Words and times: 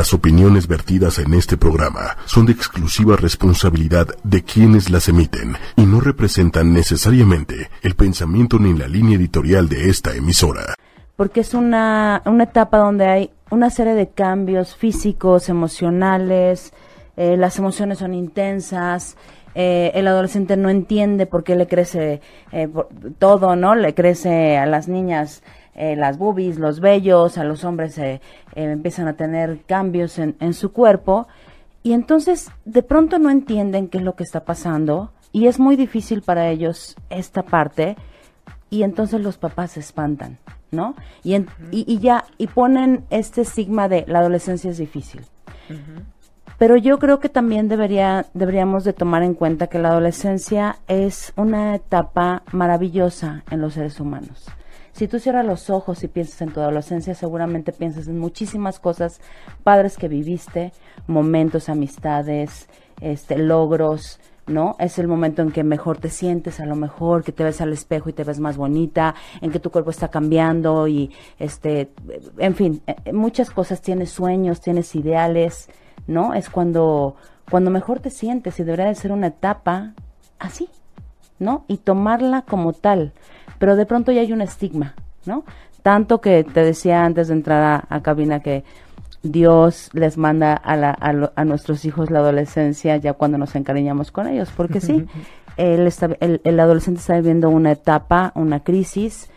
Las 0.00 0.14
opiniones 0.14 0.66
vertidas 0.66 1.18
en 1.18 1.34
este 1.34 1.58
programa 1.58 2.16
son 2.24 2.46
de 2.46 2.52
exclusiva 2.52 3.16
responsabilidad 3.16 4.06
de 4.24 4.42
quienes 4.42 4.88
las 4.88 5.10
emiten 5.10 5.56
y 5.76 5.82
no 5.82 6.00
representan 6.00 6.72
necesariamente 6.72 7.68
el 7.82 7.96
pensamiento 7.96 8.58
ni 8.58 8.72
la 8.72 8.88
línea 8.88 9.18
editorial 9.18 9.68
de 9.68 9.90
esta 9.90 10.14
emisora. 10.14 10.74
Porque 11.16 11.40
es 11.40 11.52
una, 11.52 12.22
una 12.24 12.44
etapa 12.44 12.78
donde 12.78 13.04
hay 13.08 13.30
una 13.50 13.68
serie 13.68 13.92
de 13.92 14.08
cambios 14.08 14.74
físicos, 14.74 15.50
emocionales, 15.50 16.72
eh, 17.18 17.36
las 17.36 17.58
emociones 17.58 17.98
son 17.98 18.14
intensas, 18.14 19.18
eh, 19.54 19.90
el 19.94 20.08
adolescente 20.08 20.56
no 20.56 20.70
entiende 20.70 21.26
por 21.26 21.44
qué 21.44 21.56
le 21.56 21.66
crece 21.66 22.22
eh, 22.52 22.70
todo, 23.18 23.54
¿no? 23.54 23.74
Le 23.74 23.92
crece 23.92 24.56
a 24.56 24.64
las 24.64 24.88
niñas 24.88 25.42
eh, 25.80 25.96
las 25.96 26.18
boobies, 26.18 26.58
los 26.58 26.80
vellos, 26.80 27.38
a 27.38 27.44
los 27.44 27.64
hombres 27.64 27.96
eh, 27.96 28.20
eh, 28.54 28.64
empiezan 28.64 29.08
a 29.08 29.14
tener 29.14 29.62
cambios 29.66 30.18
en, 30.18 30.36
en 30.38 30.52
su 30.52 30.72
cuerpo 30.72 31.26
y 31.82 31.94
entonces 31.94 32.50
de 32.66 32.82
pronto 32.82 33.18
no 33.18 33.30
entienden 33.30 33.88
qué 33.88 33.96
es 33.96 34.04
lo 34.04 34.14
que 34.14 34.24
está 34.24 34.44
pasando 34.44 35.10
y 35.32 35.46
es 35.46 35.58
muy 35.58 35.76
difícil 35.76 36.20
para 36.20 36.50
ellos 36.50 36.96
esta 37.08 37.42
parte 37.42 37.96
y 38.68 38.82
entonces 38.82 39.22
los 39.22 39.38
papás 39.38 39.70
se 39.70 39.80
espantan, 39.80 40.36
¿no? 40.70 40.94
Y, 41.24 41.32
en, 41.32 41.48
y, 41.70 41.90
y, 41.90 41.98
ya, 41.98 42.26
y 42.36 42.48
ponen 42.48 43.06
este 43.08 43.40
estigma 43.40 43.88
de 43.88 44.04
la 44.06 44.18
adolescencia 44.18 44.70
es 44.70 44.76
difícil. 44.76 45.22
Pero 46.58 46.76
yo 46.76 46.98
creo 46.98 47.20
que 47.20 47.30
también 47.30 47.68
debería, 47.68 48.26
deberíamos 48.34 48.84
de 48.84 48.92
tomar 48.92 49.22
en 49.22 49.32
cuenta 49.32 49.68
que 49.68 49.78
la 49.78 49.88
adolescencia 49.88 50.76
es 50.88 51.32
una 51.36 51.74
etapa 51.74 52.42
maravillosa 52.52 53.44
en 53.50 53.62
los 53.62 53.72
seres 53.72 53.98
humanos. 53.98 54.46
Si 55.00 55.08
tú 55.08 55.18
cierras 55.18 55.46
los 55.46 55.70
ojos 55.70 56.04
y 56.04 56.08
piensas 56.08 56.42
en 56.42 56.52
tu 56.52 56.60
adolescencia, 56.60 57.14
seguramente 57.14 57.72
piensas 57.72 58.06
en 58.06 58.18
muchísimas 58.18 58.78
cosas 58.78 59.22
padres 59.64 59.96
que 59.96 60.08
viviste, 60.08 60.74
momentos, 61.06 61.70
amistades, 61.70 62.68
este, 63.00 63.38
logros, 63.38 64.20
¿no? 64.46 64.76
Es 64.78 64.98
el 64.98 65.08
momento 65.08 65.40
en 65.40 65.52
que 65.52 65.64
mejor 65.64 65.96
te 65.96 66.10
sientes, 66.10 66.60
a 66.60 66.66
lo 66.66 66.76
mejor 66.76 67.24
que 67.24 67.32
te 67.32 67.44
ves 67.44 67.62
al 67.62 67.72
espejo 67.72 68.10
y 68.10 68.12
te 68.12 68.24
ves 68.24 68.40
más 68.40 68.58
bonita, 68.58 69.14
en 69.40 69.50
que 69.50 69.58
tu 69.58 69.70
cuerpo 69.70 69.88
está 69.88 70.08
cambiando 70.08 70.86
y, 70.86 71.10
este, 71.38 71.92
en 72.36 72.54
fin, 72.54 72.82
eh, 72.86 73.14
muchas 73.14 73.50
cosas. 73.50 73.80
Tienes 73.80 74.10
sueños, 74.10 74.60
tienes 74.60 74.94
ideales, 74.94 75.70
¿no? 76.08 76.34
Es 76.34 76.50
cuando, 76.50 77.16
cuando 77.50 77.70
mejor 77.70 78.00
te 78.00 78.10
sientes 78.10 78.60
y 78.60 78.64
debería 78.64 78.84
de 78.84 78.94
ser 78.96 79.12
una 79.12 79.28
etapa 79.28 79.94
así, 80.38 80.68
¿no? 81.38 81.64
Y 81.68 81.78
tomarla 81.78 82.42
como 82.42 82.74
tal 82.74 83.14
pero 83.60 83.76
de 83.76 83.86
pronto 83.86 84.10
ya 84.10 84.22
hay 84.22 84.32
un 84.32 84.40
estigma, 84.40 84.94
¿no? 85.26 85.44
Tanto 85.82 86.20
que 86.20 86.42
te 86.44 86.64
decía 86.64 87.04
antes 87.04 87.28
de 87.28 87.34
entrar 87.34 87.62
a, 87.62 87.94
a 87.94 88.02
cabina 88.02 88.40
que 88.40 88.64
Dios 89.22 89.90
les 89.92 90.16
manda 90.16 90.54
a, 90.54 90.76
la, 90.76 90.90
a, 90.90 91.12
lo, 91.12 91.32
a, 91.36 91.44
nuestros 91.44 91.84
hijos 91.84 92.10
la 92.10 92.20
adolescencia 92.20 92.96
ya 92.96 93.12
cuando 93.12 93.36
nos 93.36 93.54
encariñamos 93.54 94.10
con 94.10 94.26
ellos, 94.26 94.50
porque 94.56 94.80
sí, 94.80 95.06
él 95.58 95.86
está, 95.86 96.08
el, 96.20 96.40
el 96.42 96.58
adolescente 96.58 97.00
está 97.00 97.16
viviendo 97.16 97.50
una 97.50 97.72
etapa, 97.72 98.32
una 98.34 98.60
crisis, 98.60 99.30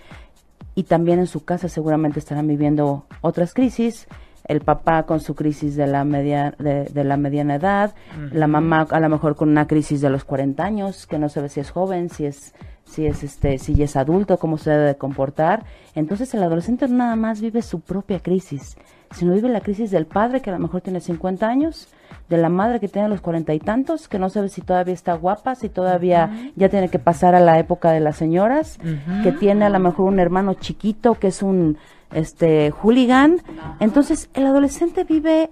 y 0.73 0.83
también 0.83 1.19
en 1.19 1.27
su 1.27 1.43
casa 1.43 1.67
seguramente 1.67 2.19
estarán 2.19 2.47
viviendo 2.47 3.05
otras 3.19 3.53
crisis, 3.53 4.07
el 4.45 4.61
papá 4.61 5.03
con 5.03 5.19
su 5.19 5.35
crisis 5.35 5.75
de 5.75 5.87
la 5.87 6.05
media 6.05 6.55
de, 6.59 6.85
de 6.85 7.03
la 7.03 7.17
mediana 7.17 7.55
edad, 7.55 7.93
uh 8.17 8.21
-huh. 8.21 8.31
la 8.31 8.47
mamá 8.47 8.87
a 8.89 8.99
lo 9.01 9.09
mejor 9.09 9.35
con 9.35 9.49
una 9.49 9.67
crisis 9.67 9.99
de 9.99 10.09
los 10.09 10.23
40 10.23 10.63
años, 10.63 11.07
que 11.07 11.19
no 11.19 11.27
sabe 11.27 11.49
si 11.49 11.59
es 11.59 11.71
joven, 11.71 12.09
si 12.09 12.25
es 12.25 12.53
si 12.93 13.07
es 13.07 13.23
este 13.23 13.57
si 13.57 13.81
es 13.81 13.95
adulto, 13.95 14.37
cómo 14.37 14.57
se 14.57 14.69
debe 14.69 14.85
de 14.85 14.95
comportar. 14.95 15.65
Entonces 15.95 16.33
el 16.33 16.43
adolescente 16.43 16.87
no 16.87 16.97
nada 16.97 17.15
más 17.15 17.41
vive 17.41 17.61
su 17.61 17.79
propia 17.79 18.19
crisis, 18.19 18.77
sino 19.11 19.33
vive 19.33 19.49
la 19.49 19.61
crisis 19.61 19.89
del 19.91 20.05
padre 20.05 20.41
que 20.41 20.51
a 20.51 20.53
lo 20.53 20.59
mejor 20.59 20.81
tiene 20.81 20.99
50 20.99 21.47
años, 21.47 21.87
de 22.29 22.37
la 22.37 22.49
madre 22.49 22.79
que 22.79 22.87
tiene 22.87 23.09
los 23.09 23.21
cuarenta 23.21 23.53
y 23.53 23.59
tantos, 23.59 24.07
que 24.07 24.19
no 24.19 24.29
sabe 24.29 24.49
si 24.49 24.61
todavía 24.61 24.93
está 24.93 25.15
guapa, 25.15 25.55
si 25.55 25.69
todavía 25.69 26.29
uh 26.31 26.35
-huh. 26.35 26.53
ya 26.55 26.69
tiene 26.69 26.89
que 26.89 26.99
pasar 26.99 27.35
a 27.35 27.39
la 27.39 27.57
época 27.59 27.91
de 27.91 27.99
las 27.99 28.15
señoras, 28.15 28.77
uh 28.83 28.87
-huh. 28.87 29.23
que 29.23 29.31
tiene 29.31 29.65
a 29.65 29.69
lo 29.69 29.79
mejor 29.79 30.05
un 30.07 30.19
hermano 30.19 30.53
chiquito 30.53 31.15
que 31.15 31.27
es 31.27 31.41
un 31.41 31.77
este 32.13 32.71
hooligan. 32.71 33.41
Entonces, 33.79 34.29
el 34.35 34.45
adolescente 34.45 35.03
vive 35.03 35.49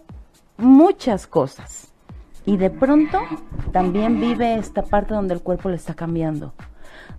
muchas 0.57 1.25
cosas. 1.25 1.91
Y 2.45 2.57
de 2.57 2.69
pronto 2.69 3.19
también 3.71 4.19
vive 4.19 4.55
esta 4.55 4.81
parte 4.83 5.13
donde 5.13 5.33
el 5.33 5.41
cuerpo 5.41 5.69
le 5.69 5.75
está 5.75 5.93
cambiando 5.93 6.53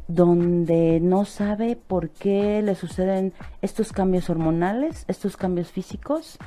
donde 0.08 1.00
no 1.00 1.24
sabe 1.24 1.76
por 1.76 2.10
qué 2.10 2.62
le 2.62 2.74
suceden 2.74 3.32
estos 3.60 3.92
cambios 3.92 4.28
hormonales, 4.30 5.04
estos 5.08 5.36
cambios 5.36 5.70
físicos, 5.70 6.38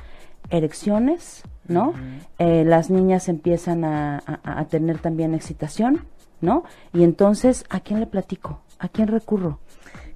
erecciones, 0.50 1.42
¿no? 1.66 1.88
Uh 1.88 1.92
-huh. 1.92 2.26
eh, 2.38 2.64
las 2.64 2.90
niñas 2.90 3.28
empiezan 3.28 3.84
a, 3.84 4.18
a, 4.18 4.60
a, 4.60 4.64
tener 4.66 4.98
también 4.98 5.34
excitación, 5.34 6.04
¿no? 6.40 6.64
Y 6.92 7.02
entonces, 7.02 7.64
¿a 7.70 7.80
quién 7.80 8.00
le 8.00 8.06
platico? 8.06 8.60
¿A 8.78 8.88
quién 8.88 9.08
recurro? 9.08 9.58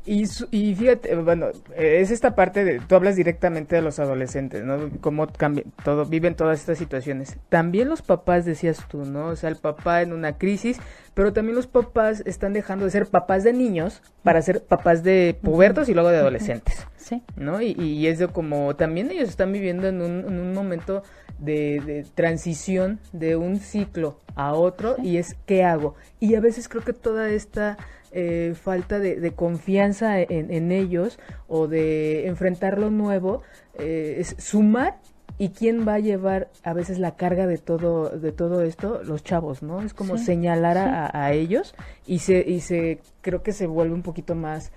Y, 0.06 0.24
y 0.50 0.74
fíjate, 0.74 1.14
bueno, 1.16 1.48
es 1.76 2.10
esta 2.10 2.34
parte 2.34 2.64
de, 2.64 2.80
tú 2.80 2.94
hablas 2.94 3.16
directamente 3.16 3.76
de 3.76 3.82
los 3.82 3.98
adolescentes, 3.98 4.64
¿no? 4.64 4.90
Cómo 5.00 5.26
cambia, 5.26 5.64
todo, 5.84 6.06
viven 6.06 6.34
todas 6.34 6.60
estas 6.60 6.78
situaciones. 6.78 7.36
También 7.48 7.88
los 7.88 8.00
papás, 8.02 8.44
decías 8.44 8.86
tú, 8.88 9.04
¿no? 9.04 9.26
O 9.26 9.36
sea, 9.36 9.50
el 9.50 9.56
papá 9.56 10.00
en 10.02 10.12
una 10.12 10.38
crisis, 10.38 10.78
pero 11.14 11.32
también 11.32 11.54
los 11.54 11.66
papás 11.66 12.22
están 12.24 12.54
dejando 12.54 12.86
de 12.86 12.92
ser 12.92 13.06
papás 13.06 13.44
de 13.44 13.52
niños 13.52 14.02
para 14.22 14.40
ser 14.40 14.64
papás 14.64 15.02
de 15.02 15.38
pubertos 15.42 15.88
y 15.88 15.94
luego 15.94 16.08
de 16.08 16.18
adolescentes. 16.18 16.86
Sí. 16.96 17.22
¿No? 17.36 17.60
Y, 17.60 17.72
y 17.72 18.06
es 18.06 18.18
de 18.18 18.28
como, 18.28 18.76
también 18.76 19.10
ellos 19.10 19.28
están 19.28 19.52
viviendo 19.52 19.88
en 19.88 20.00
un, 20.00 20.20
en 20.20 20.38
un 20.38 20.54
momento 20.54 21.02
de, 21.40 21.80
de, 21.84 22.06
transición 22.14 23.00
de 23.12 23.36
un 23.36 23.58
ciclo 23.58 24.18
a 24.34 24.54
otro 24.54 24.96
y 25.02 25.16
es, 25.16 25.36
¿qué 25.46 25.64
hago? 25.64 25.94
Y 26.20 26.34
a 26.34 26.40
veces 26.40 26.68
creo 26.68 26.84
que 26.84 26.92
toda 26.92 27.30
esta 27.30 27.78
eh, 28.12 28.54
falta 28.60 28.98
de, 28.98 29.20
de 29.20 29.32
confianza 29.32 30.20
en, 30.20 30.50
en, 30.50 30.72
ellos 30.72 31.18
o 31.46 31.68
de 31.68 32.26
enfrentar 32.26 32.78
lo 32.78 32.90
nuevo, 32.90 33.42
eh, 33.78 34.16
es 34.18 34.34
sumar 34.38 34.98
y 35.38 35.50
quién 35.50 35.86
va 35.88 35.94
a 35.94 35.98
llevar 36.00 36.50
a 36.64 36.74
veces 36.74 36.98
la 36.98 37.16
carga 37.16 37.46
de 37.46 37.56
todo 37.56 38.10
de 38.10 38.30
todo 38.30 38.62
esto 38.62 39.02
los 39.04 39.24
chavos 39.24 39.62
no 39.62 39.80
es 39.80 39.94
como 39.94 40.18
sí, 40.18 40.24
señalar 40.26 40.76
sí. 40.76 40.82
A, 40.82 41.10
a, 41.24 41.32
ellos 41.32 41.74
y 42.06 42.18
se 42.18 42.44
y 42.46 42.60
se 42.60 43.00
creo 43.22 43.42
que 43.42 43.52
se 43.52 43.66
vuelve 43.66 43.94
un 43.94 44.02
poquito 44.02 44.34
más 44.34 44.70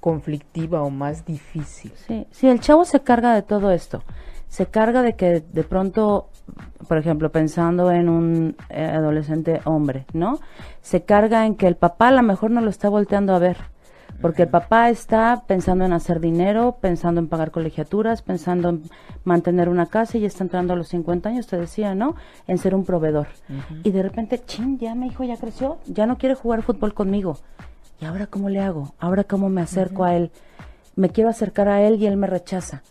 conflictiva 0.00 0.82
o 0.82 0.90
más 0.90 1.24
difícil 1.24 1.92
sí 2.06 2.26
sí 2.32 2.48
el 2.48 2.60
chavo 2.60 2.84
se 2.84 3.00
carga 3.00 3.34
de 3.34 3.40
todo 3.40 3.70
esto 3.70 4.02
se 4.50 4.66
carga 4.66 5.00
de 5.00 5.14
que 5.14 5.40
de 5.40 5.64
pronto 5.64 6.28
por 6.88 6.98
ejemplo, 6.98 7.30
pensando 7.30 7.90
en 7.92 8.08
un 8.08 8.56
eh, 8.68 8.84
adolescente 8.84 9.60
hombre, 9.64 10.06
¿no? 10.12 10.40
Se 10.80 11.02
carga 11.02 11.46
en 11.46 11.54
que 11.54 11.66
el 11.66 11.76
papá 11.76 12.08
a 12.08 12.12
lo 12.12 12.22
mejor 12.22 12.50
no 12.50 12.60
lo 12.60 12.70
está 12.70 12.88
volteando 12.88 13.34
a 13.34 13.38
ver, 13.38 13.58
porque 14.20 14.42
el 14.42 14.48
papá 14.48 14.90
está 14.90 15.44
pensando 15.46 15.84
en 15.84 15.92
hacer 15.92 16.20
dinero, 16.20 16.78
pensando 16.80 17.20
en 17.20 17.28
pagar 17.28 17.50
colegiaturas, 17.50 18.22
pensando 18.22 18.70
en 18.70 18.82
mantener 19.24 19.68
una 19.68 19.86
casa 19.86 20.18
y 20.18 20.24
está 20.24 20.44
entrando 20.44 20.72
a 20.72 20.76
los 20.76 20.88
50 20.88 21.28
años, 21.28 21.46
te 21.46 21.58
decía, 21.58 21.94
¿no? 21.94 22.16
En 22.46 22.58
ser 22.58 22.74
un 22.74 22.84
proveedor. 22.84 23.28
Uh 23.48 23.52
-huh. 23.52 23.80
Y 23.84 23.90
de 23.90 24.02
repente, 24.02 24.42
ching, 24.44 24.78
ya 24.78 24.94
mi 24.94 25.06
hijo 25.06 25.24
ya 25.24 25.36
creció, 25.36 25.78
ya 25.86 26.06
no 26.06 26.18
quiere 26.18 26.34
jugar 26.34 26.62
fútbol 26.62 26.92
conmigo. 26.92 27.38
¿Y 28.00 28.06
ahora 28.06 28.26
cómo 28.26 28.48
le 28.48 28.60
hago? 28.60 28.94
¿Ahora 28.98 29.24
cómo 29.24 29.48
me 29.48 29.60
acerco 29.60 30.02
uh 30.02 30.06
-huh. 30.06 30.10
a 30.10 30.16
él? 30.16 30.30
Me 30.96 31.10
quiero 31.10 31.30
acercar 31.30 31.68
a 31.68 31.82
él 31.82 31.96
y 31.96 32.06
él 32.06 32.16
me 32.16 32.26
rechaza. 32.26 32.82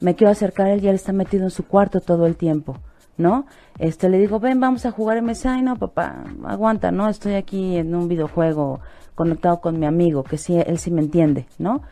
Me 0.00 0.14
quiero 0.14 0.30
acercar 0.30 0.66
a 0.66 0.72
él 0.72 0.84
y 0.84 0.88
él 0.88 0.94
está 0.94 1.12
metido 1.12 1.44
en 1.44 1.50
su 1.50 1.66
cuarto 1.66 2.00
todo 2.00 2.26
el 2.26 2.36
tiempo. 2.36 2.76
¿no? 3.16 3.46
Este, 3.78 4.08
le 4.08 4.18
digo, 4.18 4.40
ven, 4.40 4.60
vamos 4.60 4.86
a 4.86 4.90
jugar 4.90 5.22
mesa. 5.22 5.54
Ay, 5.54 5.62
no, 5.62 5.76
papá, 5.76 6.24
aguanta, 6.44 6.90
¿no? 6.90 7.08
Estoy 7.08 7.34
aquí 7.34 7.76
en 7.76 7.94
un 7.94 8.08
videojuego 8.08 8.80
conectado 9.14 9.60
con 9.60 9.78
mi 9.78 9.86
amigo, 9.86 10.22
que 10.22 10.36
sí, 10.38 10.56
él 10.58 10.78
sí 10.78 10.90
me 10.90 11.00
entiende, 11.00 11.46
¿no? 11.58 11.82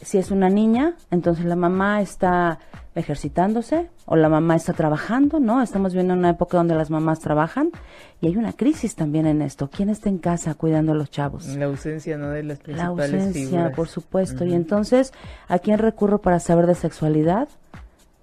Si 0.00 0.18
es 0.18 0.30
una 0.30 0.48
niña, 0.48 0.96
entonces 1.10 1.44
la 1.44 1.56
mamá 1.56 2.00
está 2.00 2.58
ejercitándose 2.94 3.90
o 4.06 4.16
la 4.16 4.28
mamá 4.28 4.56
está 4.56 4.72
trabajando, 4.72 5.40
¿no? 5.40 5.62
Estamos 5.62 5.94
viendo 5.94 6.14
una 6.14 6.30
época 6.30 6.56
donde 6.56 6.74
las 6.74 6.90
mamás 6.90 7.20
trabajan 7.20 7.70
y 8.20 8.28
hay 8.28 8.36
una 8.36 8.52
crisis 8.52 8.94
también 8.94 9.26
en 9.26 9.42
esto. 9.42 9.68
¿Quién 9.68 9.88
está 9.88 10.08
en 10.08 10.18
casa 10.18 10.54
cuidando 10.54 10.92
a 10.92 10.94
los 10.94 11.10
chavos? 11.10 11.46
La 11.48 11.66
ausencia, 11.66 12.16
¿no? 12.16 12.30
De 12.30 12.42
las 12.42 12.58
principales 12.58 13.10
La 13.10 13.16
ausencia, 13.16 13.46
figuras. 13.46 13.76
por 13.76 13.88
supuesto. 13.88 14.44
Uh 14.44 14.46
-huh. 14.46 14.50
Y 14.50 14.54
entonces, 14.54 15.12
¿a 15.48 15.58
quién 15.58 15.78
recurro 15.78 16.18
para 16.18 16.38
saber 16.40 16.66
de 16.66 16.74
sexualidad? 16.74 17.48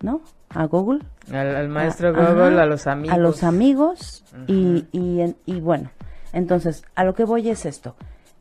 ¿No? 0.02 0.22
a 0.54 0.66
Google. 0.66 1.00
Al, 1.32 1.56
al 1.56 1.70
maestro 1.70 2.10
a, 2.10 2.12
Google, 2.12 2.56
ajá, 2.56 2.64
a 2.64 2.66
los 2.66 2.88
amigos. 2.88 3.16
A 3.16 3.18
los 3.20 3.44
amigos 3.44 4.24
uh 4.34 4.38
-huh. 4.38 4.46
y, 4.48 4.88
y, 4.92 5.36
y, 5.46 5.62
bueno, 5.62 5.92
entonces, 6.34 6.84
a 6.96 7.04
lo 7.04 7.14
que 7.14 7.24
voy 7.24 7.50
es 7.50 7.66
esto. 7.66 7.96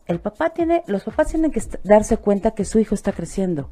El 0.06 0.18
papá 0.18 0.50
tiene, 0.50 0.82
los 0.88 1.04
papás 1.04 1.28
tienen 1.28 1.52
que 1.52 1.62
darse 1.84 2.16
cuenta 2.16 2.50
que 2.52 2.64
su 2.64 2.80
hijo 2.80 2.96
está 2.96 3.12
creciendo, 3.12 3.70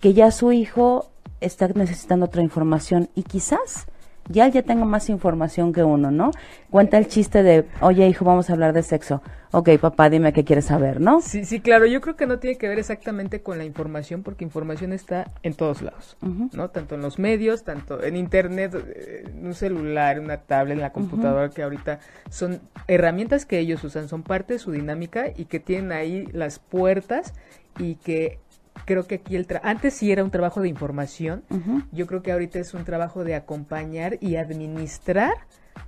que 0.00 0.14
ya 0.14 0.30
su 0.30 0.52
hijo 0.52 1.10
está 1.40 1.68
necesitando 1.68 2.26
otra 2.26 2.42
información 2.42 3.08
y 3.14 3.22
quizás 3.22 3.86
ya 4.28 4.48
ya 4.48 4.62
tengo 4.62 4.84
más 4.84 5.08
información 5.08 5.72
que 5.72 5.84
uno, 5.84 6.10
¿no? 6.10 6.30
Cuenta 6.70 6.98
el 6.98 7.08
chiste 7.08 7.42
de, 7.42 7.66
oye 7.80 8.06
hijo, 8.08 8.24
vamos 8.24 8.50
a 8.50 8.54
hablar 8.54 8.72
de 8.72 8.82
sexo. 8.82 9.22
Ok, 9.52 9.70
papá, 9.80 10.10
dime 10.10 10.32
qué 10.32 10.44
quieres 10.44 10.66
saber, 10.66 11.00
¿no? 11.00 11.20
Sí, 11.22 11.44
sí, 11.44 11.60
claro, 11.60 11.86
yo 11.86 12.00
creo 12.00 12.16
que 12.16 12.26
no 12.26 12.38
tiene 12.38 12.58
que 12.58 12.68
ver 12.68 12.78
exactamente 12.78 13.40
con 13.40 13.56
la 13.56 13.64
información, 13.64 14.22
porque 14.22 14.44
información 14.44 14.92
está 14.92 15.30
en 15.42 15.54
todos 15.54 15.80
lados, 15.82 16.16
¿no? 16.20 16.68
Tanto 16.70 16.96
en 16.96 17.00
los 17.00 17.18
medios, 17.18 17.62
tanto 17.62 18.02
en 18.02 18.16
internet, 18.16 18.74
eh, 18.74 19.24
en 19.26 19.46
un 19.46 19.54
celular, 19.54 20.20
una 20.20 20.38
tablet, 20.38 20.74
en 20.74 20.82
la 20.82 20.92
computadora, 20.92 21.48
que 21.50 21.62
ahorita 21.62 22.00
son 22.28 22.60
herramientas 22.88 23.46
que 23.46 23.58
ellos 23.58 23.82
usan, 23.84 24.08
son 24.08 24.22
parte 24.22 24.54
de 24.54 24.58
su 24.58 24.72
dinámica 24.72 25.28
y 25.34 25.46
que 25.46 25.60
tienen 25.60 25.92
ahí 25.92 26.26
las 26.32 26.58
puertas 26.58 27.32
y 27.78 27.94
que 27.96 28.40
creo 28.84 29.06
que 29.06 29.16
aquí 29.16 29.36
el 29.36 29.46
antes 29.62 29.94
sí 29.94 30.12
era 30.12 30.22
un 30.22 30.30
trabajo 30.30 30.60
de 30.60 30.68
información, 30.68 31.44
yo 31.92 32.06
creo 32.06 32.22
que 32.22 32.32
ahorita 32.32 32.58
es 32.58 32.74
un 32.74 32.84
trabajo 32.84 33.24
de 33.24 33.34
acompañar 33.34 34.18
y 34.20 34.36
administrar 34.36 35.34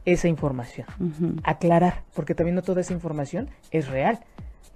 esa 0.04 0.28
información, 0.28 0.86
aclarar, 1.44 2.04
porque 2.14 2.34
también 2.34 2.54
no 2.54 2.62
toda 2.62 2.80
esa 2.80 2.92
información 2.92 3.48
es 3.70 3.88
real. 3.88 4.20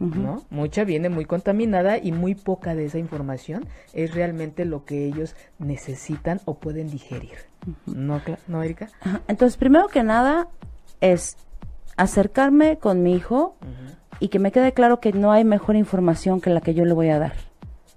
¿no? 0.00 0.42
Mucha 0.50 0.82
viene 0.82 1.08
muy 1.10 1.26
contaminada 1.26 1.96
y 1.96 2.10
muy 2.10 2.34
poca 2.34 2.74
de 2.74 2.86
esa 2.86 2.98
información 2.98 3.66
es 3.92 4.12
realmente 4.14 4.64
lo 4.64 4.84
que 4.84 5.06
ellos 5.06 5.36
necesitan 5.60 6.40
o 6.44 6.58
pueden 6.58 6.90
digerir. 6.90 7.36
¿No, 7.86 8.20
¿No, 8.48 8.62
Erika? 8.64 8.88
Entonces, 9.28 9.56
primero 9.56 9.86
que 9.86 10.02
nada 10.02 10.48
es 11.00 11.36
acercarme 11.96 12.78
con 12.78 13.02
mi 13.02 13.14
hijo 13.14 13.56
y 14.18 14.28
que 14.28 14.38
me 14.38 14.50
quede 14.50 14.72
claro 14.72 14.98
que 14.98 15.12
no 15.12 15.30
hay 15.30 15.44
mejor 15.44 15.76
información 15.76 16.40
que 16.40 16.50
la 16.50 16.60
que 16.60 16.74
yo 16.74 16.84
le 16.84 16.94
voy 16.94 17.10
a 17.10 17.18
dar. 17.18 17.51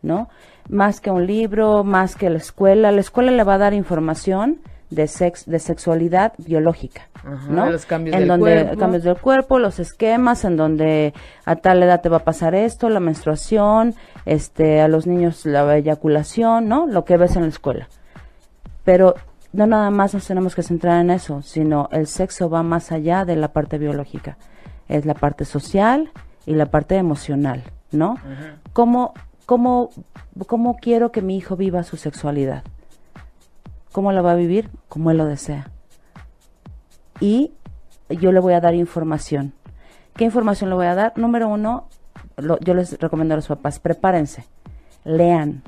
¿No? 0.06 0.30
Más 0.70 1.02
que 1.02 1.12
un 1.12 1.28
libro, 1.28 1.84
más 1.84 2.16
que 2.16 2.30
la 2.30 2.38
escuela. 2.38 2.92
La 2.92 3.02
escuela 3.02 3.32
le 3.32 3.44
va 3.44 3.56
a 3.56 3.58
dar 3.58 3.74
información 3.74 4.62
de 4.90 5.08
sex, 5.08 5.46
de 5.46 5.60
sexualidad 5.60 6.34
biológica, 6.38 7.10
¿no? 7.50 7.70
Los 7.70 7.86
cambios 7.86 8.14
en 8.14 8.22
del 8.22 8.28
donde 8.30 8.64
cuerpo. 8.64 8.80
cambios 8.80 9.04
del 9.04 9.18
cuerpo, 9.18 9.60
los 9.60 9.80
esquemas, 9.80 10.46
en 10.46 10.58
donde 10.58 11.14
a 11.44 11.56
tal 11.56 11.84
edad 11.84 12.02
te 12.02 12.10
va 12.10 12.18
a 12.18 12.24
pasar 12.24 12.56
esto, 12.56 12.90
la 12.90 13.00
menstruación, 13.00 13.96
este, 14.26 14.82
a 14.82 14.88
los 14.88 15.08
niños 15.08 15.46
la 15.46 15.76
eyaculación, 15.76 16.68
¿no? 16.70 16.88
Lo 16.88 17.04
que 17.04 17.18
ves 17.18 17.36
en 17.36 17.44
la 17.44 17.50
escuela. 17.50 17.90
Pero 18.84 19.16
no 19.54 19.66
nada 19.66 19.90
más 19.90 20.14
nos 20.14 20.28
tenemos 20.28 20.56
que 20.56 20.64
centrar 20.64 21.02
en 21.02 21.10
eso, 21.10 21.42
sino 21.42 21.90
el 21.92 22.08
sexo 22.08 22.50
va 22.50 22.62
más 22.62 22.92
allá 22.92 23.26
de 23.26 23.36
la 23.36 23.50
parte 23.50 23.78
biológica. 23.78 24.38
Es 24.88 25.06
la 25.06 25.16
parte 25.16 25.46
social 25.46 26.12
y 26.46 26.54
la 26.54 26.68
parte 26.68 26.96
emocional, 26.96 27.64
¿no? 27.92 28.18
¿Cómo, 28.74 29.14
cómo, 29.46 29.90
¿Cómo 30.48 30.76
quiero 30.78 31.12
que 31.12 31.22
mi 31.22 31.38
hijo 31.38 31.56
viva 31.56 31.84
su 31.84 31.98
sexualidad? 31.98 32.64
¿Cómo 33.92 34.12
la 34.12 34.22
va 34.22 34.32
a 34.32 34.36
vivir? 34.36 34.70
Como 34.90 35.12
él 35.12 35.18
lo 35.18 35.26
desea. 35.26 35.72
Y 37.20 37.52
yo 38.10 38.32
le 38.32 38.40
voy 38.40 38.54
a 38.54 38.60
dar 38.62 38.76
información. 38.76 39.54
¿Qué 40.16 40.26
información 40.26 40.70
le 40.70 40.76
voy 40.76 40.86
a 40.88 40.96
dar? 40.96 41.14
Número 41.18 41.48
uno, 41.48 41.88
lo- 42.38 42.60
yo 42.60 42.74
les 42.74 43.00
recomiendo 43.00 43.34
a 43.34 43.38
los 43.38 43.48
papás, 43.48 43.80
prepárense, 43.80 44.46
lean, 45.04 45.64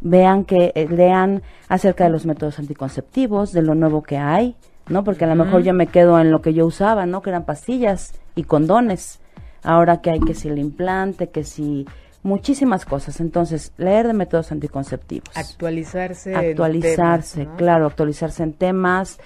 vean 0.00 0.44
que 0.44 0.72
eh, 0.74 0.86
lean 0.88 1.42
acerca 1.68 2.04
de 2.04 2.10
los 2.10 2.26
métodos 2.26 2.58
anticonceptivos, 2.58 3.52
de 3.52 3.62
lo 3.62 3.74
nuevo 3.74 4.02
que 4.02 4.16
hay, 4.18 4.56
¿no? 4.88 5.02
Porque 5.04 5.24
a 5.24 5.28
lo 5.28 5.34
mejor 5.34 5.62
yo 5.62 5.72
me 5.74 5.86
quedo 5.88 6.18
en 6.20 6.30
lo 6.30 6.40
que 6.42 6.54
yo 6.54 6.66
usaba, 6.66 7.06
¿no? 7.06 7.22
Que 7.22 7.30
eran 7.30 7.44
pastillas 7.44 8.12
y 8.36 8.44
condones. 8.44 9.20
Ahora 9.62 10.00
que 10.00 10.10
hay 10.10 10.20
que 10.20 10.34
si 10.34 10.48
el 10.48 10.58
implante, 10.58 11.30
que 11.30 11.42
si 11.42 11.86
muchísimas 12.26 12.84
cosas. 12.84 13.20
Entonces, 13.20 13.72
leer 13.78 14.06
de 14.06 14.12
métodos 14.12 14.52
anticonceptivos 14.52 15.34
Actualizarse. 15.36 16.34
actualizarse, 16.34 17.40
temas, 17.40 17.52
¿no? 17.52 17.56
claro, 17.56 17.86
actualizarse 17.86 18.42
en 18.42 18.52
temas, 18.52 19.18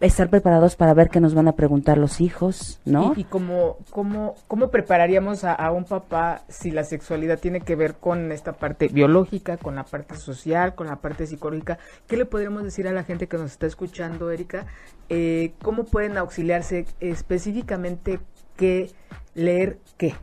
estar 0.00 0.30
preparados 0.30 0.76
para 0.76 0.94
ver 0.94 1.10
qué 1.10 1.20
nos 1.20 1.34
van 1.34 1.46
a 1.48 1.52
preguntar 1.52 1.98
los 1.98 2.20
hijos, 2.22 2.80
¿no? 2.86 3.12
Y, 3.16 3.20
y 3.20 3.24
cómo, 3.24 3.76
cómo, 3.90 4.34
cómo 4.48 4.70
prepararíamos 4.70 5.44
a, 5.44 5.52
a 5.52 5.72
un 5.72 5.84
papá 5.84 6.42
si 6.48 6.70
la 6.70 6.84
sexualidad 6.84 7.38
tiene 7.38 7.60
que 7.60 7.76
ver 7.76 7.94
con 7.94 8.32
esta 8.32 8.52
parte 8.54 8.88
biológica, 8.88 9.58
con 9.58 9.74
la 9.76 9.84
parte 9.84 10.16
social, 10.16 10.74
con 10.74 10.86
la 10.86 10.96
parte 10.96 11.26
psicológica? 11.26 11.78
¿Qué 12.06 12.16
le 12.16 12.24
podríamos 12.24 12.64
decir 12.64 12.88
a 12.88 12.92
la 12.92 13.04
gente 13.04 13.26
que 13.26 13.36
nos 13.36 13.52
está 13.52 13.66
escuchando, 13.66 14.30
Erika? 14.30 14.66
Eh, 15.10 15.52
¿Cómo 15.62 15.84
pueden 15.84 16.16
auxiliarse 16.16 16.86
específicamente 17.00 18.20
qué 18.56 18.90
leer 19.34 19.78
qué? 19.98 20.14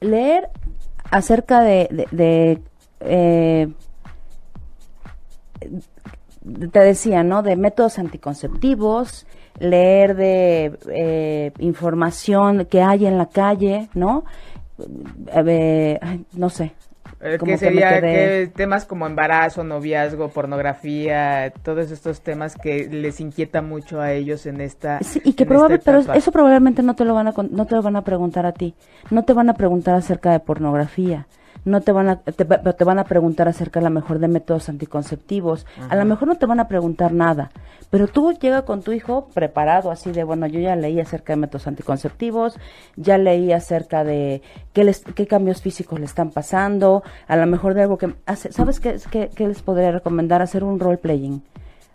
Leer 0.00 0.48
acerca 1.10 1.60
de, 1.62 2.06
de- 2.10 2.60
eh, 3.00 3.68
te 6.72 6.78
decía, 6.80 7.22
¿no? 7.22 7.42
De 7.42 7.56
métodos 7.56 7.98
anticonceptivos, 7.98 9.26
leer 9.58 10.14
de 10.16 10.78
eh, 10.90 11.52
información 11.58 12.66
que 12.66 12.82
hay 12.82 13.06
en 13.06 13.16
la 13.18 13.26
calle, 13.26 13.88
¿no? 13.94 14.24
Eh, 15.34 15.98
no 16.34 16.50
sé. 16.50 16.72
Eh, 17.24 17.38
Como 17.38 17.52
¿Qué 17.52 17.52
que 17.54 17.58
sería 17.58 18.00
que 18.02 18.50
temas 18.54 18.84
como 18.84 19.06
embarazo, 19.06 19.64
noviazgo, 19.64 20.28
pornografía, 20.28 21.54
todos 21.62 21.90
estos 21.90 22.20
temas 22.20 22.54
que 22.54 22.86
les 22.90 23.18
inquieta 23.18 23.62
mucho 23.62 23.98
a 24.02 24.12
ellos 24.12 24.44
en 24.44 24.60
esta 24.60 24.98
Sí, 25.02 25.22
y 25.24 25.32
que 25.32 25.44
en 25.44 25.48
probable, 25.48 25.76
esta 25.76 26.02
pero 26.02 26.12
eso 26.12 26.32
probablemente 26.32 26.82
no 26.82 26.94
te 26.94 27.06
lo 27.06 27.14
van 27.14 27.28
a 27.28 27.34
no 27.50 27.66
te 27.66 27.74
lo 27.74 27.80
van 27.82 27.96
a 27.96 28.04
preguntar 28.04 28.44
a 28.44 28.52
ti. 28.52 28.74
No 29.10 29.24
te 29.24 29.32
van 29.32 29.48
a 29.48 29.54
preguntar 29.54 29.94
acerca 29.94 30.32
de 30.32 30.40
pornografía. 30.40 31.26
No 31.64 31.80
te 31.80 31.92
van 31.92 32.08
a 32.08 32.16
te, 32.16 32.44
te 32.44 32.84
van 32.84 32.98
a 32.98 33.04
preguntar 33.04 33.48
acerca 33.48 33.80
a 33.80 33.82
lo 33.82 33.90
mejor 33.90 34.18
de 34.18 34.28
métodos 34.28 34.68
anticonceptivos. 34.68 35.66
A 35.88 35.96
lo 35.96 36.04
mejor 36.04 36.28
no 36.28 36.36
te 36.36 36.46
van 36.46 36.60
a 36.60 36.68
preguntar 36.68 37.12
nada, 37.12 37.50
pero 37.90 38.06
tú 38.08 38.32
llega 38.32 38.62
con 38.62 38.82
tu 38.82 38.92
hijo 38.92 39.28
preparado 39.32 39.90
así 39.90 40.12
de, 40.12 40.24
bueno, 40.24 40.46
yo 40.46 40.60
ya 40.60 40.76
leí 40.76 41.00
acerca 41.00 41.32
de 41.32 41.38
métodos 41.38 41.66
anticonceptivos, 41.66 42.58
ya 42.96 43.18
leí 43.18 43.52
acerca 43.52 44.04
de 44.04 44.42
qué 44.72 44.84
les 44.84 45.02
qué 45.02 45.26
cambios 45.26 45.62
físicos 45.62 45.98
le 45.98 46.06
están 46.06 46.30
pasando, 46.30 47.02
a 47.26 47.36
lo 47.36 47.46
mejor 47.46 47.74
de 47.74 47.82
algo 47.82 47.98
que 47.98 48.14
hace, 48.26 48.52
¿sabes 48.52 48.80
qué, 48.80 48.98
qué, 49.10 49.30
qué 49.34 49.48
les 49.48 49.62
podría 49.62 49.92
recomendar? 49.92 50.42
Hacer 50.42 50.64
un 50.64 50.80
role 50.80 50.98
playing. 50.98 51.42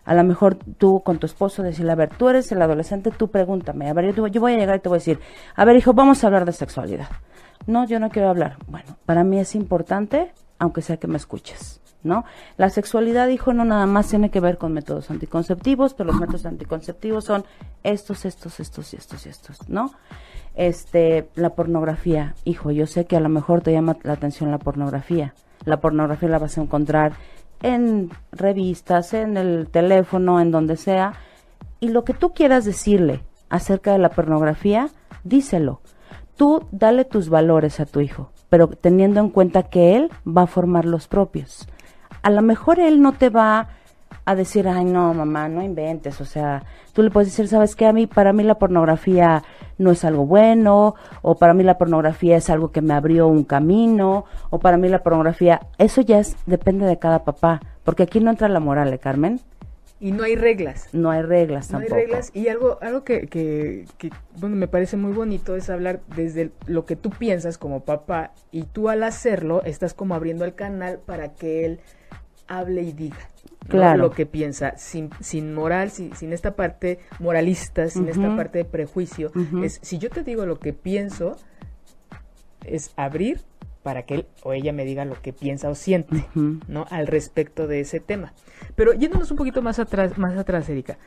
A 0.06 0.14
lo 0.14 0.24
mejor 0.24 0.56
tú 0.56 1.02
con 1.04 1.20
tu 1.20 1.26
esposo 1.26 1.62
decirle, 1.62 1.92
a 1.92 1.96
ver, 1.96 2.10
tú 2.10 2.30
eres 2.30 2.52
el 2.52 2.62
adolescente, 2.62 3.12
tú 3.12 3.28
pregúntame. 3.30 3.90
A 3.90 3.94
ver, 3.94 4.14
yo, 4.16 4.28
yo 4.28 4.42
voy 4.42 4.54
a 4.54 4.58
llegar 4.58 4.78
y 4.78 4.80
te 4.80 4.90
voy 4.90 4.98
a 4.98 5.00
decir, 5.00 5.20
a 5.56 5.66
ver, 5.66 5.76
hijo, 5.76 5.94
vamos 5.94 6.24
a 6.24 6.28
hablar 6.28 6.46
de 6.46 6.54
sexualidad. 6.54 7.10
No, 7.68 7.86
yo 7.86 8.00
no 8.00 8.10
quiero 8.10 8.30
hablar. 8.30 8.58
Bueno, 8.68 8.98
para 9.06 9.24
mí 9.24 9.40
es 9.40 9.56
importante, 9.56 10.32
aunque 10.58 10.82
sea 10.82 10.98
que 10.98 11.08
me 11.08 11.18
escuches, 11.18 11.82
¿no? 12.04 12.26
La 12.58 12.70
sexualidad, 12.70 13.28
hijo, 13.28 13.54
no 13.54 13.66
nada 13.66 13.86
más 13.86 14.08
tiene 14.08 14.32
que 14.32 14.40
ver 14.40 14.58
con 14.58 14.74
métodos 14.74 15.12
anticonceptivos, 15.12 15.94
pero 15.94 16.12
los 16.12 16.20
métodos 16.20 16.46
anticonceptivos 16.46 17.26
son 17.26 17.46
estos, 17.84 18.26
estos, 18.26 18.60
estos 18.60 18.94
y 18.94 18.98
estos 18.98 19.26
y 19.26 19.30
estos, 19.30 19.70
¿no? 19.70 19.92
Este, 20.56 21.30
la 21.36 21.52
pornografía, 21.52 22.36
hijo, 22.44 22.72
yo 22.72 22.88
sé 22.88 23.06
que 23.06 23.16
a 23.16 23.20
lo 23.20 23.30
mejor 23.30 23.62
te 23.62 23.72
llama 23.72 23.98
la 24.04 24.14
atención 24.14 24.52
la 24.52 24.58
pornografía. 24.58 25.34
La 25.66 25.80
pornografía 25.80 26.30
la 26.30 26.40
vas 26.40 26.58
a 26.58 26.62
encontrar 26.62 27.14
en 27.62 28.10
revistas, 28.32 29.14
en 29.14 29.38
el 29.38 29.68
teléfono, 29.70 30.40
en 30.40 30.52
donde 30.52 30.78
sea. 30.78 31.14
Y 31.80 31.90
lo 31.90 32.04
que 32.04 32.14
tú 32.14 32.34
quieras 32.34 32.66
decirle 32.66 33.24
acerca 33.50 33.92
de 33.92 34.00
la 34.00 34.10
pornografía, 34.10 34.90
díselo. 35.24 35.82
Tú 36.36 36.66
dale 36.72 37.04
tus 37.06 37.30
valores 37.30 37.80
a 37.80 37.86
tu 37.86 38.00
hijo, 38.00 38.32
pero 38.50 38.68
teniendo 38.68 39.20
en 39.20 39.30
cuenta 39.30 39.64
que 39.64 39.96
él 39.96 40.10
va 40.26 40.44
a 40.44 40.48
formar 40.48 40.86
los 40.86 41.08
propios. 41.08 41.68
A 42.22 42.30
lo 42.30 42.42
mejor 42.42 42.80
él 42.80 43.02
no 43.02 43.14
te 43.14 43.30
va 43.30 43.70
a 44.26 44.36
decir, 44.36 44.68
ay 44.68 44.86
no, 44.86 45.14
mamá, 45.14 45.50
no 45.50 45.64
inventes, 45.64 46.22
o 46.22 46.26
sea, 46.26 46.64
tú 46.94 47.02
le 47.02 47.10
puedes 47.10 47.30
decir, 47.30 47.48
sabes 47.48 47.76
qué, 47.76 47.86
a 47.88 47.94
mí, 47.94 48.06
para 48.08 48.34
mí 48.34 48.44
la 48.44 48.60
pornografía 48.60 49.44
no 49.78 49.92
es 49.92 50.06
algo 50.06 50.26
bueno, 50.26 50.96
o 51.22 51.36
para 51.36 51.54
mí 51.54 51.64
la 51.64 51.78
pornografía 51.78 52.38
es 52.38 52.50
algo 52.50 52.72
que 52.72 52.82
me 52.82 52.94
abrió 52.94 53.28
un 53.28 53.44
camino, 53.44 54.26
o 54.50 54.60
para 54.60 54.78
mí 54.78 54.88
la 54.90 55.02
pornografía, 55.04 55.62
eso 55.78 56.02
ya 56.02 56.20
es, 56.20 56.36
depende 56.46 56.86
de 56.86 57.00
cada 57.00 57.24
papá, 57.24 57.62
porque 57.84 58.04
aquí 58.04 58.20
no 58.20 58.30
entra 58.30 58.50
la 58.50 58.60
moral, 58.60 58.94
¿eh, 58.94 59.00
Carmen? 59.00 59.40
Y 60.02 60.14
no 60.14 60.24
hay 60.24 60.38
reglas. 60.38 60.88
No 60.94 61.12
hay 61.12 61.24
reglas 61.24 61.72
No 61.72 61.80
hay 61.80 61.88
tampoco. 61.88 62.02
reglas 62.02 62.32
y 62.34 62.48
algo, 62.48 62.78
algo 62.82 63.04
que, 63.04 63.28
que, 63.28 63.86
que, 63.98 64.12
bueno, 64.38 64.56
me 64.56 64.70
parece 64.70 64.96
muy 64.96 65.12
bonito 65.12 65.58
es 65.58 65.70
hablar 65.70 66.00
desde 66.16 66.52
lo 66.68 66.86
que 66.86 66.96
tú 66.96 67.10
piensas 67.10 67.58
como 67.58 67.82
papá 67.84 68.32
y 68.52 68.64
tú 68.64 68.88
al 68.88 69.04
hacerlo 69.04 69.62
estás 69.66 69.94
como 69.94 70.16
abriendo 70.16 70.46
el 70.46 70.56
canal 70.56 71.00
para 71.06 71.34
que 71.34 71.66
él 71.66 71.80
hable 72.48 72.84
y 72.84 72.94
diga 72.94 73.18
¿no? 73.68 73.98
Lo 73.98 74.12
que 74.12 74.26
piensa 74.26 74.78
sin, 74.78 75.10
sin 75.20 75.54
moral, 75.54 75.92
sin, 75.92 76.16
sin 76.16 76.34
esta 76.34 76.56
parte 76.56 77.00
moralista, 77.20 77.88
sin 77.90 78.08
esta 78.08 78.36
parte 78.36 78.60
de 78.60 78.66
prejuicio. 78.66 79.32
Es 79.64 79.80
si 79.82 79.98
yo 79.98 80.10
te 80.10 80.24
digo 80.24 80.46
lo 80.46 80.60
que 80.60 80.74
pienso, 80.74 81.38
es 82.66 82.92
abrir 82.96 83.42
para 83.84 84.04
que 84.04 84.16
él 84.16 84.26
o 84.44 84.54
ella 84.54 84.74
me 84.74 84.86
diga 84.86 85.06
lo 85.06 85.22
que 85.22 85.34
piensa 85.34 85.70
o 85.70 85.76
siente. 85.76 86.26
¿no? 86.68 86.86
Al 86.90 87.08
respecto 87.08 87.68
de 87.68 87.82
ese 87.82 88.00
tema. 88.00 88.34
Pero 88.76 88.94
yéndonos 88.94 89.32
un 89.32 89.38
poquito 89.38 89.62
más 89.62 89.80
atrás, 89.80 90.18
más 90.18 90.38
atrás, 90.38 90.70
Erika. 90.70 90.98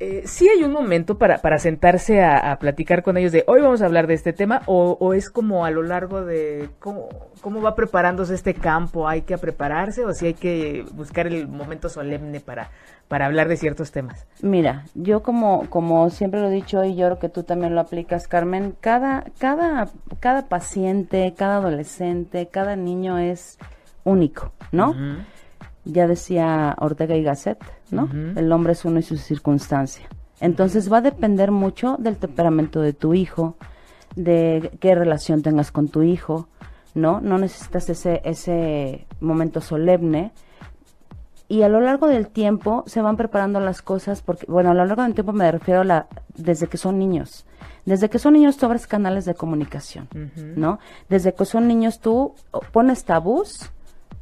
Eh, 0.00 0.22
sí 0.26 0.48
hay 0.48 0.62
un 0.62 0.72
momento 0.72 1.18
para, 1.18 1.38
para 1.38 1.58
sentarse 1.58 2.22
a, 2.22 2.56
platicar 2.60 3.02
con 3.02 3.16
ellos 3.16 3.32
de 3.32 3.42
hoy 3.48 3.60
vamos 3.60 3.82
a 3.82 3.86
hablar 3.86 4.06
de 4.06 4.14
este 4.14 4.32
tema 4.32 4.62
o, 4.66 5.12
es 5.12 5.28
como 5.28 5.64
a 5.64 5.70
lo 5.70 5.82
largo 5.82 6.24
de 6.24 6.68
cómo, 6.78 7.08
cómo 7.40 7.60
va 7.60 7.74
preparándose 7.74 8.34
este 8.34 8.54
campo, 8.54 9.08
hay 9.08 9.22
que 9.22 9.38
prepararse 9.38 10.04
o 10.04 10.14
si 10.14 10.26
hay 10.26 10.34
que 10.34 10.84
buscar 10.92 11.26
el 11.26 11.48
momento 11.48 11.88
solemne 11.88 12.40
para, 12.40 12.70
para 13.08 13.26
hablar 13.26 13.48
de 13.48 13.56
ciertos 13.56 13.90
temas. 13.90 14.26
Mira, 14.40 14.84
yo 14.94 15.22
como, 15.22 15.68
como 15.68 16.10
siempre 16.10 16.40
lo 16.40 16.48
he 16.48 16.52
dicho 16.52 16.84
y 16.84 16.94
yo 16.94 17.06
creo 17.06 17.18
que 17.18 17.28
tú 17.28 17.42
también 17.42 17.74
lo 17.74 17.80
aplicas, 17.80 18.28
Carmen, 18.28 18.76
cada, 18.80 19.24
cada, 19.38 19.88
cada 20.20 20.46
paciente, 20.46 21.34
cada 21.36 21.56
adolescente, 21.56 22.48
cada 22.48 22.76
niño 22.76 23.18
es 23.18 23.58
único, 24.04 24.52
¿no? 24.70 24.94
ya 25.84 26.06
decía 26.06 26.76
Ortega 26.78 27.16
y 27.16 27.22
Gasset, 27.22 27.58
¿no? 27.90 28.08
El 28.36 28.50
hombre 28.52 28.72
es 28.72 28.84
uno 28.84 28.98
y 28.98 29.02
su 29.02 29.16
circunstancia. 29.16 30.08
Entonces 30.40 30.92
va 30.92 30.98
a 30.98 31.02
depender 31.02 31.50
mucho 31.50 31.96
del 31.98 32.16
temperamento 32.16 32.80
de 32.80 32.92
tu 32.92 33.14
hijo, 33.14 33.56
de 34.14 34.72
qué 34.80 34.94
relación 34.94 35.42
tengas 35.42 35.72
con 35.72 35.88
tu 35.88 36.02
hijo, 36.02 36.48
¿no? 36.94 37.20
No 37.20 37.38
necesitas 37.38 37.88
ese, 37.88 38.20
ese 38.24 39.06
momento 39.20 39.60
solemne. 39.60 40.32
Y 41.48 41.62
a 41.62 41.68
lo 41.68 41.80
largo 41.80 42.06
del 42.06 42.28
tiempo 42.28 42.84
se 42.86 43.00
van 43.00 43.16
preparando 43.16 43.58
las 43.58 43.80
cosas, 43.80 44.20
porque, 44.22 44.46
bueno, 44.46 44.70
a 44.70 44.74
lo 44.74 44.84
largo 44.84 45.02
del 45.02 45.14
tiempo 45.14 45.32
me 45.32 45.50
refiero 45.50 45.80
a 45.80 45.84
la, 45.84 46.06
desde 46.36 46.66
que 46.66 46.76
son 46.76 46.98
niños. 46.98 47.46
Desde 47.86 48.10
que 48.10 48.18
son 48.18 48.34
niños 48.34 48.58
tú 48.58 48.66
abres 48.66 48.86
canales 48.86 49.24
de 49.24 49.34
comunicación, 49.34 50.08
¿no? 50.56 50.78
Desde 51.08 51.32
que 51.32 51.46
son 51.46 51.66
niños 51.66 52.00
tú 52.00 52.34
pones 52.70 53.04
tabús 53.04 53.70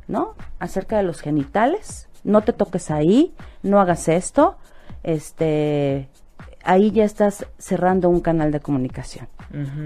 ¿no? 0.08 0.34
Acerca 0.58 0.96
de 0.96 1.02
los 1.02 1.20
genitales, 1.20 2.08
no 2.26 2.42
te 2.42 2.52
toques 2.52 2.90
ahí, 2.90 3.32
no 3.62 3.80
hagas 3.80 4.08
esto, 4.08 4.56
este, 5.02 6.08
ahí 6.64 6.90
ya 6.90 7.04
estás 7.04 7.46
cerrando 7.58 8.08
un 8.08 8.20
canal 8.20 8.52
de 8.52 8.60
comunicación. 8.60 9.28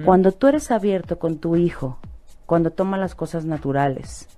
Cuando 0.04 0.32
tú 0.32 0.48
eres 0.48 0.72
abierto 0.72 1.18
con 1.18 1.38
tu 1.38 1.54
hijo, 1.54 1.98
cuando 2.46 2.70
toma 2.70 2.96
las 2.96 3.14
cosas 3.14 3.44
naturales, 3.44 4.28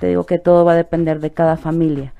te 0.00 0.08
digo 0.08 0.26
que 0.26 0.38
todo 0.38 0.64
va 0.66 0.72
a 0.72 0.76
depender 0.76 1.20
de 1.20 1.30
cada 1.30 1.56
familia. 1.56 2.12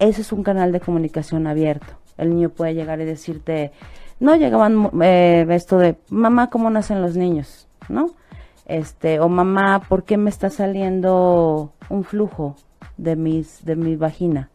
Ese 0.00 0.22
es 0.22 0.32
un 0.32 0.42
canal 0.42 0.72
de 0.72 0.80
comunicación 0.80 1.46
abierto. 1.46 1.86
El 2.16 2.30
niño 2.30 2.48
puede 2.48 2.74
llegar 2.74 3.00
y 3.00 3.04
decirte, 3.04 3.70
no 4.18 4.34
llegaban 4.34 4.90
eh, 5.02 5.46
esto 5.50 5.78
de, 5.78 5.96
mamá, 6.08 6.50
¿cómo 6.50 6.70
nacen 6.70 7.00
los 7.00 7.16
niños? 7.16 7.68
¿No? 7.88 8.10
este, 8.68 9.18
o 9.18 9.28
mamá, 9.28 9.80
¿por 9.88 10.04
qué 10.04 10.16
me 10.18 10.30
está 10.30 10.50
saliendo 10.50 11.72
un 11.88 12.04
flujo 12.04 12.54
de 12.98 13.16
mis, 13.16 13.64
de 13.64 13.76
mi 13.76 13.96
vagina? 13.96 14.50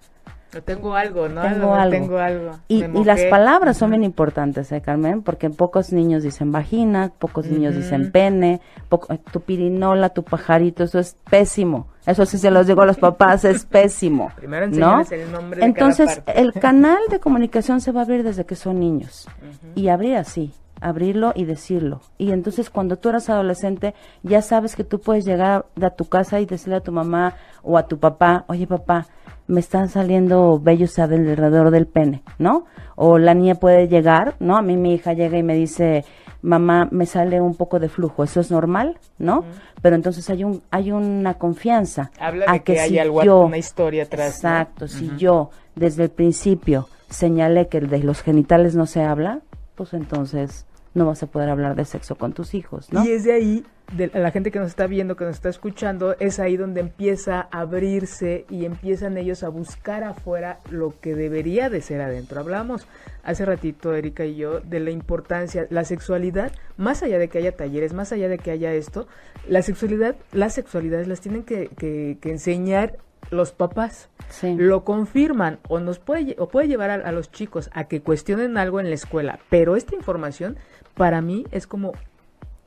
Tengo 0.61 0.95
algo, 0.95 1.27
¿no? 1.27 1.41
Tengo 1.41 1.73
algo. 2.17 2.51
Y, 2.67 2.83
las 3.03 3.23
palabras 3.25 3.77
son 3.77 3.89
bien 3.89 4.03
importantes, 4.03 4.71
¿eh, 4.71 4.81
Carmen? 4.81 5.21
Porque 5.23 5.49
pocos 5.49 5.91
niños 5.91 6.23
dicen 6.23 6.51
vagina, 6.51 7.11
pocos 7.17 7.47
niños 7.47 7.75
dicen 7.75 8.11
pene, 8.11 8.61
poco, 8.89 9.17
tu 9.31 9.41
pirinola, 9.41 10.09
tu 10.09 10.23
pajarito, 10.23 10.83
eso 10.83 10.99
es 10.99 11.17
pésimo. 11.29 11.87
Eso 12.05 12.25
sí 12.25 12.37
se 12.37 12.51
los 12.51 12.67
digo 12.67 12.81
a 12.81 12.85
los 12.85 12.97
papás, 12.97 13.45
es 13.45 13.65
pésimo. 13.69 14.31
Primero 14.35 14.67
¿no? 14.67 15.01
el 15.09 15.31
nombre 15.31 15.61
de 15.61 15.65
Entonces, 15.65 16.21
el 16.27 16.53
canal 16.53 16.99
de 17.09 17.19
comunicación 17.19 17.81
se 17.81 17.91
va 17.91 18.01
a 18.01 18.03
abrir 18.03 18.23
desde 18.23 18.45
que 18.45 18.55
son 18.55 18.79
niños. 18.79 19.27
Y 19.75 19.87
abrir 19.87 20.17
así, 20.17 20.53
abrirlo 20.83 21.31
y 21.35 21.45
decirlo. 21.45 22.01
Y 22.17 22.31
entonces 22.31 22.69
cuando 22.69 22.97
tú 22.97 23.09
eras 23.09 23.29
adolescente, 23.29 23.95
ya 24.21 24.41
sabes 24.41 24.75
que 24.75 24.83
tú 24.83 24.99
puedes 24.99 25.25
llegar 25.25 25.65
a 25.81 25.89
tu 25.91 26.05
casa 26.05 26.39
y 26.39 26.45
decirle 26.45 26.75
a 26.75 26.81
tu 26.81 26.91
mamá 26.91 27.35
o 27.63 27.77
a 27.77 27.87
tu 27.87 27.97
papá, 27.97 28.45
oye 28.47 28.67
papá, 28.67 29.07
me 29.47 29.59
están 29.59 29.89
saliendo 29.89 30.59
vellos 30.59 30.99
alrededor 30.99 31.71
del 31.71 31.87
pene, 31.87 32.23
¿no? 32.37 32.65
O 32.95 33.17
la 33.17 33.33
niña 33.33 33.55
puede 33.55 33.87
llegar, 33.87 34.35
¿no? 34.39 34.57
A 34.57 34.61
mí 34.61 34.77
mi 34.77 34.93
hija 34.93 35.13
llega 35.13 35.37
y 35.37 35.43
me 35.43 35.55
dice, 35.55 36.05
mamá, 36.41 36.87
me 36.91 37.05
sale 37.05 37.41
un 37.41 37.55
poco 37.55 37.79
de 37.79 37.89
flujo, 37.89 38.23
eso 38.23 38.39
es 38.39 38.51
normal, 38.51 38.99
¿no? 39.17 39.43
Pero 39.81 39.95
entonces 39.95 40.29
hay 40.29 40.43
un 40.43 40.61
hay 40.71 40.91
una 40.91 41.35
confianza. 41.35 42.11
Habla 42.19 42.51
de 42.51 42.59
que, 42.61 42.79
hay 42.79 42.99
algo, 42.99 43.45
una 43.45 43.57
historia 43.57 44.03
atrás. 44.03 44.35
Exacto, 44.35 44.87
si 44.87 45.11
yo 45.17 45.49
desde 45.75 46.03
el 46.03 46.09
principio 46.09 46.87
señalé 47.09 47.67
que 47.67 47.79
de 47.81 47.99
los 47.99 48.21
genitales 48.21 48.75
no 48.75 48.85
se 48.85 49.03
habla, 49.03 49.41
pues 49.75 49.93
entonces 49.93 50.65
no 50.93 51.05
vas 51.05 51.23
a 51.23 51.27
poder 51.27 51.49
hablar 51.49 51.75
de 51.75 51.85
sexo 51.85 52.15
con 52.15 52.33
tus 52.33 52.53
hijos, 52.53 52.91
¿no? 52.91 53.03
Y 53.03 53.11
es 53.11 53.23
de 53.23 53.33
ahí, 53.33 53.65
de 53.93 54.07
la 54.13 54.31
gente 54.31 54.51
que 54.51 54.59
nos 54.59 54.69
está 54.69 54.85
viendo, 54.87 55.15
que 55.15 55.25
nos 55.25 55.35
está 55.35 55.49
escuchando, 55.49 56.15
es 56.19 56.39
ahí 56.39 56.55
donde 56.55 56.81
empieza 56.81 57.47
a 57.51 57.61
abrirse 57.61 58.45
y 58.49 58.65
empiezan 58.65 59.17
ellos 59.17 59.43
a 59.43 59.49
buscar 59.49 60.03
afuera 60.03 60.59
lo 60.69 60.93
que 61.01 61.15
debería 61.15 61.69
de 61.69 61.81
ser 61.81 62.01
adentro. 62.01 62.39
Hablamos 62.39 62.87
hace 63.23 63.45
ratito, 63.45 63.95
Erika 63.95 64.25
y 64.25 64.35
yo, 64.35 64.59
de 64.59 64.79
la 64.79 64.91
importancia, 64.91 65.65
la 65.69 65.83
sexualidad, 65.83 66.51
más 66.77 67.01
allá 67.01 67.17
de 67.17 67.27
que 67.27 67.39
haya 67.39 67.55
talleres, 67.55 67.93
más 67.93 68.11
allá 68.11 68.29
de 68.29 68.37
que 68.37 68.51
haya 68.51 68.73
esto, 68.73 69.07
la 69.47 69.61
sexualidad, 69.61 70.15
las 70.31 70.53
sexualidades 70.53 71.07
las 71.07 71.21
tienen 71.21 71.43
que, 71.43 71.69
que, 71.69 72.17
que 72.21 72.29
enseñar 72.29 72.97
los 73.29 73.51
papás 73.51 74.09
lo 74.43 74.83
confirman 74.83 75.59
o 75.67 75.79
nos 75.79 75.99
puede 75.99 76.35
o 76.39 76.47
puede 76.47 76.67
llevar 76.67 76.89
a, 76.89 77.11
los 77.11 77.31
chicos 77.31 77.69
a 77.73 77.85
que 77.85 78.01
cuestionen 78.01 78.57
algo 78.57 78.79
en 78.79 78.89
la 78.89 78.95
escuela, 78.95 79.39
pero 79.49 79.75
esta 79.75 79.95
información 79.95 80.57
para 80.95 81.21
mí 81.21 81.45
es 81.51 81.67
como 81.67 81.93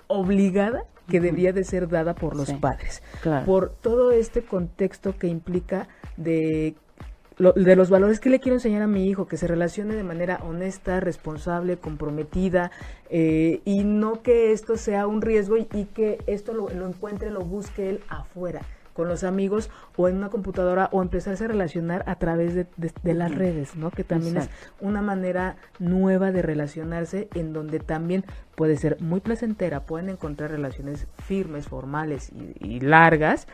obligada 0.07 0.85
que 1.09 1.21
debía 1.21 1.53
de 1.53 1.65
ser 1.65 1.89
dada 1.89 2.15
por 2.15 2.37
los 2.37 2.53
padres, 2.53 3.03
por 3.45 3.71
todo 3.71 4.13
este 4.13 4.43
contexto 4.43 5.17
que 5.17 5.29
implica 5.29 5.89
de 6.17 6.75
de 7.39 7.77
los 7.77 7.91
valores 7.91 8.19
que 8.19 8.31
le 8.31 8.41
quiero 8.41 8.57
enseñar 8.57 8.81
a 8.81 8.87
mi 8.87 9.11
hijo, 9.11 9.29
que 9.29 9.37
se 9.37 9.47
relacione 9.47 9.95
de 9.95 10.03
manera 10.03 10.41
honesta, 10.43 11.01
responsable, 11.01 11.77
comprometida, 11.77 12.71
eh, 13.11 13.61
y 13.67 13.85
no 13.85 14.23
que 14.23 14.53
esto 14.53 14.79
sea 14.79 15.07
un 15.07 15.21
riesgo 15.21 15.59
y, 15.59 15.67
que 15.67 16.19
esto 16.27 16.55
lo, 16.55 16.71
lo, 16.71 16.89
encuentre, 16.89 17.31
lo 17.31 17.41
busque 17.41 17.91
él 17.91 18.01
afuera 18.09 18.63
con 18.97 19.09
los 19.09 19.25
amigos 19.25 19.69
o 19.97 20.09
en 20.09 20.17
una 20.17 20.31
computadora 20.31 20.89
o 20.91 21.03
empezarse 21.03 21.45
a 21.45 21.49
relacionar 21.49 22.03
a 22.07 22.15
través 22.17 22.55
de, 22.55 22.67
las 23.15 23.35
redes, 23.35 23.77
¿no? 23.77 23.91
Que 23.91 24.05
también 24.05 24.39
es 24.39 24.49
una 24.81 25.03
manera 25.03 25.57
nueva 25.79 26.33
de 26.33 26.41
relacionarse 26.41 27.29
en 27.35 27.53
donde 27.53 27.79
también 27.79 28.25
puede 28.55 28.79
ser 28.79 28.99
muy 29.01 29.21
placentera, 29.21 29.85
pueden 29.85 30.09
encontrar 30.09 30.51
relaciones 30.51 31.07
firmes, 31.23 31.69
formales 31.69 32.33
y, 32.59 32.81
largas 32.81 33.47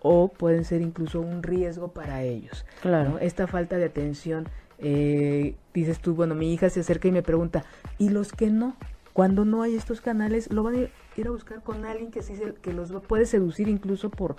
o 0.00 0.28
pueden 0.28 0.64
ser 0.64 0.80
incluso 0.80 1.20
un 1.20 1.44
riesgo 1.44 1.92
para 1.92 2.22
ellos. 2.24 2.66
Claro. 2.82 3.18
Esta 3.20 3.46
falta 3.46 3.76
de 3.76 3.84
atención, 3.84 4.48
eh, 4.78 5.54
dices 5.74 6.00
tú, 6.00 6.16
bueno, 6.16 6.34
mi 6.34 6.52
hija 6.52 6.70
se 6.70 6.80
acerca 6.80 7.06
y 7.06 7.12
me 7.12 7.22
pregunta, 7.22 7.64
¿y 7.98 8.08
los 8.08 8.32
que 8.32 8.50
no? 8.50 8.74
Cuando 9.12 9.44
no 9.44 9.62
hay 9.62 9.76
estos 9.76 10.00
canales, 10.00 10.52
lo 10.52 10.64
van 10.64 10.74
a 10.74 10.78
ir 10.78 10.90
ir 11.20 11.28
a 11.28 11.30
buscar 11.30 11.62
con 11.62 11.84
alguien 11.84 12.10
que 12.10 12.22
sí 12.22 12.34
que 12.62 12.72
los 12.72 12.92
puede 13.06 13.26
seducir 13.26 13.68
incluso 13.68 14.10
por, 14.10 14.36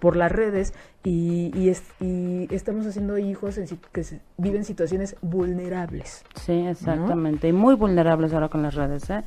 por, 0.00 0.16
las 0.16 0.32
redes 0.32 0.72
y, 1.04 1.52
y, 2.00 2.48
estamos 2.54 2.86
haciendo 2.86 3.18
hijos 3.18 3.58
en, 3.58 3.66
que 3.92 4.04
viven 4.36 4.64
situaciones 4.64 5.16
vulnerables. 5.20 6.24
Sí, 6.34 6.66
exactamente, 6.66 7.48
y 7.48 7.52
muy 7.52 7.74
vulnerables 7.74 8.32
ahora 8.32 8.48
con 8.48 8.62
las 8.62 8.74
redes. 8.74 9.08
¿eh? 9.10 9.24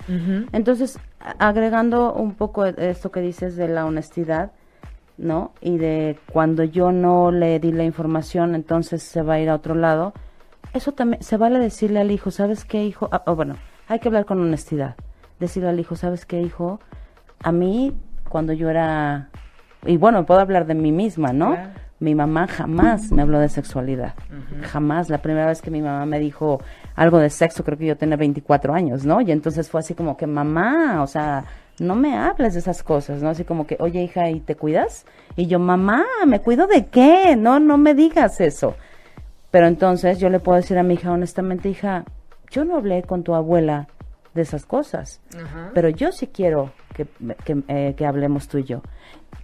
Entonces, 0.52 1.00
agregando 1.20 2.14
un 2.14 2.34
poco 2.34 2.66
esto 2.66 3.12
que 3.12 3.22
dices 3.22 3.56
de 3.56 3.68
la 3.68 3.86
honestidad, 3.86 4.52
¿no? 5.18 5.52
Y 5.62 5.78
de 5.78 6.18
cuando 6.32 6.64
yo 6.64 6.92
no 6.92 7.32
le 7.32 7.60
di 7.60 7.72
la 7.72 7.84
información, 7.84 8.56
entonces 8.56 9.04
se 9.04 9.22
va 9.22 9.36
a 9.36 9.40
ir 9.40 9.50
a 9.50 9.56
otro 9.56 9.76
lado. 9.76 10.14
Eso 10.74 10.94
también, 10.94 11.22
se 11.24 11.38
vale 11.38 11.60
decirle 11.60 12.00
al 12.00 12.12
hijo, 12.12 12.32
¿sabes 12.32 12.64
qué, 12.64 12.86
hijo? 12.86 13.10
Ah, 13.12 13.32
bueno, 13.32 13.56
hay 13.88 14.00
que 14.00 14.08
hablar 14.08 14.26
con 14.26 14.40
honestidad 14.40 14.96
decirle 15.40 15.70
al 15.70 15.80
hijo, 15.80 15.96
¿sabes 15.96 16.26
qué, 16.26 16.42
hijo? 16.42 16.80
A 17.42 17.52
mí, 17.52 17.96
cuando 18.28 18.54
yo 18.54 18.70
era, 18.70 19.30
y 19.86 19.98
bueno, 19.98 20.26
puedo 20.26 20.40
hablar 20.40 20.66
de 20.66 20.76
mí 20.76 20.92
misma, 20.92 21.34
¿no? 21.34 21.58
Mi 22.00 22.16
mamá 22.16 22.48
jamás 22.48 23.12
me 23.12 23.22
habló 23.22 23.40
de 23.40 23.50
sexualidad, 23.50 24.14
jamás. 24.62 25.10
La 25.10 25.18
primera 25.18 25.48
vez 25.48 25.62
que 25.62 25.70
mi 25.70 25.82
mamá 25.82 26.06
me 26.06 26.20
dijo 26.20 26.62
algo 26.96 27.18
de 27.18 27.30
sexo, 27.30 27.64
creo 27.64 27.78
que 27.78 27.86
yo 27.86 27.98
tenía 27.98 28.16
24 28.16 28.74
años, 28.74 29.06
¿no? 29.06 29.20
Y 29.20 29.32
entonces 29.32 29.70
fue 29.70 29.82
así 29.82 29.96
como 29.96 30.16
que, 30.16 30.26
mamá, 30.26 31.02
o 31.04 31.08
sea, 31.08 31.44
no 31.80 31.96
me 31.96 32.18
hables 32.18 32.54
de 32.54 32.60
esas 32.60 32.84
cosas, 32.84 33.22
¿no? 33.22 33.30
Así 33.30 33.44
como 33.44 33.68
que, 33.68 33.76
oye, 33.80 34.02
hija, 34.02 34.30
¿y 34.30 34.40
te 34.40 34.56
cuidas? 34.56 35.06
Y 35.36 35.48
yo, 35.48 35.60
mamá, 35.60 36.06
¿me 36.26 36.40
cuido 36.40 36.68
de 36.68 36.86
qué? 36.86 37.36
No, 37.36 37.60
no 37.60 37.78
me 37.78 37.94
digas 37.94 38.40
eso. 38.40 38.76
Pero 39.52 39.68
entonces 39.68 40.20
yo 40.20 40.30
le 40.30 40.40
puedo 40.40 40.58
decir 40.58 40.78
a 40.78 40.84
mi 40.84 40.94
hija, 40.94 41.12
honestamente, 41.12 41.70
hija, 41.70 42.06
yo 42.50 42.64
no 42.66 42.78
hablé 42.78 43.04
con 43.04 43.24
tu 43.24 43.34
abuela 43.36 43.88
de 44.34 44.42
esas 44.42 44.66
cosas. 44.66 45.22
Pero 45.74 45.90
yo 45.90 46.12
sí 46.12 46.28
quiero 46.28 46.72
que, 46.94 47.08
eh, 47.68 47.94
que, 47.98 48.06
hablemos 48.06 48.48
tú 48.48 48.58
y 48.60 48.64
yo. 48.64 48.82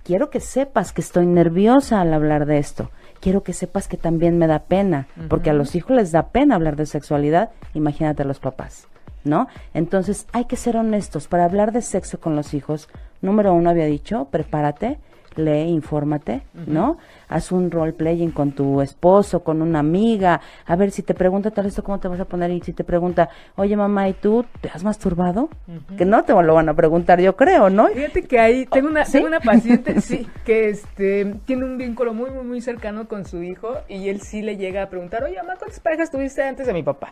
Quiero 0.04 0.30
que 0.30 0.39
sepas 0.39 0.92
que 0.92 1.01
estoy 1.01 1.25
nerviosa 1.25 2.01
al 2.01 2.13
hablar 2.13 2.46
de 2.46 2.58
esto. 2.58 2.92
Quiero 3.20 3.44
que 3.44 3.54
sepas 3.54 3.88
que 3.88 3.98
también 3.98 4.38
me 4.38 4.48
da 4.48 4.60
pena, 4.60 5.08
porque 5.30 5.50
a 5.50 5.54
los 5.54 5.75
hijos 5.75 5.96
les 5.96 6.12
da 6.12 6.27
pena 6.27 6.56
hablar 6.56 6.75
de 6.75 6.86
sexualidad, 6.86 7.50
imagínate 7.74 8.22
a 8.22 8.25
los 8.25 8.39
papás, 8.39 8.88
¿no? 9.24 9.48
Entonces 9.74 10.27
hay 10.32 10.46
que 10.46 10.58
ser 10.58 10.77
honestos. 10.77 11.27
Para 11.27 11.46
hablar 11.46 11.72
de 11.72 11.82
sexo 11.82 12.20
con 12.20 12.36
los 12.36 12.54
hijos, 12.54 12.88
número 13.22 13.54
uno 13.54 13.70
había 13.70 13.86
dicho, 13.86 14.25
prepárate, 14.30 15.00
lee, 15.38 15.70
infórmate, 15.70 16.44
¿no? 16.68 16.98
Haz 17.27 17.51
un 17.51 17.72
role 17.72 17.94
playing 17.94 18.32
con 18.32 18.51
tu 18.51 18.82
esposo, 18.82 19.44
con 19.44 19.62
una 19.62 19.80
amiga, 19.80 20.42
a 20.65 20.75
ver 20.75 20.92
si 20.92 21.01
te 21.01 21.13
pregunta 21.13 21.51
tal 21.51 21.65
esto, 21.65 21.84
¿cómo 21.84 22.00
te 22.00 22.08
vas 22.08 22.20
a 22.20 22.25
poner? 22.25 22.51
Y 22.51 22.62
si 22.62 22.74
te 22.74 22.84
pregunta, 22.84 23.30
oye 23.56 23.75
mamá, 23.75 24.08
¿y 24.10 24.13
tú 24.13 24.46
te 24.62 24.70
has 24.70 24.84
masturbado? 24.84 25.50
Que 25.98 26.06
no 26.06 26.24
te 26.24 26.34
lo 26.34 26.54
van 26.54 26.70
a 26.70 26.74
preguntar, 26.74 27.20
yo 27.20 27.36
creo, 27.36 27.70
¿no? 27.70 27.88
Fíjate 27.88 28.24
que 28.24 28.39
ahí 28.39 28.65
tengo 28.65 28.89
una, 28.89 29.06
tengo 29.06 29.27
una 29.27 29.39
paciente, 29.39 30.01
sí, 30.01 30.27
que 30.46 30.70
este, 30.70 31.36
tiene 31.46 31.65
un 31.65 31.77
vínculo 31.77 32.13
muy, 32.13 32.30
muy, 32.32 32.44
muy 32.44 32.62
cercano 32.62 33.08
con 33.08 33.25
su 33.25 33.44
hijo 33.44 33.80
y 33.88 34.10
él 34.10 34.22
sí 34.22 34.42
le 34.42 34.58
llega 34.58 34.84
a 34.84 34.89
preguntar, 34.89 35.24
oye 35.24 35.38
mamá, 35.38 35.56
¿cuántas 35.58 35.80
parejas 35.80 36.12
tuviste 36.12 36.44
antes 36.44 36.68
de 36.68 36.74
mi 36.74 36.84
papá? 36.84 37.12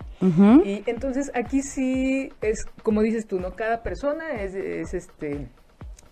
Y 0.66 0.84
entonces 0.86 1.32
aquí 1.34 1.62
sí 1.62 2.32
es, 2.42 2.66
como 2.84 3.02
dices 3.02 3.28
tú, 3.28 3.40
¿no? 3.40 3.56
Cada 3.56 3.84
persona 3.84 4.42
es, 4.42 4.56
es 4.56 4.94
este 4.94 5.48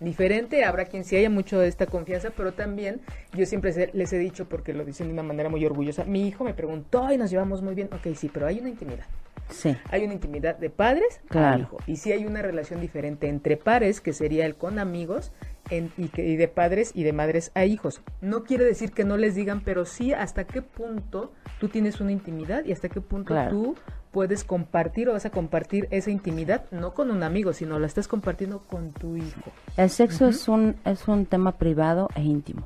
diferente, 0.04 0.64
habrá 0.64 0.84
quien 0.86 1.04
sí 1.04 1.16
haya 1.16 1.30
mucho 1.30 1.58
de 1.58 1.68
esta 1.68 1.86
confianza, 1.86 2.30
pero 2.36 2.52
también 2.52 3.00
yo 3.34 3.46
siempre 3.46 3.90
les 3.92 4.12
he 4.12 4.18
dicho, 4.18 4.48
porque 4.48 4.72
lo 4.72 4.84
dicen 4.84 5.08
de 5.08 5.12
una 5.12 5.22
manera 5.22 5.48
muy 5.48 5.64
orgullosa, 5.64 6.04
mi 6.04 6.26
hijo 6.26 6.44
me 6.44 6.54
preguntó 6.54 7.12
y 7.12 7.16
nos 7.16 7.30
llevamos 7.30 7.62
muy 7.62 7.74
bien, 7.74 7.88
ok, 7.92 8.14
sí, 8.14 8.30
pero 8.32 8.46
hay 8.46 8.58
una 8.60 8.68
intimidad. 8.68 9.06
Sí. 9.48 9.76
Hay 9.90 10.04
una 10.04 10.14
intimidad 10.14 10.56
de 10.56 10.70
padres 10.70 11.20
a 11.30 11.58
hijo. 11.58 11.76
Y 11.86 11.96
sí 11.96 12.12
hay 12.12 12.24
una 12.24 12.40
relación 12.40 12.80
diferente 12.80 13.28
entre 13.28 13.56
pares, 13.56 14.00
que 14.00 14.12
sería 14.12 14.46
el 14.46 14.54
con 14.56 14.78
amigos, 14.78 15.32
y, 15.70 15.90
y, 15.96 16.36
de 16.36 16.48
padres 16.48 16.92
y 16.94 17.02
de 17.02 17.12
madres 17.12 17.50
a 17.54 17.64
hijos. 17.64 18.02
No 18.20 18.44
quiere 18.44 18.64
decir 18.64 18.92
que 18.92 19.04
no 19.04 19.16
les 19.16 19.34
digan, 19.34 19.62
pero 19.62 19.84
sí 19.84 20.12
hasta 20.12 20.44
qué 20.44 20.62
punto 20.62 21.32
tú 21.60 21.68
tienes 21.68 22.00
una 22.00 22.12
intimidad 22.12 22.64
y 22.64 22.72
hasta 22.72 22.88
qué 22.88 23.00
punto 23.00 23.34
tú 23.48 23.74
puedes 24.12 24.44
compartir 24.44 25.08
o 25.08 25.14
vas 25.14 25.26
a 25.26 25.30
compartir 25.30 25.88
esa 25.90 26.10
intimidad, 26.10 26.64
no 26.70 26.92
con 26.92 27.10
un 27.10 27.22
amigo, 27.22 27.52
sino 27.52 27.78
la 27.78 27.86
estás 27.86 28.06
compartiendo 28.06 28.60
con 28.60 28.92
tu 28.92 29.16
hijo. 29.16 29.50
El 29.76 29.90
sexo 29.90 30.28
es, 30.28 30.46
un, 30.48 30.76
es 30.84 31.08
un 31.08 31.26
tema 31.26 31.52
privado 31.52 32.08
e 32.14 32.22
íntimo. 32.22 32.62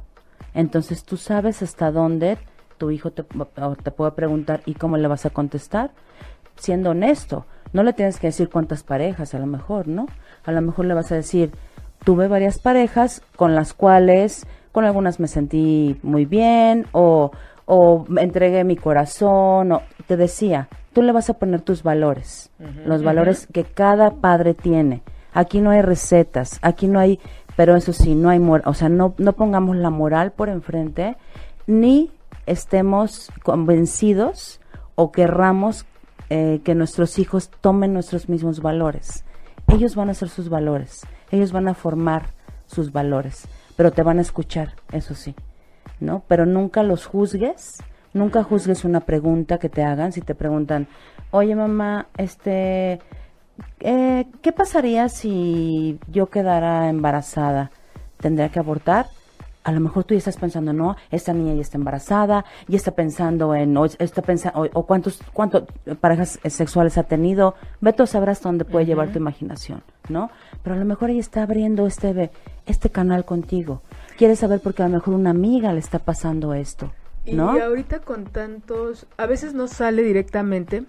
Entonces 0.55 1.05
tú 1.05 1.17
sabes 1.17 1.63
hasta 1.63 1.91
dónde 1.93 2.37
tu 2.79 2.91
hijo 2.91 3.13
te, 3.13 3.23
te 3.23 3.91
puede 3.91 4.11
preguntar 4.13 4.63
y 4.67 4.75
cómo 4.75 4.97
le 4.97 5.09
vas 5.09 5.25
a 5.25 5.31
contestar, 5.31 5.93
siendo 6.57 6.91
honesto. 6.91 7.47
No 7.73 7.83
le 7.83 7.93
tienes 7.93 8.19
que 8.19 8.29
decir 8.29 8.51
cuántas 8.51 8.83
parejas, 8.83 9.35
a 9.35 9.39
lo 9.39 9.47
mejor, 9.47 9.87
¿no? 9.87 10.07
A 10.45 10.53
lo 10.53 10.61
mejor 10.63 10.87
le 10.87 10.95
vas 10.95 11.13
a 11.13 11.15
decir, 11.15 11.53
tuve 12.05 12.29
varias 12.29 12.59
parejas 12.59 13.23
con 13.37 13.55
las 13.55 13.73
cuales, 13.73 14.47
con 14.73 14.85
algunas 14.85 15.21
me 15.21 15.29
sentí 15.29 15.99
muy 16.03 16.25
bien 16.25 16.87
o, 16.93 17.31
o 17.67 18.05
me 18.09 18.23
entregué 18.23 18.65
mi 18.65 18.77
corazón 18.77 19.73
o 19.73 19.83
te 20.07 20.17
decía, 20.17 20.69
tú 20.93 21.03
le 21.03 21.13
vas 21.13 21.29
a 21.29 21.35
poner 21.35 21.61
tus 21.61 21.83
valores, 21.83 22.51
los 22.87 23.03
valores 23.03 23.47
que 23.53 23.65
cada 23.65 24.13
padre 24.13 24.55
tiene. 24.55 25.03
Aquí 25.35 25.61
no 25.61 25.71
hay 25.71 25.83
recetas, 25.83 26.59
aquí 26.63 26.87
no 26.87 26.99
hay, 26.99 27.21
pero 27.57 27.77
eso 27.77 27.93
sí, 27.93 28.15
no 28.15 28.31
hay, 28.31 28.39
o 28.39 28.75
sea, 28.75 28.89
no, 28.89 29.15
no 29.19 29.35
pongamos 29.35 29.77
la 29.77 29.91
moral 29.91 30.33
por 30.33 30.49
enfrente, 30.49 31.17
ni 31.67 32.11
estemos 32.47 33.31
convencidos 33.43 34.61
o 34.95 35.13
querramos 35.13 35.85
eh, 36.31 36.61
que 36.65 36.75
nuestros 36.75 37.19
hijos 37.19 37.51
tomen 37.61 37.93
nuestros 37.93 38.29
mismos 38.29 38.61
valores. 38.61 39.25
Ellos 39.69 39.97
van 39.97 40.09
a 40.09 40.15
ser 40.15 40.29
sus 40.29 40.49
valores, 40.49 41.03
ellos 41.31 41.53
van 41.53 41.69
a 41.69 41.75
formar 41.75 42.31
sus 42.67 42.93
valores, 42.93 43.49
pero 43.77 43.91
te 43.91 44.03
van 44.03 44.19
a 44.19 44.23
escuchar, 44.23 44.75
eso 44.93 45.15
sí, 45.15 45.35
¿no? 46.01 46.23
Pero 46.29 46.47
nunca 46.47 46.83
los 46.83 47.07
juzgues, 47.07 47.79
Nunca 48.17 48.43
juzgues 48.43 48.87
una 48.87 49.01
pregunta 49.01 49.59
que 49.59 49.69
te 49.69 49.85
hagan. 49.85 50.11
Si 50.11 50.23
te 50.23 50.35
preguntan, 50.35 50.89
oye 51.33 51.55
mamá, 51.55 52.07
este, 52.17 52.99
eh, 53.81 54.27
¿qué 54.41 54.53
pasaría 54.53 55.11
si 55.11 55.99
yo 56.11 56.31
quedara 56.31 56.89
embarazada? 56.89 57.71
¿Tendría 58.19 58.49
que 58.49 58.59
abortar? 58.59 59.07
A 59.65 59.73
lo 59.73 59.81
mejor 59.81 60.05
tú 60.05 60.15
ya 60.15 60.19
estás 60.19 60.39
pensando, 60.39 60.73
no, 60.73 60.97
esta 61.11 61.35
niña 61.35 61.53
ya 61.55 61.61
está 61.61 61.77
embarazada, 61.77 62.47
y 62.69 62.77
está 62.77 62.93
pensando 62.93 63.55
en, 63.55 63.77
o, 63.77 63.85
está 63.85 64.23
pensando, 64.23 64.67
o, 64.73 64.87
cuántos, 64.87 65.21
cuántas 65.35 65.65
parejas 66.01 66.39
sexuales 66.45 66.97
ha 66.97 67.03
tenido. 67.03 67.55
Beto 67.83 68.07
sabrás 68.07 68.41
dónde 68.41 68.65
puede 68.65 68.87
llevar 68.87 69.11
tu 69.11 69.19
imaginación, 69.19 69.83
¿no? 70.09 70.31
Pero 70.63 70.77
a 70.77 70.79
lo 70.79 70.87
mejor 70.87 71.11
ella 71.11 71.21
está 71.21 71.43
abriendo 71.43 71.87
este, 71.87 72.31
este 72.65 72.89
canal 72.89 73.27
contigo. 73.27 73.83
Quiere 74.17 74.37
saber 74.37 74.61
porque 74.61 74.83
a 74.83 74.89
lo 74.89 74.95
mejor 74.95 75.15
una 75.15 75.31
amiga 75.31 75.73
le 75.73 75.81
está 75.81 75.99
pasando 75.99 76.55
esto. 76.55 76.93
Y 77.25 77.39
ahorita 77.39 78.01
con 78.01 78.25
tantos, 78.25 79.07
a 79.17 79.27
veces 79.27 79.53
no 79.53 79.67
sale 79.67 80.03
directamente 80.03 80.85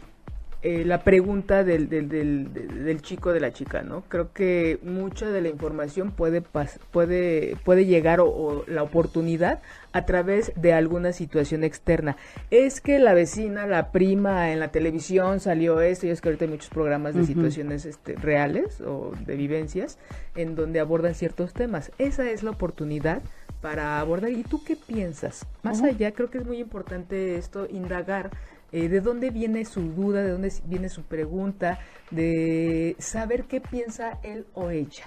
eh, 0.64 0.86
la 0.86 1.04
pregunta 1.04 1.64
del, 1.64 1.88
del, 1.88 2.10
del, 2.10 3.02
chico 3.02 3.32
de 3.32 3.40
la 3.40 3.54
chica, 3.54 3.84
¿no? 3.84 4.04
Creo 4.08 4.34
que 4.34 4.80
mucha 4.84 5.30
de 5.30 5.42
la 5.42 5.50
información 5.50 6.12
puede, 6.12 6.42
puede, 6.42 7.56
puede 7.64 7.86
llegar 7.86 8.20
o, 8.20 8.64
la 8.68 8.84
oportunidad 8.84 9.62
a 9.98 10.06
través 10.06 10.52
de 10.56 10.74
alguna 10.74 11.12
situación 11.12 11.64
externa. 11.64 12.18
Es 12.52 12.82
que 12.82 13.00
la 13.00 13.16
vecina, 13.16 13.66
la 13.66 13.92
prima 13.92 14.52
en 14.52 14.60
la 14.60 14.68
televisión 14.68 15.40
salió 15.40 15.82
esto, 15.82 16.06
y 16.06 16.12
es 16.12 16.22
que 16.22 16.30
ahorita 16.30 16.46
hay 16.46 16.52
muchos 16.52 16.70
programas 16.70 17.16
de 17.16 17.26
situaciones 17.26 17.86
este, 17.86 18.16
reales 18.16 18.80
o 18.82 19.12
de 19.26 19.36
vivencias 19.36 19.98
en 20.36 20.56
donde 20.56 20.80
abordan 20.80 21.16
ciertos 21.16 21.54
temas. 21.54 21.92
Esa 21.98 22.30
es 22.30 22.44
la 22.44 22.52
oportunidad 22.52 23.24
para 23.60 24.00
abordar. 24.00 24.30
¿Y 24.30 24.44
tú 24.44 24.64
qué 24.64 24.76
piensas? 24.76 25.48
Más 25.64 25.82
allá, 25.82 26.12
creo 26.12 26.30
que 26.30 26.38
es 26.38 26.46
muy 26.46 26.60
importante 26.60 27.38
esto, 27.38 27.68
indagar 27.68 28.30
eh, 28.72 28.90
de 28.90 29.02
dónde 29.02 29.32
viene 29.32 29.66
su 29.66 29.82
duda, 29.82 30.22
de 30.22 30.30
dónde 30.30 30.54
viene 30.66 30.90
su 30.90 31.02
pregunta, 31.02 31.80
de 32.12 32.96
saber 33.00 33.46
qué 33.46 33.62
piensa 33.62 34.20
él 34.22 34.46
o 34.54 34.70
ella. 34.70 35.06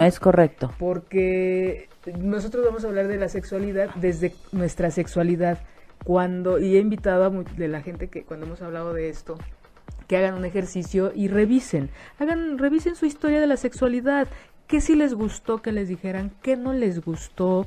Es 0.00 0.20
correcto. 0.20 0.74
Porque 0.78 1.88
nosotros 2.18 2.64
vamos 2.64 2.84
a 2.84 2.88
hablar 2.88 3.08
de 3.08 3.18
la 3.18 3.28
sexualidad 3.28 3.94
desde 3.96 4.34
nuestra 4.52 4.90
sexualidad. 4.90 5.58
Cuando, 6.04 6.58
y 6.58 6.76
he 6.76 6.80
invitado 6.80 7.24
a 7.24 7.30
de 7.30 7.68
la 7.68 7.80
gente 7.80 8.08
que 8.08 8.24
cuando 8.24 8.46
hemos 8.46 8.60
hablado 8.60 8.92
de 8.92 9.08
esto, 9.08 9.38
que 10.08 10.16
hagan 10.16 10.34
un 10.34 10.44
ejercicio 10.44 11.12
y 11.14 11.28
revisen, 11.28 11.90
hagan, 12.18 12.58
revisen 12.58 12.96
su 12.96 13.06
historia 13.06 13.40
de 13.40 13.46
la 13.46 13.56
sexualidad, 13.56 14.26
qué 14.66 14.80
sí 14.80 14.96
les 14.96 15.14
gustó 15.14 15.62
que 15.62 15.70
les 15.70 15.88
dijeran, 15.88 16.32
qué 16.42 16.56
no 16.56 16.72
les 16.72 17.04
gustó, 17.04 17.66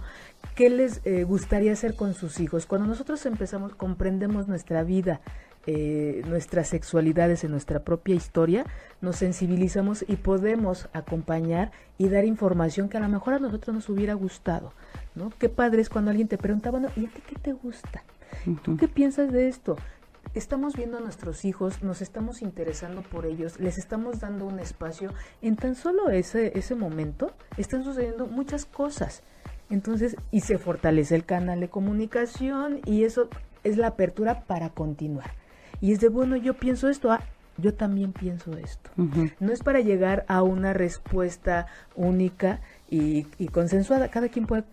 qué 0.56 0.70
les 0.70 1.02
eh, 1.06 1.24
gustaría 1.24 1.72
hacer 1.72 1.96
con 1.96 2.14
sus 2.14 2.40
hijos. 2.40 2.66
Cuando 2.66 2.88
nosotros 2.88 3.26
empezamos, 3.26 3.74
comprendemos 3.76 4.48
nuestra 4.48 4.84
vida, 4.84 5.22
eh, 5.68 6.22
nuestras 6.28 6.68
sexualidades 6.68 7.44
en 7.44 7.52
nuestra 7.52 7.80
propia 7.80 8.16
historia, 8.16 8.66
nos 9.02 9.18
sensibilizamos 9.18 10.06
y 10.08 10.16
podemos 10.18 10.90
acompañar 10.94 11.72
y 11.98 12.10
dar 12.10 12.26
información 12.26 12.90
que 12.90 12.98
a 12.98 13.02
lo 13.02 13.10
mejor 13.10 13.34
a 13.34 13.40
nosotros 13.40 13.74
nos 13.74 13.90
hubiera 13.90 14.14
gustado, 14.14 14.74
¿no? 15.16 15.32
Qué 15.40 15.50
padre 15.50 15.82
es 15.82 15.90
cuando 15.90 16.12
alguien 16.12 16.28
te 16.28 16.38
pregunta, 16.38 16.72
bueno, 16.72 16.90
¿y 16.96 17.06
a 17.06 17.10
ti 17.10 17.22
qué 17.28 17.36
te 17.36 17.54
gusta? 17.54 18.04
¿Tú 18.64 18.78
qué 18.78 18.88
piensas 18.88 19.32
de 19.32 19.48
esto? 19.48 19.78
estamos 20.34 20.76
viendo 20.76 20.98
a 20.98 21.02
nuestros 21.02 21.46
hijos, 21.46 21.82
nos 21.82 22.02
estamos 22.02 22.42
interesando 22.42 23.02
por 23.02 23.26
ellos, 23.26 23.60
les 23.60 23.78
estamos 23.78 24.20
dando 24.20 24.46
un 24.46 24.60
espacio, 24.60 25.14
en 25.42 25.56
tan 25.56 25.76
solo 25.76 26.10
ese, 26.10 26.58
ese 26.58 26.76
momento 26.76 27.32
están 27.58 27.84
sucediendo 27.84 28.28
muchas 28.28 28.66
cosas. 28.66 29.24
Entonces, 29.70 30.16
y 30.32 30.42
se 30.42 30.58
fortalece 30.58 31.16
el 31.16 31.26
canal 31.26 31.60
de 31.60 31.70
comunicación 31.70 32.82
y 32.86 33.04
eso 33.04 33.30
es 33.64 33.78
la 33.78 33.88
apertura 33.88 34.44
para 34.44 34.70
continuar. 34.70 35.32
Y 35.82 35.94
es 35.94 36.00
de, 36.00 36.10
bueno, 36.10 36.36
yo 36.36 36.54
pienso 36.54 36.90
esto, 36.90 37.12
ah, 37.12 37.22
yo 37.58 37.74
también 37.74 38.12
pienso 38.12 38.52
esto. 38.58 38.90
No 39.40 39.54
es 39.54 39.64
para 39.64 39.80
llegar 39.80 40.26
a 40.28 40.44
una 40.44 40.74
respuesta 40.74 41.68
única 41.96 42.60
y, 42.90 43.28
y 43.38 43.48
consensuada. 43.48 44.10
Cada 44.10 44.30
quien 44.30 44.46
puede 44.46 44.66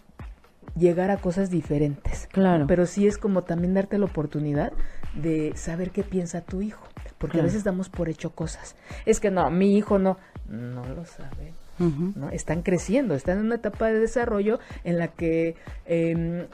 llegar 0.77 1.11
a 1.11 1.19
cosas 1.19 1.51
diferentes. 1.51 2.29
Claro. 2.33 2.67
Pero 2.67 2.87
sí 2.87 3.07
es 3.07 3.19
como 3.19 3.43
también 3.43 3.75
darte 3.75 3.99
la 3.99 4.07
oportunidad 4.07 4.73
de 5.15 5.53
saber 5.57 5.91
qué 5.91 6.03
piensa 6.03 6.41
tu 6.41 6.63
hijo, 6.63 6.83
porque 7.19 7.41
a 7.41 7.43
veces 7.43 7.65
damos 7.65 7.89
por 7.89 8.09
hecho 8.09 8.31
cosas. 8.31 8.77
Es 9.07 9.21
que 9.21 9.31
no, 9.31 9.49
mi 9.51 9.77
hijo 9.77 9.99
no, 9.99 10.19
no 10.49 10.85
lo 10.87 11.05
sabe. 11.05 11.53
¿no? 11.79 12.31
Están 12.31 12.63
creciendo, 12.63 13.15
están 13.15 13.39
en 13.39 13.47
una 13.47 13.57
etapa 13.57 13.89
de 13.89 13.99
desarrollo 13.99 14.61
en 14.85 14.99
la 14.99 15.09
que 15.09 15.57
eh, 15.87 16.47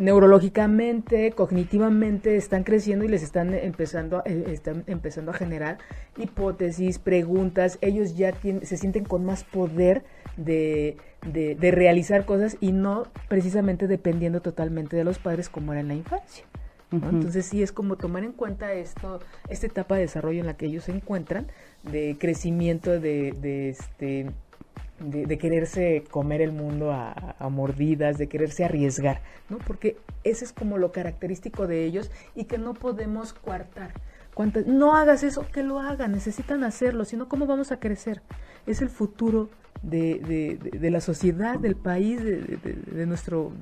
neurológicamente, 0.00 1.32
cognitivamente 1.32 2.36
están 2.36 2.64
creciendo 2.64 3.04
y 3.04 3.08
les 3.08 3.22
están 3.22 3.54
empezando, 3.54 4.22
eh, 4.24 4.44
están 4.48 4.82
empezando 4.86 5.30
a 5.30 5.34
generar 5.34 5.78
hipótesis, 6.16 6.98
preguntas, 6.98 7.78
ellos 7.82 8.16
ya 8.16 8.34
se 8.62 8.76
sienten 8.76 9.04
con 9.04 9.24
más 9.24 9.44
poder 9.44 10.02
de, 10.36 10.96
de, 11.26 11.70
realizar 11.70 12.24
cosas 12.24 12.56
y 12.60 12.72
no 12.72 13.04
precisamente 13.28 13.86
dependiendo 13.86 14.40
totalmente 14.40 14.96
de 14.96 15.04
los 15.04 15.18
padres 15.18 15.48
como 15.48 15.72
era 15.72 15.80
en 15.80 15.88
la 15.88 15.94
infancia. 15.94 16.44
Entonces 16.92 17.46
sí 17.46 17.62
es 17.62 17.70
como 17.70 17.94
tomar 17.96 18.24
en 18.24 18.32
cuenta 18.32 18.72
esto, 18.72 19.20
esta 19.48 19.66
etapa 19.66 19.94
de 19.94 20.00
desarrollo 20.00 20.40
en 20.40 20.46
la 20.46 20.56
que 20.56 20.66
ellos 20.66 20.84
se 20.84 20.92
encuentran, 20.92 21.46
de 21.84 22.16
crecimiento, 22.18 22.98
de, 22.98 23.30
de 23.40 23.68
este 23.68 24.32
de, 25.00 25.38
quererse 25.38 26.04
comer 26.10 26.40
el 26.40 26.52
mundo 26.52 26.92
a, 26.92 27.36
mordidas, 27.48 28.18
de 28.18 28.28
quererse 28.28 28.64
arriesgar, 28.64 29.22
¿no? 29.48 29.58
Porque 29.58 29.96
ese 30.24 30.44
es 30.44 30.52
como 30.52 30.78
lo 30.78 30.92
característico 30.92 31.66
de 31.66 31.84
ellos 31.84 32.10
y 32.34 32.44
que 32.44 32.58
no 32.58 32.74
podemos 32.74 33.32
coartar. 33.32 33.92
no 34.66 34.96
hagas 34.96 35.22
eso, 35.22 35.46
que 35.52 35.62
lo 35.62 35.80
hagan, 35.80 36.12
necesitan 36.12 36.64
hacerlo, 36.64 37.04
sino 37.04 37.28
cómo 37.28 37.46
vamos 37.46 37.72
a 37.72 37.80
crecer. 37.80 38.22
Es 38.66 38.82
el 38.82 38.90
futuro 38.90 39.48
de, 39.82 40.58
de, 40.72 40.90
la 40.90 41.00
sociedad, 41.00 41.58
del 41.58 41.74
país, 41.74 42.22
de, 42.22 43.06
nuestro, 43.06 43.52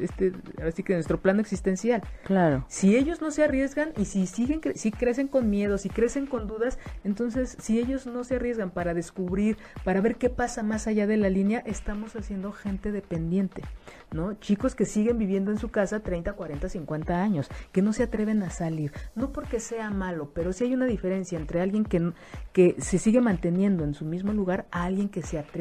este, 0.00 0.32
así 0.66 0.82
que 0.82 0.94
de 0.94 0.98
nuestro 0.98 1.20
plano 1.20 1.40
existencial. 1.40 2.02
Claro. 2.24 2.64
Si 2.68 2.96
ellos 2.96 3.20
no 3.20 3.30
se 3.30 3.44
arriesgan 3.44 3.90
y 3.96 4.06
si 4.06 4.26
siguen, 4.26 4.60
si 4.74 4.90
crecen 4.90 5.28
con 5.28 5.48
miedo, 5.50 5.78
si 5.78 5.88
crecen 5.88 6.26
con 6.26 6.48
dudas, 6.48 6.78
entonces 7.04 7.56
si 7.60 7.78
ellos 7.78 8.06
no 8.06 8.24
se 8.24 8.36
arriesgan 8.36 8.70
para 8.70 8.92
descubrir, 8.92 9.56
para 9.84 10.00
ver 10.00 10.16
qué 10.16 10.30
pasa 10.30 10.62
más 10.62 10.86
allá 10.86 11.06
de 11.06 11.16
la 11.16 11.30
línea, 11.30 11.60
estamos 11.60 12.16
haciendo 12.16 12.52
gente 12.52 12.90
dependiente, 12.90 13.62
¿no? 14.10 14.34
Chicos 14.34 14.74
que 14.74 14.84
siguen 14.84 15.18
viviendo 15.18 15.52
en 15.52 15.58
su 15.58 15.68
casa 15.68 16.00
30, 16.00 16.32
40, 16.32 16.68
50 16.68 17.22
años, 17.22 17.48
que 17.72 17.82
no 17.82 17.92
se 17.92 18.02
atreven 18.02 18.42
a 18.42 18.50
salir, 18.50 18.92
no 19.14 19.32
porque 19.32 19.60
sea 19.60 19.90
malo, 19.90 20.32
pero 20.34 20.52
sí 20.52 20.64
hay 20.64 20.74
una 20.74 20.86
diferencia 20.86 21.38
entre 21.38 21.60
alguien 21.60 21.84
que, 21.84 22.12
que 22.52 22.74
se 22.78 22.98
sigue 22.98 23.20
manteniendo 23.20 23.84
en 23.84 23.94
su 23.94 24.04
mismo 24.04 24.32
lugar 24.32 24.66
a 24.72 24.84
alguien 24.84 25.08
que 25.08 25.22
se 25.22 25.38
atreve 25.38 25.57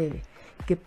que 0.65 0.77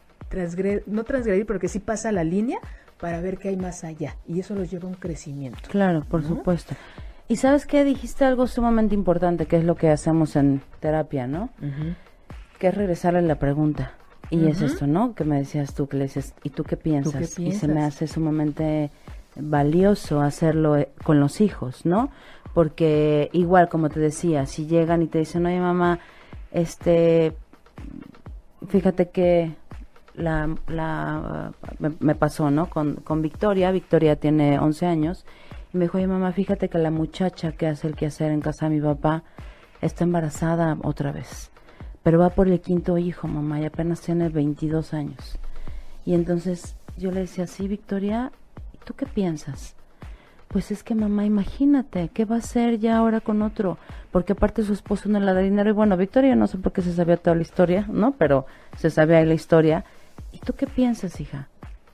no 0.87 1.05
transgredir, 1.05 1.46
pero 1.46 1.59
que 1.59 1.68
sí 1.68 1.81
pasa 1.81 2.12
la 2.12 2.25
línea 2.25 2.59
para 3.01 3.20
ver 3.20 3.38
qué 3.38 3.49
hay 3.49 3.57
más 3.57 3.85
allá. 3.85 4.16
Y 4.27 4.40
eso 4.40 4.55
los 4.55 4.70
lleva 4.70 4.85
a 4.85 4.88
un 4.88 4.94
crecimiento. 4.94 5.59
Claro, 5.68 6.05
por 6.09 6.23
supuesto. 6.23 6.75
Y 7.29 7.37
sabes 7.37 7.66
qué, 7.66 7.85
dijiste 7.85 8.25
algo 8.25 8.46
sumamente 8.46 8.94
importante, 8.94 9.46
que 9.46 9.57
es 9.57 9.64
lo 9.64 9.77
que 9.77 9.88
hacemos 9.88 10.37
en 10.37 10.62
terapia, 10.81 11.27
¿no? 11.27 11.51
Que 12.59 12.68
es 12.68 12.75
regresarle 12.75 13.23
la 13.23 13.37
pregunta. 13.37 13.94
Y 14.31 14.46
es 14.46 14.62
esto, 14.62 14.87
¿no? 14.87 15.14
Que 15.14 15.25
me 15.25 15.38
decías 15.38 15.75
tú, 15.75 15.88
que 15.88 15.96
le 15.96 16.05
dices, 16.05 16.35
¿y 16.44 16.51
tú 16.51 16.62
qué 16.62 16.77
piensas? 16.77 17.38
Y 17.38 17.53
se 17.53 17.66
me 17.66 17.83
hace 17.83 18.07
sumamente 18.07 18.90
valioso 19.37 20.20
hacerlo 20.20 20.77
eh, 20.77 20.88
con 21.05 21.20
los 21.20 21.40
hijos, 21.40 21.87
¿no? 21.87 22.11
Porque 22.53 23.31
igual, 23.33 23.68
como 23.68 23.88
te 23.88 24.01
decía, 24.01 24.46
si 24.46 24.66
llegan 24.66 25.03
y 25.03 25.07
te 25.07 25.18
dicen, 25.18 25.46
oye 25.46 25.61
mamá, 25.61 26.01
este, 26.53 27.33
fíjate 28.68 29.11
que 29.11 29.55
la, 30.14 30.55
la 30.68 31.53
me, 31.79 32.14
pasó, 32.14 32.51
¿no? 32.51 32.68
Con, 32.68 32.96
con 32.96 33.23
Victoria, 33.23 33.70
Victoria 33.70 34.16
tiene 34.16 34.59
11 34.59 34.87
años, 34.87 35.25
y 35.73 35.79
me 35.79 35.85
dijo, 35.85 35.99
oye 35.99 36.07
mamá, 36.07 36.33
fíjate 36.33 36.68
que 36.68 36.79
la 36.79 36.90
muchacha 36.90 37.53
que 37.53 37.66
hace 37.66 37.87
el 37.87 37.96
quehacer 37.96 38.33
en 38.33 38.40
casa 38.40 38.68
de 38.68 38.77
mi 38.77 38.81
papá 38.81 39.23
está 39.81 40.05
embarazada 40.05 40.77
otra 40.83 41.12
vez, 41.12 41.51
pero 42.03 42.18
va 42.18 42.31
por 42.31 42.49
el 42.49 42.61
quinto 42.61 42.99
hijo, 42.99 43.29
mamá, 43.29 43.61
y 43.61 43.66
apenas 43.66 44.01
tiene 44.01 44.29
22 44.29 44.94
años. 44.94 45.38
Y 46.05 46.14
entonces 46.14 46.77
yo 46.96 47.11
le 47.11 47.20
decía, 47.20 47.46
sí, 47.46 47.68
Victoria, 47.68 48.33
¿y 48.75 48.79
tú 48.85 48.94
qué 48.94 49.07
piensas? 49.07 49.77
Pues 50.53 50.73
es 50.73 50.83
que 50.83 50.97
mamá, 50.97 51.25
imagínate, 51.25 52.11
¿qué 52.13 52.25
va 52.25 52.35
a 52.35 52.39
hacer 52.41 52.81
ya 52.81 52.97
ahora 52.97 53.21
con 53.21 53.41
otro? 53.41 53.79
Porque 54.11 54.33
aparte 54.33 54.65
su 54.65 54.73
esposo 54.73 55.09
no 55.09 55.21
le 55.21 55.33
da 55.33 55.39
dinero 55.39 55.71
y 55.71 55.73
bueno, 55.73 55.97
Victoria 55.97 56.35
no 56.35 56.49
sé 56.49 56.59
por 56.59 56.73
qué 56.73 56.83
se 56.83 56.93
sabía 56.93 57.17
toda 57.19 57.37
la 57.37 57.43
historia, 57.43 57.87
¿no? 57.89 58.15
Pero 58.19 58.47
se 58.77 58.91
sabía 58.91 59.25
la 59.25 59.35
historia. 59.35 59.85
¿Y 60.33 60.41
tú 60.41 60.55
qué 60.55 60.67
piensas, 60.67 61.21
hija? 61.21 61.47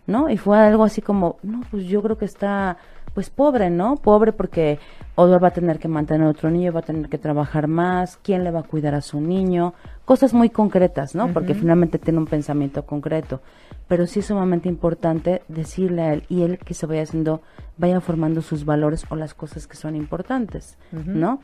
¿No? 0.06 0.30
Y 0.30 0.36
fue 0.36 0.58
algo 0.58 0.84
así 0.84 1.02
como, 1.02 1.36
no, 1.42 1.62
pues 1.70 1.86
yo 1.86 2.00
creo 2.02 2.16
que 2.16 2.26
está, 2.26 2.76
pues 3.12 3.28
pobre, 3.28 3.70
¿no? 3.70 3.96
Pobre 3.96 4.32
porque 4.32 4.78
Odor 5.16 5.42
va 5.42 5.48
a 5.48 5.52
tener 5.52 5.78
que 5.78 5.88
mantener 5.88 6.26
a 6.26 6.30
otro 6.30 6.50
niño, 6.50 6.72
va 6.72 6.80
a 6.80 6.84
tener 6.84 7.08
que 7.08 7.18
trabajar 7.18 7.66
más, 7.66 8.16
¿quién 8.22 8.44
le 8.44 8.52
va 8.52 8.60
a 8.60 8.62
cuidar 8.62 8.94
a 8.94 9.00
su 9.00 9.20
niño? 9.20 9.74
Cosas 10.04 10.32
muy 10.32 10.50
concretas, 10.50 11.14
¿no? 11.14 11.32
Porque 11.32 11.54
finalmente 11.54 11.98
tiene 11.98 12.20
un 12.20 12.26
pensamiento 12.26 12.86
concreto 12.86 13.40
pero 13.88 14.06
sí 14.06 14.20
es 14.20 14.26
sumamente 14.26 14.68
importante 14.68 15.42
decirle 15.48 16.02
a 16.02 16.12
él 16.12 16.24
y 16.28 16.42
él 16.42 16.58
que 16.58 16.74
se 16.74 16.86
vaya 16.86 17.02
haciendo, 17.02 17.42
vaya 17.76 18.00
formando 18.00 18.42
sus 18.42 18.64
valores 18.64 19.04
o 19.10 19.16
las 19.16 19.34
cosas 19.34 19.66
que 19.66 19.76
son 19.76 19.94
importantes, 19.94 20.76
¿no? 20.90 21.40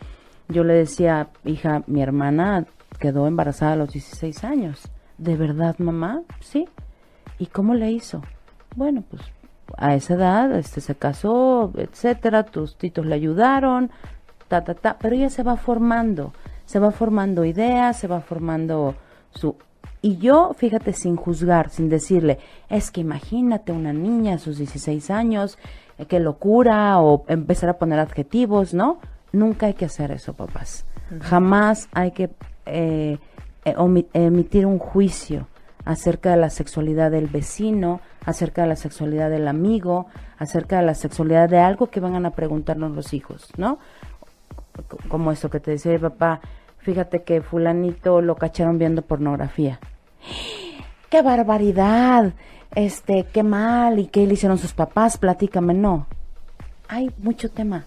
Yo 0.49 0.65
le 0.65 0.75
decía, 0.75 1.29
hija, 1.45 1.83
mi 1.87 2.03
hermana 2.03 2.67
quedó 2.99 3.27
embarazada 3.27 3.73
a 3.73 3.77
los 3.77 3.93
16 3.93 4.45
años. 4.45 4.89
¿De 5.19 5.37
verdad, 5.37 5.77
mamá? 5.79 6.23
Sí. 6.41 6.69
¿Y 7.39 7.47
cómo 7.47 7.75
le 7.75 7.93
hizo? 7.93 8.23
Bueno, 8.75 9.03
pues 9.09 9.23
a 9.77 9.95
esa 9.95 10.15
edad 10.15 10.55
este 10.57 10.81
se 10.81 10.95
casó, 10.95 11.73
etcétera, 11.77 12.45
tus 12.45 12.77
titos 12.77 13.07
le 13.07 13.15
ayudaron, 13.15 13.91
ta 14.49 14.65
ta 14.65 14.75
ta, 14.75 14.97
pero 14.99 15.15
ella 15.15 15.31
se 15.31 15.43
va 15.43 15.57
formando, 15.57 16.33
se 16.67 16.79
va 16.79 16.91
formando 16.91 17.45
ideas, 17.45 17.99
se 17.99 18.07
va 18.07 18.21
formando 18.21 18.95
su 19.31 19.57
y 20.05 20.17
yo, 20.17 20.53
fíjate, 20.57 20.93
sin 20.93 21.15
juzgar, 21.15 21.71
sin 21.71 21.89
decirle, 21.89 22.39
es 22.69 22.91
que 22.91 23.01
imagínate 23.01 23.71
una 23.71 23.93
niña 23.93 24.35
a 24.35 24.39
sus 24.39 24.59
16 24.59 25.11
años, 25.11 25.59
eh, 25.97 26.07
qué 26.07 26.19
locura, 26.19 26.99
o 27.01 27.25
empezar 27.29 27.69
a 27.69 27.79
poner 27.79 28.01
adjetivos, 28.01 28.75
¿no? 28.75 28.99
Nunca 29.31 29.67
hay 29.67 29.75
que 29.75 29.85
hacer 29.85 30.11
eso, 30.11 30.35
papás. 30.35 30.85
Jamás 31.21 31.89
hay 31.93 32.11
que 32.11 32.31
eh, 32.67 33.19
eh, 33.65 34.07
emitir 34.13 34.67
un 34.67 34.79
juicio 34.79 35.47
acerca 35.85 36.31
de 36.31 36.37
la 36.39 36.51
sexualidad 36.51 37.13
del 37.13 37.29
vecino, 37.29 38.01
acerca 38.25 38.63
de 38.63 38.69
la 38.69 38.77
sexualidad 38.77 39.31
del 39.31 39.49
amigo, 39.49 40.07
acerca 40.39 40.79
de 40.79 40.87
la 40.87 40.95
sexualidad 40.95 41.49
de 41.49 41.59
algo 41.59 41.89
que 41.89 42.01
van 42.01 42.25
a 42.25 42.31
preguntarnos 42.31 42.93
los 42.93 43.13
hijos, 43.13 43.51
¿no? 43.57 43.79
Como 45.09 45.33
eso 45.33 45.51
que 45.51 45.61
te 45.61 45.73
decía 45.73 45.99
papá, 45.99 46.41
fíjate 46.79 47.23
que 47.23 47.43
fulanito 47.43 48.23
lo 48.23 48.37
cacharon 48.37 48.79
viendo 48.79 49.03
pornografía 49.03 49.79
qué 51.11 51.23
barbaridad, 51.23 52.33
este, 52.75 53.27
qué 53.33 53.43
mal 53.43 53.99
y 53.99 54.07
qué 54.07 54.27
le 54.27 54.35
hicieron 54.35 54.57
sus 54.57 54.73
papás, 54.73 55.19
platícame, 55.19 55.75
no. 55.75 56.07
Hay 56.89 57.11
mucho 57.19 57.51
tema 57.51 57.85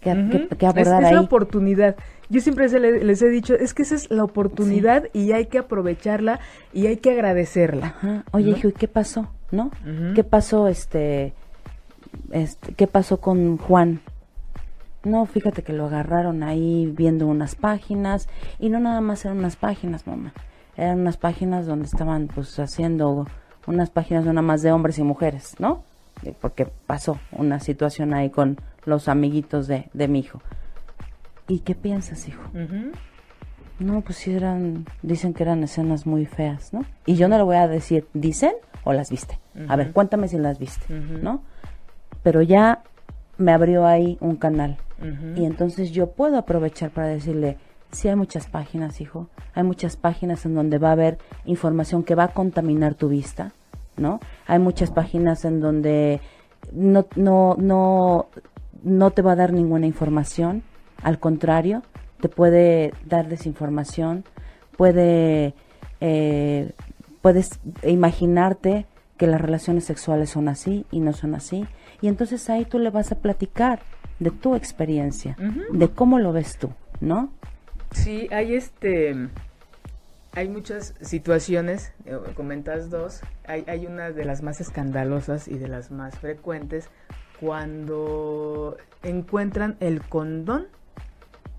que, 0.00 0.10
abordar 0.10 1.02
es, 1.02 1.08
es 1.08 1.14
la 1.14 1.20
oportunidad. 1.20 1.96
Yo 2.30 2.40
siempre 2.40 2.68
les, 2.68 3.22
he 3.22 3.28
dicho, 3.28 3.54
es 3.54 3.74
que 3.74 3.82
esa 3.82 3.94
es 3.94 4.10
la 4.10 4.24
oportunidad 4.24 5.04
y 5.12 5.32
hay 5.32 5.46
que 5.46 5.58
aprovecharla 5.58 6.40
y 6.72 6.86
hay 6.86 6.96
que 6.96 7.10
agradecerla. 7.10 8.24
Oye, 8.32 8.50
hijo, 8.50 8.68
¿y 8.68 8.72
qué 8.72 8.88
pasó? 8.88 9.28
¿No? 9.54 9.70
¿Qué 10.14 10.24
pasó, 10.24 10.68
este, 10.68 11.32
este, 12.30 12.74
qué 12.74 12.86
pasó 12.86 13.20
con 13.20 13.56
Juan? 13.56 14.00
No, 15.04 15.26
fíjate 15.26 15.62
que 15.62 15.72
lo 15.72 15.86
agarraron 15.86 16.42
ahí 16.42 16.92
viendo 16.94 17.26
unas 17.26 17.54
páginas 17.54 18.28
y 18.58 18.68
no 18.68 18.80
nada 18.80 19.00
más 19.00 19.24
eran 19.24 19.38
unas 19.38 19.56
páginas, 19.56 20.06
mamá 20.06 20.32
eran 20.76 21.00
unas 21.00 21.16
páginas 21.16 21.66
donde 21.66 21.86
estaban 21.86 22.28
pues 22.28 22.58
haciendo 22.58 23.26
unas 23.66 23.90
páginas 23.90 24.24
nada 24.24 24.42
más 24.42 24.62
de 24.62 24.72
hombres 24.72 24.98
y 24.98 25.02
mujeres, 25.02 25.56
¿no? 25.58 25.84
Porque 26.40 26.66
pasó 26.66 27.18
una 27.32 27.60
situación 27.60 28.14
ahí 28.14 28.30
con 28.30 28.58
los 28.84 29.08
amiguitos 29.08 29.66
de, 29.66 29.88
de 29.92 30.08
mi 30.08 30.20
hijo. 30.20 30.40
¿Y 31.48 31.60
qué 31.60 31.74
piensas, 31.74 32.26
hijo? 32.28 32.42
No, 33.78 34.00
pues 34.00 34.18
sí 34.18 34.32
eran, 34.32 34.86
dicen 35.02 35.34
que 35.34 35.42
eran 35.42 35.62
escenas 35.62 36.06
muy 36.06 36.26
feas, 36.26 36.72
¿no? 36.72 36.84
Y 37.06 37.16
yo 37.16 37.28
no 37.28 37.36
le 37.36 37.42
voy 37.42 37.56
a 37.56 37.68
decir, 37.68 38.06
¿dicen 38.14 38.52
o 38.84 38.92
las 38.92 39.10
viste? 39.10 39.38
A 39.68 39.76
ver, 39.76 39.92
cuéntame 39.92 40.28
si 40.28 40.38
las 40.38 40.58
viste, 40.58 40.92
¿no? 40.92 41.42
Pero 42.22 42.42
ya 42.42 42.82
me 43.38 43.52
abrió 43.52 43.86
ahí 43.86 44.16
un 44.20 44.36
canal. 44.36 44.76
Y 45.36 45.44
entonces 45.44 45.90
yo 45.90 46.12
puedo 46.12 46.38
aprovechar 46.38 46.90
para 46.90 47.08
decirle, 47.08 47.58
Sí 47.94 48.08
hay 48.08 48.16
muchas 48.16 48.48
páginas, 48.48 49.00
hijo. 49.00 49.28
Hay 49.54 49.62
muchas 49.62 49.96
páginas 49.96 50.44
en 50.44 50.54
donde 50.56 50.78
va 50.78 50.88
a 50.88 50.92
haber 50.92 51.18
información 51.44 52.02
que 52.02 52.16
va 52.16 52.24
a 52.24 52.28
contaminar 52.28 52.94
tu 52.94 53.08
vista, 53.08 53.52
¿no? 53.96 54.18
Hay 54.48 54.58
muchas 54.58 54.90
páginas 54.90 55.44
en 55.44 55.60
donde 55.60 56.20
no, 56.72 57.06
no, 57.14 57.54
no, 57.56 58.26
no 58.82 59.10
te 59.12 59.22
va 59.22 59.32
a 59.32 59.36
dar 59.36 59.52
ninguna 59.52 59.86
información. 59.86 60.64
Al 61.04 61.20
contrario, 61.20 61.82
te 62.20 62.28
puede 62.28 62.92
dar 63.06 63.28
desinformación, 63.28 64.24
puede, 64.76 65.54
eh, 66.00 66.72
puedes 67.24 67.58
imaginarte 67.84 68.84
que 69.16 69.26
las 69.26 69.40
relaciones 69.40 69.86
sexuales 69.86 70.28
son 70.28 70.46
así 70.46 70.84
y 70.90 71.00
no 71.00 71.14
son 71.14 71.34
así. 71.34 71.66
Y 72.02 72.08
entonces 72.08 72.50
ahí 72.50 72.66
tú 72.66 72.78
le 72.78 72.90
vas 72.90 73.12
a 73.12 73.14
platicar 73.14 73.80
de 74.18 74.30
tu 74.30 74.54
experiencia, 74.54 75.34
de 75.72 75.88
cómo 75.88 76.18
lo 76.18 76.34
ves 76.34 76.58
tú, 76.58 76.70
¿no? 77.00 77.32
Sí, 77.92 78.28
hay 78.30 78.54
este 78.54 79.30
hay 80.34 80.48
muchas 80.50 80.92
situaciones, 81.00 81.94
eh, 82.04 82.18
comentas 82.34 82.90
dos, 82.90 83.22
hay, 83.46 83.64
hay 83.68 83.86
una 83.86 84.10
de 84.10 84.26
las 84.26 84.42
más 84.42 84.60
escandalosas 84.60 85.48
y 85.48 85.56
de 85.56 85.68
las 85.68 85.90
más 85.90 86.18
frecuentes 86.18 86.90
cuando 87.40 88.76
encuentran 89.02 89.78
el 89.80 90.02
condón 90.02 90.66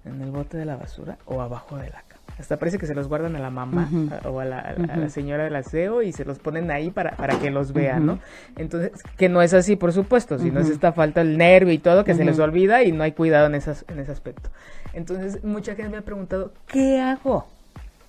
en 0.03 0.21
el 0.21 0.29
bote 0.29 0.57
de 0.57 0.65
la 0.65 0.75
basura 0.75 1.17
o 1.25 1.41
abajo 1.41 1.77
de 1.77 1.89
la. 1.89 2.04
Hasta 2.39 2.57
parece 2.57 2.77
que 2.77 2.85
se 2.85 2.93
los 2.93 3.07
guardan 3.07 3.35
a 3.35 3.39
la 3.39 3.49
mamá 3.49 3.89
o 4.25 4.39
a 4.39 4.45
la, 4.45 5.09
señora 5.09 5.45
del 5.45 5.55
aseo 5.55 6.01
y 6.01 6.11
se 6.11 6.25
los 6.25 6.39
ponen 6.39 6.69
ahí 6.69 6.91
para, 6.91 7.11
para 7.11 7.39
que 7.39 7.49
los 7.49 7.71
vean, 7.71 8.05
¿no? 8.05 8.19
Entonces, 8.57 8.91
que 9.17 9.29
no 9.29 9.41
es 9.41 9.53
así, 9.53 9.75
por 9.75 9.93
supuesto, 9.93 10.37
sino 10.37 10.59
es 10.59 10.69
esta 10.69 10.91
falta 10.91 11.21
el 11.21 11.37
nervio 11.37 11.71
y 11.71 11.77
todo 11.77 12.03
que 12.03 12.13
se 12.13 12.25
les 12.25 12.39
olvida 12.39 12.83
y 12.83 12.91
no 12.91 13.03
hay 13.03 13.13
cuidado 13.13 13.47
en, 13.47 13.55
esas, 13.55 13.85
en 13.87 13.99
ese 13.99 14.11
aspecto. 14.11 14.49
Entonces, 14.93 15.43
mucha 15.43 15.75
gente 15.75 15.91
me 15.91 15.97
ha 15.97 16.01
preguntado, 16.01 16.51
¿qué 16.67 16.99
hago? 16.99 17.47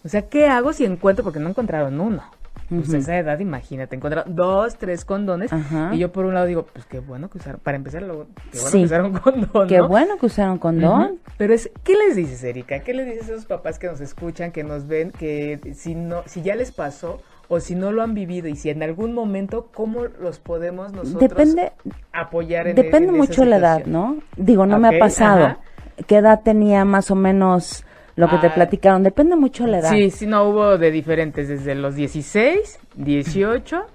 O 0.04 0.08
sea, 0.08 0.22
¿qué 0.22 0.46
hago 0.46 0.72
si 0.72 0.84
encuentro? 0.84 1.24
Porque 1.24 1.40
no 1.40 1.48
encontraron 1.48 2.00
uno. 2.00 2.22
Pues 2.68 2.92
a 2.92 2.98
esa 2.98 3.16
edad, 3.18 3.38
imagínate, 3.38 3.94
encontraron 3.96 4.34
dos, 4.34 4.76
tres 4.76 5.04
condones. 5.04 5.50
Y 5.92 5.98
yo 5.98 6.10
por 6.12 6.24
un 6.24 6.34
lado 6.34 6.46
digo, 6.46 6.66
pues 6.72 6.84
qué 6.86 6.98
bueno 6.98 7.30
que 7.30 7.38
usaron, 7.38 7.60
para 7.62 7.76
empezar, 7.76 8.02
luego, 8.02 8.26
qué 8.52 8.58
bueno 8.58 8.70
que 8.72 8.84
usaron 8.84 9.12
condón. 9.12 9.68
Qué 9.68 9.80
bueno 9.80 10.16
que 10.18 10.26
usaron 10.26 10.58
condón. 10.58 11.18
Pero 11.38 11.54
es, 11.54 11.70
¿qué 11.84 11.94
les 11.96 12.16
dices, 12.16 12.42
Erika? 12.42 12.80
¿Qué 12.80 12.92
les 12.94 13.06
dices 13.06 13.28
a 13.28 13.32
esos 13.34 13.46
papás 13.46 13.78
que 13.78 13.86
nos 13.86 14.00
escuchan, 14.00 14.50
que 14.52 14.64
nos 14.64 14.86
ven, 14.88 15.12
que 15.12 15.60
si 15.74 15.94
no, 15.94 16.22
si 16.26 16.42
ya 16.42 16.56
les 16.56 16.72
pasó 16.72 17.20
o 17.48 17.60
si 17.60 17.76
no 17.76 17.92
lo 17.92 18.02
han 18.02 18.14
vivido 18.14 18.48
y 18.48 18.56
si 18.56 18.70
en 18.70 18.82
algún 18.82 19.14
momento, 19.14 19.68
¿cómo 19.72 20.04
los 20.20 20.40
podemos 20.40 20.92
nosotros 20.92 21.20
Depende- 21.20 21.72
apoyar 22.12 22.66
en 22.66 22.74
Depende 22.74 23.08
en 23.10 23.14
esa 23.14 23.16
mucho 23.16 23.42
de 23.42 23.48
la 23.48 23.56
edad? 23.58 23.86
¿no? 23.86 24.16
Digo, 24.36 24.66
no 24.66 24.78
me 24.80 24.88
ha 24.96 24.98
pasado. 24.98 25.44
ajá. 25.44 25.58
¿Qué 26.08 26.16
edad 26.16 26.40
tenía 26.44 26.84
más 26.84 27.10
o 27.10 27.14
menos 27.14 27.85
lo 28.16 28.28
que 28.28 28.36
te 28.38 28.48
Ah. 28.48 28.54
platicaron? 28.54 29.02
Depende 29.02 29.36
mucho 29.36 29.64
de 29.64 29.70
la 29.70 29.78
edad. 29.78 29.90
Sí, 29.90 30.10
sí, 30.10 30.26
no 30.26 30.44
hubo 30.48 30.76
de 30.78 30.90
diferentes, 30.90 31.48
desde 31.48 31.74
los 31.74 31.94
16, 31.94 32.78
18 32.96 33.86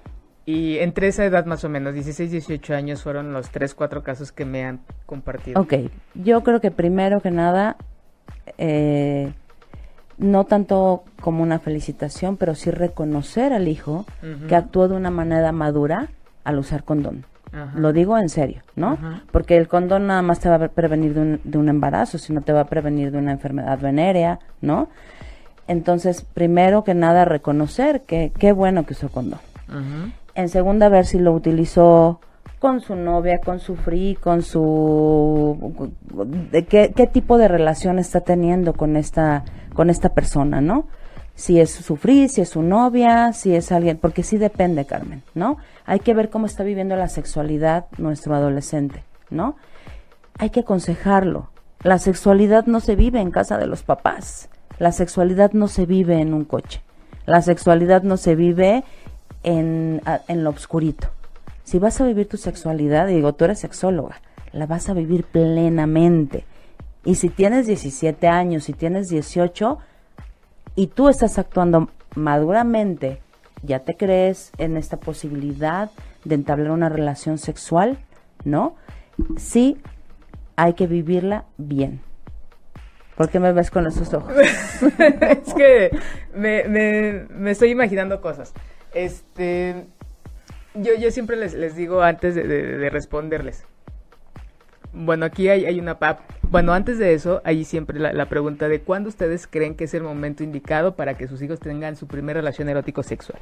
y 0.46 0.78
entre 0.78 1.08
esa 1.08 1.24
edad 1.24 1.44
más 1.46 1.62
o 1.64 1.68
menos, 1.68 1.94
16, 1.94 2.30
18 2.30 2.74
años 2.74 3.02
fueron 3.02 3.32
los 3.32 3.50
3, 3.50 3.74
4 3.74 4.02
casos 4.02 4.32
que 4.32 4.44
me 4.44 4.64
han 4.64 4.80
compartido. 5.06 5.60
Ok, 5.60 5.74
yo 6.14 6.42
creo 6.42 6.60
que 6.60 6.70
primero 6.70 7.20
que 7.20 7.30
nada, 7.30 7.76
eh, 8.58 9.32
no 10.18 10.44
tanto 10.44 11.04
como 11.20 11.42
una 11.42 11.58
felicitación, 11.58 12.36
pero 12.36 12.54
sí 12.54 12.70
reconocer 12.70 13.52
al 13.52 13.68
hijo 13.68 14.04
que 14.48 14.54
actuó 14.56 14.88
de 14.88 14.94
una 14.96 15.10
manera 15.10 15.52
madura 15.52 16.08
al 16.44 16.58
usar 16.58 16.84
condón. 16.84 17.24
Ajá. 17.52 17.78
Lo 17.78 17.92
digo 17.92 18.16
en 18.18 18.28
serio, 18.28 18.62
¿no? 18.76 18.92
Ajá. 18.92 19.22
Porque 19.30 19.56
el 19.56 19.68
condón 19.68 20.06
nada 20.06 20.22
más 20.22 20.40
te 20.40 20.48
va 20.48 20.56
a 20.56 20.68
prevenir 20.68 21.14
de 21.14 21.20
un, 21.20 21.40
de 21.44 21.58
un 21.58 21.68
embarazo, 21.68 22.18
sino 22.18 22.40
te 22.40 22.52
va 22.52 22.60
a 22.60 22.66
prevenir 22.66 23.10
de 23.10 23.18
una 23.18 23.32
enfermedad 23.32 23.78
venérea, 23.78 24.38
¿no? 24.60 24.88
Entonces, 25.68 26.22
primero 26.22 26.84
que 26.84 26.94
nada, 26.94 27.24
reconocer 27.24 28.02
que 28.02 28.32
qué 28.38 28.52
bueno 28.52 28.84
que 28.84 28.94
usó 28.94 29.08
condón. 29.08 29.40
En 30.34 30.48
segunda, 30.48 30.88
ver 30.88 31.06
si 31.06 31.18
lo 31.18 31.32
utilizó 31.32 32.20
con 32.58 32.80
su 32.80 32.94
novia, 32.94 33.38
con 33.38 33.58
su 33.58 33.76
free, 33.76 34.16
con 34.16 34.42
su... 34.42 35.90
De 36.50 36.64
qué, 36.64 36.92
qué 36.94 37.06
tipo 37.06 37.38
de 37.38 37.48
relación 37.48 37.98
está 37.98 38.20
teniendo 38.20 38.74
con 38.74 38.96
esta, 38.96 39.44
con 39.74 39.90
esta 39.90 40.10
persona, 40.10 40.60
¿no? 40.60 40.86
Si 41.34 41.58
es 41.58 41.70
su 41.70 41.96
free, 41.96 42.28
si 42.28 42.42
es 42.42 42.50
su 42.50 42.62
novia, 42.62 43.32
si 43.32 43.54
es 43.54 43.72
alguien... 43.72 43.98
Porque 43.98 44.22
sí 44.22 44.38
depende, 44.38 44.84
Carmen, 44.84 45.22
¿no? 45.34 45.56
Hay 45.86 46.00
que 46.00 46.14
ver 46.14 46.30
cómo 46.30 46.46
está 46.46 46.62
viviendo 46.62 46.94
la 46.96 47.08
sexualidad 47.08 47.86
nuestro 47.98 48.34
adolescente, 48.34 49.02
¿no? 49.30 49.56
Hay 50.38 50.50
que 50.50 50.60
aconsejarlo. 50.60 51.48
La 51.82 51.98
sexualidad 51.98 52.66
no 52.66 52.80
se 52.80 52.96
vive 52.96 53.20
en 53.20 53.30
casa 53.30 53.58
de 53.58 53.66
los 53.66 53.82
papás. 53.82 54.48
La 54.78 54.92
sexualidad 54.92 55.52
no 55.52 55.68
se 55.68 55.86
vive 55.86 56.20
en 56.20 56.34
un 56.34 56.44
coche. 56.44 56.82
La 57.26 57.42
sexualidad 57.42 58.02
no 58.02 58.16
se 58.16 58.34
vive 58.34 58.84
en, 59.42 60.00
en 60.28 60.44
lo 60.44 60.50
obscurito. 60.50 61.08
Si 61.64 61.78
vas 61.78 62.00
a 62.00 62.04
vivir 62.04 62.28
tu 62.28 62.36
sexualidad, 62.36 63.06
digo, 63.06 63.32
tú 63.34 63.44
eres 63.44 63.60
sexóloga, 63.60 64.20
la 64.52 64.66
vas 64.66 64.88
a 64.88 64.94
vivir 64.94 65.24
plenamente. 65.24 66.44
Y 67.04 67.16
si 67.16 67.28
tienes 67.28 67.66
17 67.66 68.28
años, 68.28 68.64
si 68.64 68.72
tienes 68.72 69.08
18, 69.08 69.78
y 70.74 70.88
tú 70.88 71.08
estás 71.08 71.38
actuando 71.38 71.88
maduramente, 72.14 73.20
ya 73.62 73.80
te 73.80 73.96
crees 73.96 74.52
en 74.58 74.76
esta 74.76 74.98
posibilidad 74.98 75.90
de 76.24 76.34
entablar 76.34 76.70
una 76.72 76.88
relación 76.88 77.38
sexual, 77.38 77.98
¿no? 78.44 78.76
Sí, 79.36 79.78
hay 80.56 80.74
que 80.74 80.86
vivirla 80.86 81.44
bien. 81.58 82.00
¿Por 83.16 83.28
qué 83.28 83.38
me 83.38 83.52
ves 83.52 83.70
con 83.70 83.86
esos 83.86 84.12
ojos? 84.14 84.32
es 84.98 85.54
que 85.54 85.90
me, 86.34 86.64
me, 86.64 87.50
estoy 87.50 87.70
imaginando 87.70 88.20
cosas. 88.20 88.52
Este, 88.94 89.84
yo, 90.74 90.94
yo 90.98 91.10
siempre 91.10 91.36
les, 91.36 91.54
les 91.54 91.76
digo 91.76 92.02
antes 92.02 92.34
de, 92.34 92.44
de- 92.44 92.78
de 92.78 92.90
responderles. 92.90 93.64
Bueno, 94.92 95.26
aquí 95.26 95.48
hay, 95.48 95.66
hay 95.66 95.78
una... 95.78 95.98
pa- 95.98 96.20
Bueno, 96.52 96.72
antes 96.72 96.98
de 96.98 97.14
eso, 97.14 97.40
hay 97.44 97.64
siempre 97.64 97.98
la, 97.98 98.12
la 98.12 98.26
pregunta 98.26 98.68
de 98.68 98.80
cuándo 98.80 99.08
ustedes 99.08 99.46
creen 99.46 99.74
que 99.74 99.84
es 99.84 99.94
el 99.94 100.02
momento 100.02 100.44
indicado 100.44 100.94
para 100.94 101.16
que 101.16 101.26
sus 101.26 101.40
hijos 101.42 101.58
tengan 101.58 101.96
su 101.96 102.06
primera 102.06 102.40
relación 102.40 102.68
erótico-sexual. 102.68 103.40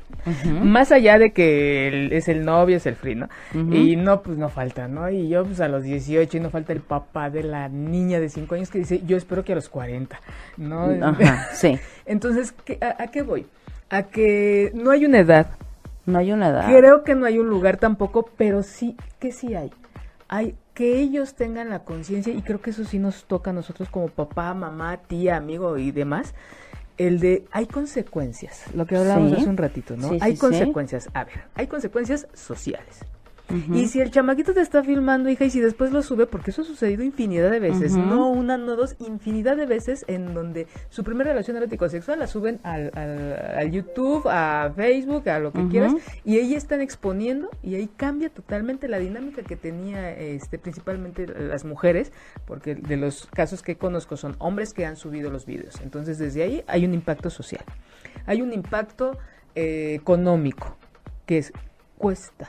Más 0.63 0.93
allá 0.93 1.19
de 1.19 1.33
que 1.33 1.89
el- 1.89 2.13
es 2.13 2.29
el 2.29 2.45
novio, 2.45 2.77
es 2.77 2.87
el 2.87 2.95
free, 2.95 3.17
¿no? 3.17 3.29
Y 3.75 3.97
no, 3.97 4.23
pues 4.23 4.39
no 4.39 4.49
falta, 4.49 4.87
¿no? 4.89 5.11
Y 5.11 5.29
yo, 5.29 5.45
pues 5.45 5.61
a 5.61 5.69
los 5.69 5.83
18, 5.83 6.37
y 6.37 6.41
no 6.41 6.51
falta 6.51 6.73
el 6.73 6.81
papá 6.81 7.29
de 7.31 7.43
la 7.43 7.69
niña 7.69 8.21
de 8.21 8.29
5 8.29 8.55
años 8.55 8.71
que 8.71 8.79
dice, 8.79 9.03
yo 9.05 9.17
espero 9.17 9.45
que 9.45 9.53
a 9.53 9.57
los 9.57 9.69
40, 9.69 10.21
¿no? 10.57 10.85
Ajá, 11.05 11.49
sí. 11.53 11.79
Entonces, 12.07 12.53
¿qué- 12.65 12.79
a, 12.81 13.03
a 13.03 13.07
qué 13.09 13.23
voy? 13.23 13.47
A 13.91 14.05
que 14.05 14.71
no 14.75 14.93
hay 14.93 15.05
una 15.05 15.19
edad. 15.19 15.49
No 16.07 16.19
hay 16.19 16.33
una 16.33 16.49
edad. 16.49 16.67
Creo 16.69 17.03
que 17.05 17.15
no 17.17 17.27
hay 17.27 17.39
un 17.39 17.49
lugar 17.49 17.77
tampoco, 17.77 18.31
pero 18.37 18.63
sí, 18.63 18.97
que 19.19 19.33
sí 19.33 19.55
hay. 19.55 19.71
Hay 20.29 20.55
que 20.81 20.99
ellos 20.99 21.35
tengan 21.35 21.69
la 21.69 21.81
conciencia, 21.85 22.33
y 22.33 22.41
creo 22.41 22.63
que 22.63 22.71
eso 22.71 22.87
sí 22.87 22.99
nos 22.99 23.25
toca 23.25 23.51
a 23.51 23.53
nosotros 23.53 23.91
como 23.91 24.09
papá, 24.09 24.55
mamá, 24.55 24.97
tía, 24.97 25.37
amigo 25.37 25.77
y 25.77 25.91
demás. 25.91 26.33
El 26.97 27.21
de, 27.21 27.45
hay 27.51 27.67
consecuencias, 27.67 28.65
lo 28.73 28.87
que 28.87 28.97
hablábamos 28.97 29.33
Sí. 29.33 29.37
hace 29.37 29.51
un 29.51 29.59
ratito, 29.59 29.95
¿no? 29.99 30.09
Sí, 30.09 30.17
hay 30.23 30.33
sí, 30.37 30.39
consecuencias, 30.39 31.11
a 31.13 31.25
ver, 31.25 31.35
hay 31.55 31.67
consecuencias 31.67 32.29
sociales. 32.33 33.05
Y 33.75 33.87
si 33.89 34.01
el 34.01 34.11
chamaquito 34.11 34.55
te 34.55 34.61
está 34.61 34.83
filmando, 34.83 35.29
hija, 35.29 35.45
y 35.45 35.51
si 35.51 35.61
después 35.61 35.93
lo 35.93 36.03
sube, 36.03 36.27
porque 36.27 36.51
eso 36.51 36.63
ha 36.63 36.65
sucedido 36.65 37.03
infinidad 37.03 37.51
de 37.51 37.61
veces, 37.61 37.93
no 37.97 38.29
una, 38.31 38.57
no 38.57 38.77
dos, 38.77 38.97
infinidad 39.01 39.57
de 39.57 39.67
veces 39.67 40.05
en 40.09 40.35
donde 40.35 40.67
su 40.89 41.03
primera 41.05 41.31
relación 41.31 41.57
erótico-sexual 41.57 42.19
la 42.19 42.27
suben 42.27 42.61
al, 42.63 42.91
al- 42.95 43.57
al 43.59 43.71
YouTube, 43.71 44.27
a 44.29 44.73
Facebook, 44.75 45.29
a 45.29 45.39
lo 45.39 45.53
que 45.53 45.67
quieras, 45.69 45.93
y 46.25 46.39
ahí 46.39 46.55
están 46.55 46.81
exponiendo 46.81 47.49
y 47.63 47.75
ahí 47.75 47.89
cambia 47.97 48.31
totalmente 48.31 48.89
la 48.89 48.99
dinámica 48.99 49.43
que 49.43 49.57
tenía 49.57 50.11
este 50.13 50.59
principalmente 50.59 51.27
las 51.27 51.65
mujeres, 51.65 52.13
porque 52.47 52.75
de 52.75 52.97
los 52.97 53.27
casos 53.27 53.63
que 53.63 53.77
conozco 53.77 54.17
son 54.17 54.37
hombres 54.39 54.73
que 54.75 54.87
han 54.87 54.97
subido 54.97 55.31
los 55.31 55.47
vídeos. 55.47 55.81
Entonces, 55.83 56.19
desde 56.19 56.43
ahí 56.43 56.63
hay 56.67 56.85
un 56.85 56.95
impacto 56.95 57.31
social. 57.31 57.65
Hay 58.27 58.43
un 58.43 58.53
impacto 58.53 59.19
eh, 59.55 59.95
económico, 59.95 60.77
que 61.27 61.39
es 61.39 61.53
cuesta. 61.99 62.49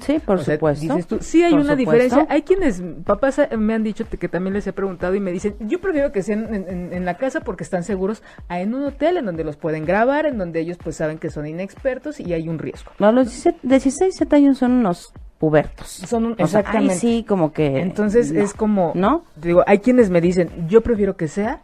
Sí, 0.00 0.18
por 0.20 0.38
O 0.38 0.42
sea, 0.42 0.54
supuesto. 0.54 0.82
dices 0.82 1.06
tú, 1.06 1.18
sí 1.20 1.42
hay 1.42 1.50
Por 1.50 1.60
una 1.60 1.70
supuesto. 1.76 1.92
diferencia. 1.92 2.26
Hay 2.28 2.42
quienes, 2.42 2.82
papás 3.04 3.38
eh, 3.40 3.56
me 3.56 3.74
han 3.74 3.82
dicho 3.82 4.04
que 4.08 4.28
también 4.28 4.54
les 4.54 4.66
he 4.66 4.72
preguntado 4.72 5.14
y 5.14 5.20
me 5.20 5.32
dicen, 5.32 5.56
yo 5.60 5.80
prefiero 5.80 6.12
que 6.12 6.22
sean 6.22 6.54
en, 6.54 6.68
en- 6.68 6.92
en 6.92 7.04
la 7.04 7.16
casa 7.16 7.40
porque 7.40 7.64
están 7.64 7.82
seguros 7.84 8.22
a 8.48 8.60
en 8.60 8.74
un 8.74 8.84
hotel 8.84 9.16
en 9.16 9.26
donde 9.26 9.44
los 9.44 9.56
pueden 9.56 9.84
grabar, 9.84 10.26
en 10.26 10.38
donde 10.38 10.60
ellos 10.60 10.78
pues 10.82 10.96
saben 10.96 11.18
que 11.18 11.30
son 11.30 11.46
inexpertos 11.46 12.20
y 12.20 12.32
hay 12.32 12.48
un 12.48 12.58
riesgo. 12.58 12.92
No, 12.98 13.10
los 13.12 13.26
17 13.26 13.58
16, 13.62 13.98
17 14.14 14.36
años 14.36 14.58
son 14.58 14.72
unos 14.72 15.12
pubertos. 15.38 15.88
Son 15.88 16.24
un- 16.26 16.36
sea, 16.36 16.44
exactamente. 16.44 16.94
ahí 16.94 16.98
sí, 17.00 17.24
como 17.28 17.52
que... 17.52 17.80
Entonces 17.80 18.32
no. 18.32 18.40
es 18.42 18.54
como, 18.54 18.92
¿No? 18.94 19.24
digo, 19.36 19.62
hay 19.66 19.78
quienes 19.80 20.10
me 20.10 20.20
dicen, 20.20 20.68
yo 20.68 20.80
prefiero 20.80 21.16
que 21.16 21.28
sea 21.28 21.62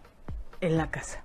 en 0.61 0.77
la 0.77 0.91
casa. 0.91 1.21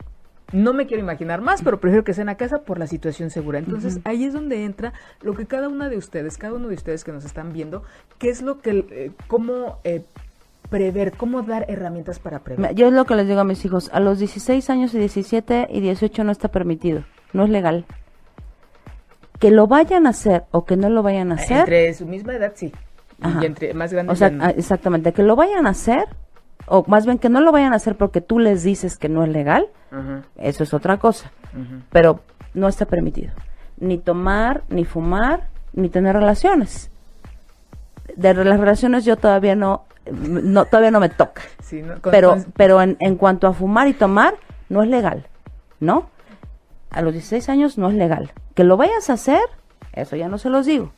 No 0.51 0.73
me 0.73 0.87
quiero 0.87 1.03
imaginar 1.03 1.41
más, 1.41 1.61
pero 1.61 1.79
prefiero 1.79 2.03
que 2.03 2.13
sea 2.13 2.23
en 2.23 2.27
la 2.27 2.37
casa 2.37 2.63
por 2.63 2.79
la 2.79 2.87
situación 2.87 3.29
segura. 3.29 3.59
Entonces 3.59 3.99
ahí 4.03 4.23
es 4.23 4.33
donde 4.33 4.65
entra 4.65 4.93
lo 5.21 5.35
que 5.35 5.45
cada 5.45 5.67
una 5.69 5.89
de 5.89 5.97
ustedes, 5.97 6.37
cada 6.37 6.53
uno 6.53 6.69
de 6.69 6.75
ustedes 6.75 7.03
que 7.03 7.11
nos 7.11 7.25
están 7.25 7.53
viendo, 7.53 7.83
qué 8.17 8.29
es 8.29 8.41
lo 8.41 8.59
que, 8.59 8.85
eh, 8.89 9.11
cómo 9.27 9.79
eh, 9.83 10.03
prever, 10.69 11.13
cómo 11.13 11.41
dar 11.41 11.65
herramientas 11.67 12.19
para 12.19 12.39
prever. 12.39 12.73
Yo 12.75 12.87
es 12.87 12.93
lo 12.93 13.05
que 13.05 13.15
les 13.15 13.27
digo 13.27 13.39
a 13.39 13.43
mis 13.43 13.63
hijos, 13.65 13.89
a 13.93 13.99
los 13.99 14.19
16 14.19 14.69
años 14.69 14.93
y 14.93 14.99
17 14.99 15.67
y 15.69 15.81
18 15.81 16.23
no 16.23 16.31
está 16.31 16.47
permitido, 16.47 17.03
no 17.33 17.43
es 17.43 17.49
legal. 17.49 17.85
Que 19.39 19.51
lo 19.51 19.67
vayan 19.67 20.05
a 20.05 20.09
hacer 20.09 20.43
o 20.51 20.65
que 20.65 20.77
no 20.77 20.89
lo 20.89 21.01
vayan 21.01 21.31
a 21.31 21.35
hacer, 21.35 21.59
Entre 21.59 21.93
su 21.93 22.05
misma 22.05 22.35
edad, 22.35 22.53
sí. 22.55 22.71
Ajá. 23.21 23.39
Y 23.41 23.45
entre 23.45 23.73
más 23.73 23.91
grandes. 23.91 24.13
o 24.13 24.15
sea, 24.15 24.29
no. 24.29 24.43
ah, 24.45 24.49
exactamente, 24.51 25.13
que 25.13 25.23
lo 25.23 25.35
vayan 25.35 25.67
a 25.67 25.71
hacer, 25.71 26.07
o 26.69 26.83
más 26.87 27.05
bien 27.05 27.17
que 27.17 27.29
no 27.29 27.41
lo 27.41 27.51
vayan 27.51 27.73
a 27.73 27.77
hacer 27.77 27.95
porque 27.95 28.21
tú 28.21 28.39
les 28.39 28.63
dices 28.63 28.97
que 28.97 29.09
no 29.09 29.23
es 29.23 29.29
legal, 29.29 29.67
eso 30.37 30.63
es 30.63 30.73
otra 30.73 30.97
cosa, 30.97 31.31
pero 31.91 32.21
no 32.53 32.67
está 32.67 32.85
permitido. 32.85 33.31
Ni 33.77 33.97
tomar, 33.97 34.63
ni 34.69 34.85
fumar, 34.85 35.47
ni 35.73 35.89
tener 35.89 36.15
relaciones. 36.15 36.91
De 38.15 38.33
las 38.33 38.59
relaciones 38.59 39.05
yo 39.05 39.17
todavía 39.17 39.55
no, 39.55 39.83
no 40.11 40.65
todavía 40.65 40.91
no 40.91 40.99
me 40.99 41.09
toca. 41.09 41.41
Sí, 41.61 41.81
¿no? 41.81 42.01
Con- 42.01 42.11
pero 42.11 42.29
con- 42.31 42.45
pero 42.55 42.81
en, 42.81 42.97
en 42.99 43.15
cuanto 43.15 43.47
a 43.47 43.53
fumar 43.53 43.87
y 43.87 43.93
tomar, 43.93 44.35
no 44.67 44.83
es 44.83 44.89
legal, 44.89 45.27
¿no? 45.79 46.09
A 46.91 47.01
los 47.01 47.13
16 47.13 47.47
años 47.49 47.77
no 47.77 47.89
es 47.89 47.95
legal. 47.95 48.31
Que 48.55 48.63
lo 48.63 48.77
vayas 48.77 49.09
a 49.09 49.13
hacer, 49.13 49.41
eso 49.93 50.15
ya 50.15 50.27
no 50.27 50.37
se 50.37 50.49
los 50.49 50.65
digo, 50.65 50.91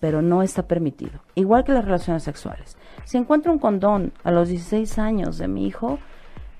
pero 0.00 0.20
no 0.20 0.42
está 0.42 0.64
permitido. 0.64 1.20
Igual 1.34 1.64
que 1.64 1.72
las 1.72 1.84
relaciones 1.84 2.24
sexuales. 2.24 2.76
Si 3.04 3.16
encuentro 3.18 3.52
un 3.52 3.58
condón 3.58 4.12
a 4.24 4.30
los 4.30 4.48
16 4.48 4.98
años 4.98 5.38
de 5.38 5.48
mi 5.48 5.66
hijo, 5.66 5.98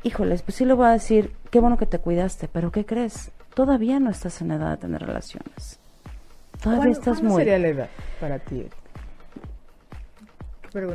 híjoles, 0.02 0.42
pues 0.42 0.56
sí 0.56 0.64
le 0.64 0.74
voy 0.74 0.86
a 0.86 0.90
decir, 0.90 1.32
qué 1.50 1.60
bueno 1.60 1.78
que 1.78 1.86
te 1.86 1.98
cuidaste, 1.98 2.48
pero 2.48 2.70
¿qué 2.72 2.84
crees? 2.84 3.30
Todavía 3.54 4.00
no 4.00 4.10
estás 4.10 4.40
en 4.42 4.50
edad 4.50 4.70
de 4.72 4.76
tener 4.78 5.02
relaciones. 5.02 5.78
Todavía 6.62 6.78
¿Cuándo- 6.84 6.98
estás 6.98 7.14
cuándo 7.18 7.30
muy... 7.30 7.40
sería 7.42 7.58
la 7.58 7.68
edad 7.68 7.88
para 8.20 8.38
ti? 8.38 8.66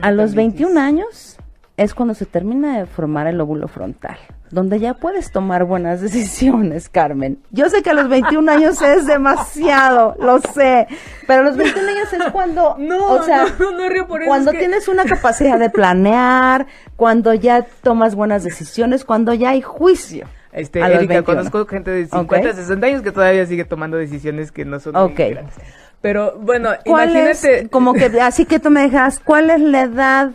A 0.01 0.11
los 0.11 0.33
21 0.33 0.69
difícil. 0.71 0.77
años 0.77 1.37
es 1.77 1.93
cuando 1.93 2.15
se 2.15 2.25
termina 2.25 2.79
de 2.79 2.87
formar 2.87 3.27
el 3.27 3.37
lóbulo 3.37 3.67
frontal, 3.67 4.17
donde 4.49 4.79
ya 4.79 4.95
puedes 4.95 5.31
tomar 5.31 5.63
buenas 5.63 6.01
decisiones, 6.01 6.89
Carmen. 6.89 7.37
Yo 7.51 7.69
sé 7.69 7.83
que 7.83 7.91
a 7.91 7.93
los 7.93 8.09
21 8.09 8.51
años 8.51 8.81
es 8.81 9.05
demasiado, 9.05 10.15
lo 10.19 10.39
sé, 10.41 10.87
pero 11.27 11.41
a 11.41 11.43
los 11.43 11.55
21 11.55 11.87
años 11.87 12.11
es 12.13 12.31
cuando, 12.31 12.75
No, 12.79 13.11
o 13.13 13.23
sea, 13.23 13.45
no, 13.59 13.71
no 13.71 13.89
río 13.89 14.07
por 14.07 14.21
eso, 14.21 14.27
cuando 14.27 14.49
es 14.51 14.55
que- 14.55 14.59
tienes 14.59 14.87
una 14.87 15.05
capacidad 15.05 15.59
de 15.59 15.69
planear, 15.69 16.65
cuando 16.95 17.33
ya 17.35 17.65
tomas 17.83 18.15
buenas 18.15 18.43
decisiones, 18.43 19.05
cuando 19.05 19.33
ya 19.35 19.51
hay 19.51 19.61
juicio. 19.61 20.27
Este, 20.51 20.79
Erika, 20.79 21.21
conozco 21.21 21.67
gente 21.67 21.91
de 21.91 22.07
50, 22.07 22.53
60 22.53 22.87
años 22.87 23.01
que 23.03 23.11
todavía 23.11 23.45
sigue 23.45 23.63
tomando 23.65 23.97
decisiones 23.97 24.51
que 24.51 24.65
no 24.65 24.79
son 24.79 24.93
muy 24.93 25.13
grandes. 25.13 25.53
Pero 26.01 26.35
bueno, 26.39 26.69
imagínate. 26.85 27.69
como 27.69 27.93
que 27.93 28.05
así 28.21 28.45
que 28.45 28.59
tú 28.59 28.71
me 28.71 28.81
dejas, 28.81 29.19
¿cuál 29.19 29.51
es 29.51 29.59
la 29.61 29.81
edad 29.81 30.31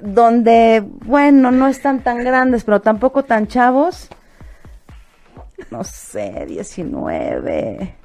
donde, 0.00 0.82
bueno, 0.84 1.50
no 1.50 1.68
están 1.68 2.00
tan 2.00 2.24
grandes, 2.24 2.64
pero 2.64 2.80
tampoco 2.80 3.24
tan 3.24 3.46
chavos? 3.46 4.08
No 5.70 5.84
sé, 5.84 6.44
19. 6.46 7.96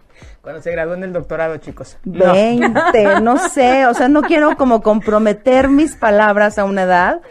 Cuando 0.42 0.62
se 0.62 0.72
graduó 0.72 0.96
en 0.96 1.04
el 1.04 1.14
doctorado, 1.14 1.58
chicos. 1.58 1.98
20, 2.04 3.20
no. 3.22 3.38
sé, 3.38 3.86
o 3.86 3.94
sea, 3.94 4.08
no 4.08 4.24
quiero 4.24 4.58
como 4.58 4.82
comprometer 4.82 5.70
mis 5.70 5.96
palabras 5.96 6.58
a 6.58 6.66
una 6.66 6.84
edad, 6.84 7.22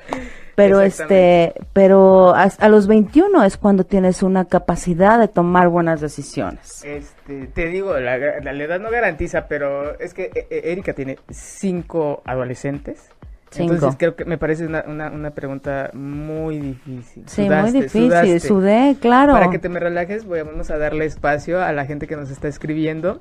pero 0.54 0.80
este, 0.80 1.54
pero 1.72 2.34
a, 2.34 2.68
los 2.68 2.86
21 2.86 3.42
es 3.44 3.56
cuando 3.56 3.84
tienes 3.84 4.22
una 4.22 4.44
capacidad 4.44 5.18
de 5.18 5.26
tomar 5.26 5.68
buenas 5.68 6.00
decisiones. 6.00 6.84
Este, 6.84 7.46
te 7.48 7.66
digo, 7.66 7.98
la, 7.98 8.14
edad 8.14 8.78
no 8.78 8.90
garantiza, 8.90 9.48
pero 9.48 9.98
es 9.98 10.14
que 10.14 10.24
eh, 10.26 10.46
eh, 10.50 10.60
Erika 10.66 10.92
tiene 10.92 11.18
cinco 11.30 12.22
adolescentes. 12.24 13.10
Entonces 13.56 13.96
creo 13.98 14.14
que 14.14 14.24
me 14.24 14.38
parece 14.38 14.66
una, 14.66 14.84
una, 14.86 15.30
pregunta 15.30 15.90
muy 15.92 16.58
difícil. 16.58 17.24
Sí, 17.26 17.48
muy 17.48 17.72
difícil, 17.72 18.40
sudé, 18.40 18.96
claro. 19.00 19.32
Para 19.32 19.50
que 19.50 19.58
te 19.58 19.68
me 19.68 19.80
relajes, 19.80 20.24
voy, 20.24 20.42
vamos 20.42 20.70
a 20.70 20.78
darle 20.78 21.04
espacio 21.04 21.62
a 21.62 21.72
la 21.72 21.84
gente 21.84 22.06
que 22.06 22.16
nos 22.16 22.30
está 22.30 22.46
escribiendo, 22.46 23.20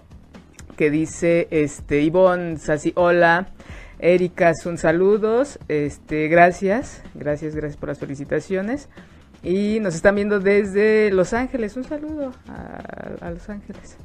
que 0.78 0.92
dice, 0.92 1.48
este, 1.50 2.02
Ivonne 2.02 2.58
Sasi, 2.58 2.94
hola, 2.96 3.48
Erika, 3.98 4.54
son 4.54 4.78
saludos, 4.78 5.58
este, 5.68 6.28
gracias, 6.28 7.02
gracias, 7.16 7.56
gracias 7.56 7.78
por 7.78 7.90
las 7.90 8.00
felicitaciones. 8.00 8.88
Y 9.42 9.80
nos 9.80 9.96
están 9.96 10.16
viendo 10.16 10.40
desde 10.40 11.12
Los 11.12 11.34
Ángeles, 11.34 11.78
un 11.78 11.86
saludo 11.86 12.34
a 13.22 13.32
Los 13.32 13.50
Ángeles. 13.50 13.98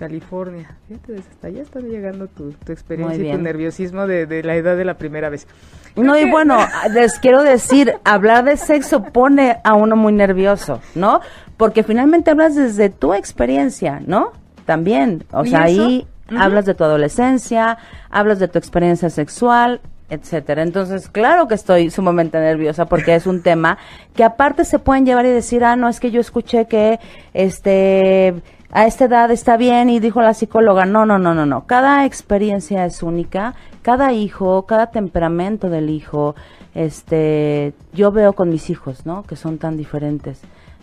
California. 0.00 0.66
Fíjate, 0.88 1.12
desde 1.12 1.28
hasta 1.28 1.48
allá 1.48 1.60
está 1.60 1.80
llegando 1.80 2.26
tu, 2.26 2.54
experiencia 2.72 3.22
y 3.22 3.32
tu 3.32 3.38
nerviosismo 3.38 4.06
de, 4.06 4.42
la 4.42 4.56
edad 4.56 4.74
de 4.74 4.86
la 4.86 4.94
primera 4.94 5.28
vez. 5.28 5.46
no, 5.94 6.18
y 6.18 6.28
bueno, 6.28 6.56
les 6.94 7.18
quiero 7.18 7.42
decir, 7.42 7.92
hablar 8.02 8.46
de 8.46 8.56
sexo 8.56 9.02
pone 9.02 9.58
a 9.62 9.74
uno 9.74 9.96
muy 9.96 10.14
nervioso, 10.14 10.80
¿no? 10.94 11.20
Porque 11.58 11.82
finalmente 11.82 12.30
hablas 12.30 12.54
desde 12.54 12.88
tu 12.88 13.12
experiencia, 13.12 14.00
¿no? 14.06 14.32
También, 14.64 15.24
o 15.32 15.44
sea, 15.44 15.64
ahí 15.64 16.06
hablas 16.34 16.64
de 16.64 16.72
tu 16.72 16.84
adolescencia, 16.84 17.76
hablas 18.08 18.38
de 18.38 18.48
tu 18.48 18.58
experiencia 18.58 19.10
sexual, 19.10 19.82
etcétera. 20.10 20.62
Entonces, 20.62 21.08
claro 21.08 21.48
que 21.48 21.54
estoy 21.54 21.90
sumamente 21.90 22.38
nerviosa 22.38 22.86
porque 22.86 23.14
es 23.14 23.26
un 23.26 23.42
tema 23.44 23.78
que 24.14 24.24
aparte 24.24 24.64
se 24.64 24.78
pueden 24.78 25.06
llevar 25.06 25.24
y 25.24 25.30
decir, 25.30 25.64
ah, 25.64 25.76
no, 25.76 25.88
es 25.88 26.00
que 26.00 26.10
yo 26.10 26.20
escuché 26.20 26.66
que 26.66 26.98
este 27.32 28.34
a 28.72 28.86
esta 28.86 29.06
edad 29.06 29.30
está 29.32 29.56
bien 29.56 29.90
y 29.90 29.98
dijo 29.98 30.22
la 30.22 30.34
psicóloga, 30.34 30.84
no, 30.84 31.04
no, 31.04 31.18
no, 31.18 31.34
no, 31.34 31.44
no, 31.44 31.66
cada 31.66 32.04
experiencia 32.04 32.84
es 32.84 33.02
única, 33.02 33.54
cada 33.82 34.12
hijo, 34.12 34.64
cada 34.66 34.92
temperamento 34.92 35.68
del 35.70 35.90
hijo, 35.90 36.36
este, 36.74 37.72
yo 37.92 38.12
veo 38.12 38.32
con 38.32 38.48
mis 38.48 38.70
hijos, 38.70 39.06
¿no? 39.06 39.24
Que 39.24 39.34
son 39.34 39.58
tan 39.58 39.76
diferentes, 39.76 40.40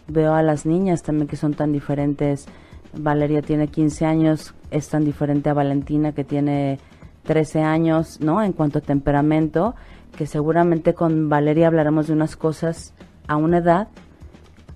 veo 0.07 0.33
a 0.33 0.41
las 0.41 0.65
niñas 0.65 1.01
también 1.01 1.27
que 1.27 1.37
son 1.37 1.53
tan 1.53 1.71
diferentes, 1.71 2.47
Valeria 2.93 3.41
tiene 3.41 3.67
15 3.67 4.05
años, 4.05 4.53
es 4.69 4.89
tan 4.89 5.05
diferente 5.05 5.49
a 5.49 5.53
Valentina 5.53 6.11
que 6.11 6.25
tiene 6.25 6.79
13 7.27 7.61
años, 7.61 8.19
¿no? 8.21 8.41
En 8.41 8.53
cuanto 8.53 8.79
a 8.79 8.81
temperamento, 8.81 9.75
que 10.17 10.25
seguramente 10.25 10.95
con 10.95 11.29
Valeria 11.29 11.67
hablaremos 11.67 12.07
de 12.07 12.13
unas 12.13 12.35
cosas 12.35 12.93
a 13.27 13.35
una 13.35 13.59
edad 13.59 13.89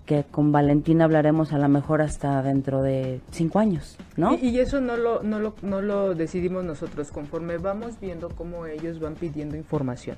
que 0.05 0.25
con 0.29 0.51
Valentina 0.51 1.05
hablaremos 1.05 1.53
a 1.53 1.57
lo 1.57 1.69
mejor 1.69 2.01
hasta 2.01 2.41
dentro 2.43 2.81
de 2.81 3.21
cinco 3.31 3.59
años, 3.59 3.97
¿no? 4.17 4.37
Y, 4.41 4.59
eso 4.59 4.81
no 4.81 4.97
lo, 4.97 5.23
no, 5.23 5.39
lo, 5.39 5.55
no 5.61 5.81
lo 5.81 6.13
decidimos 6.13 6.65
nosotros, 6.65 7.11
conforme 7.11 7.57
vamos 7.57 7.97
viendo 7.99 8.27
cómo 8.29 8.65
ellos 8.65 8.99
van 8.99 9.15
pidiendo 9.15 9.55
información. 9.55 10.17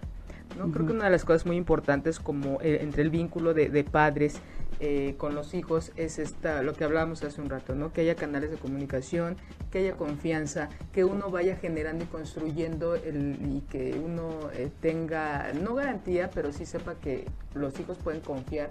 ¿no? 0.58 0.72
Creo 0.72 0.88
que 0.88 0.93
una 0.93 1.06
de 1.06 1.12
las 1.12 1.26
cosas 1.26 1.46
muy 1.46 1.58
importantes 1.58 2.19
como 2.19 2.60
eh, 2.62 2.80
entre 2.82 3.04
el 3.04 3.12
vínculo 3.12 3.54
de, 3.54 3.69
de 3.69 3.84
padres 3.84 4.39
eh, 4.86 5.15
con 5.17 5.34
los 5.34 5.54
hijos 5.54 5.93
es 5.96 6.19
esta, 6.19 6.62
lo 6.62 6.74
que 6.74 6.84
hablábamos 6.84 7.24
hace 7.24 7.39
un 7.39 7.50
rato, 7.50 7.74
¿no? 7.74 7.93
Que 7.93 8.02
haya 8.02 8.15
canales 8.15 8.52
de 8.52 8.58
comunicación, 8.58 9.38
que 9.72 9.78
haya 9.78 9.96
confianza, 9.96 10.67
que 10.91 11.06
uno 11.06 11.30
vaya 11.32 11.56
generando 11.56 12.04
y 12.04 12.08
construyendo 12.08 12.96
el, 12.96 13.38
y 13.50 13.62
que 13.69 13.98
uno 13.98 14.50
eh, 14.52 14.69
tenga, 14.82 15.54
no 15.54 15.74
garantía, 15.74 16.30
pero 16.32 16.52
sí 16.52 16.65
sepa 16.65 16.96
que 16.96 17.30
los 17.54 17.80
hijos 17.80 17.98
pueden 17.98 18.19
confiar 18.19 18.67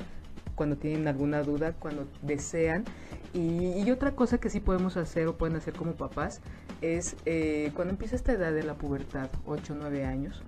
cuando 0.54 0.76
tienen 0.76 1.08
alguna 1.08 1.42
duda, 1.42 1.72
cuando 1.72 2.06
desean. 2.20 2.84
Y, 3.32 3.90
otra 3.90 4.14
cosa 4.14 4.36
que 4.36 4.50
sí 4.50 4.60
podemos 4.60 4.98
hacer 4.98 5.28
o 5.28 5.38
pueden 5.38 5.56
hacer 5.56 5.72
como 5.72 5.92
papás 5.92 6.42
es 6.82 7.16
eh, 7.24 7.72
cuando 7.74 7.92
empieza 7.92 8.16
esta 8.16 8.32
edad 8.32 8.52
de 8.52 8.64
la 8.64 8.74
pubertad, 8.74 9.30
8 9.46 9.72
o 9.72 9.76
9 9.76 10.04
años, 10.04 10.42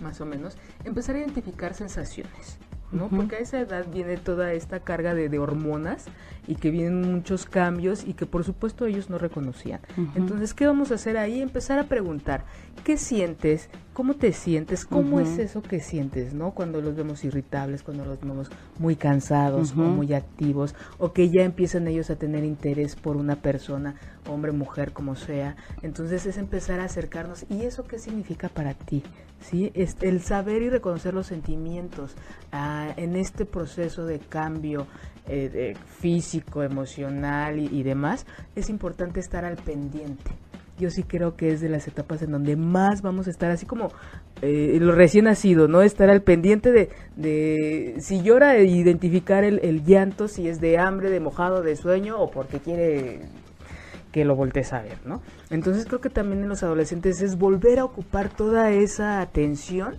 más 0.00 0.22
o 0.22 0.24
menos, 0.24 0.56
empezar 0.86 1.16
a 1.16 1.18
identificar 1.18 1.74
sensaciones. 1.74 2.58
¿No? 2.92 3.08
Porque 3.08 3.36
a 3.36 3.38
esa 3.40 3.60
edad 3.60 3.86
viene 3.92 4.16
toda 4.16 4.52
esta 4.52 4.80
carga 4.80 5.14
de, 5.14 5.38
hormonas 5.38 6.06
y 6.46 6.54
que 6.54 6.70
vienen 6.70 7.12
muchos 7.12 7.44
cambios 7.44 8.04
y 8.04 8.14
que 8.14 8.26
por 8.26 8.44
supuesto 8.44 8.86
ellos 8.86 9.10
no 9.10 9.18
reconocían. 9.18 9.80
Entonces, 10.14 10.54
¿qué 10.54 10.66
vamos 10.66 10.90
a 10.90 10.94
hacer 10.94 11.16
ahí? 11.16 11.40
Empezar 11.40 11.78
a 11.78 11.84
preguntar, 11.84 12.44
¿qué 12.84 12.96
sientes? 12.96 13.68
¿Cómo 13.92 14.14
te 14.14 14.32
sientes? 14.32 14.84
¿Cómo 14.84 15.20
es 15.20 15.38
eso 15.38 15.62
que 15.62 15.80
sientes, 15.80 16.34
no? 16.34 16.50
Cuando 16.50 16.80
los 16.80 16.94
vemos 16.94 17.24
irritables, 17.24 17.82
cuando 17.82 18.04
los 18.04 18.20
vemos 18.20 18.50
muy 18.78 18.94
cansados 18.94 19.72
o 19.72 19.76
muy 19.76 20.12
activos, 20.12 20.74
o 20.98 21.12
que 21.12 21.30
ya 21.30 21.42
empiezan 21.42 21.88
ellos 21.88 22.10
a 22.10 22.16
tener 22.16 22.44
interés 22.44 22.94
por 22.94 23.16
una 23.16 23.36
persona, 23.36 23.94
hombre, 24.28 24.52
mujer, 24.52 24.92
como 24.92 25.16
sea. 25.16 25.56
Entonces 25.82 26.26
es 26.26 26.36
empezar 26.36 26.80
a 26.80 26.84
acercarnos. 26.84 27.46
¿Y 27.48 27.62
eso 27.62 27.84
qué 27.84 27.98
significa 27.98 28.48
para 28.48 28.74
ti? 28.74 29.02
¿Sí? 29.40 29.70
Es 29.74 29.96
el 30.00 30.20
saber 30.20 30.62
y 30.62 30.70
reconocer 30.70 31.14
los 31.14 31.26
sentimientos 31.26 32.14
ah, 32.52 32.92
en 32.96 33.16
este 33.16 33.44
proceso 33.44 34.04
de 34.04 34.18
cambio 34.18 34.86
eh, 35.28 35.74
físico, 36.00 36.62
emocional 36.62 37.58
y 37.58 37.82
demás, 37.82 38.26
es 38.54 38.70
importante 38.70 39.20
estar 39.20 39.44
al 39.44 39.56
pendiente 39.56 40.32
yo 40.78 40.90
sí 40.90 41.02
creo 41.02 41.36
que 41.36 41.52
es 41.52 41.60
de 41.60 41.68
las 41.68 41.88
etapas 41.88 42.22
en 42.22 42.32
donde 42.32 42.56
más 42.56 43.02
vamos 43.02 43.26
a 43.26 43.30
estar, 43.30 43.50
así 43.50 43.66
como 43.66 43.90
eh, 44.42 44.76
lo 44.80 44.92
recién 44.92 45.24
nacido, 45.24 45.68
¿no? 45.68 45.82
Estar 45.82 46.10
al 46.10 46.22
pendiente 46.22 46.70
de, 46.70 46.90
de 47.16 47.94
si 47.98 48.22
llora, 48.22 48.58
identificar 48.58 49.44
el, 49.44 49.60
el, 49.62 49.84
llanto, 49.84 50.28
si 50.28 50.48
es 50.48 50.60
de 50.60 50.78
hambre, 50.78 51.10
de 51.10 51.20
mojado, 51.20 51.62
de 51.62 51.76
sueño 51.76 52.18
o 52.18 52.30
porque 52.30 52.60
quiere 52.60 53.20
que 54.12 54.24
lo 54.24 54.36
voltees 54.36 54.72
a 54.72 54.82
ver, 54.82 54.98
¿no? 55.04 55.22
Entonces 55.50 55.86
creo 55.86 56.00
que 56.00 56.10
también 56.10 56.42
en 56.42 56.48
los 56.48 56.62
adolescentes 56.62 57.20
es 57.22 57.38
volver 57.38 57.78
a 57.78 57.84
ocupar 57.84 58.28
toda 58.28 58.70
esa 58.70 59.20
atención 59.20 59.96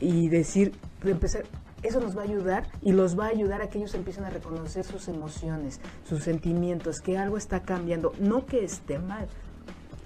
y 0.00 0.28
decir, 0.28 0.72
empezar, 1.04 1.42
eso 1.82 2.00
nos 2.00 2.16
va 2.16 2.22
a 2.22 2.24
ayudar 2.24 2.68
y 2.82 2.92
los 2.92 3.18
va 3.18 3.26
a 3.26 3.28
ayudar 3.28 3.62
a 3.62 3.68
que 3.68 3.78
ellos 3.78 3.94
empiecen 3.94 4.24
a 4.24 4.30
reconocer 4.30 4.84
sus 4.84 5.08
emociones, 5.08 5.80
sus 6.08 6.22
sentimientos, 6.22 7.00
que 7.00 7.18
algo 7.18 7.36
está 7.36 7.62
cambiando, 7.62 8.12
no 8.18 8.46
que 8.46 8.64
esté 8.64 8.98
mal, 8.98 9.28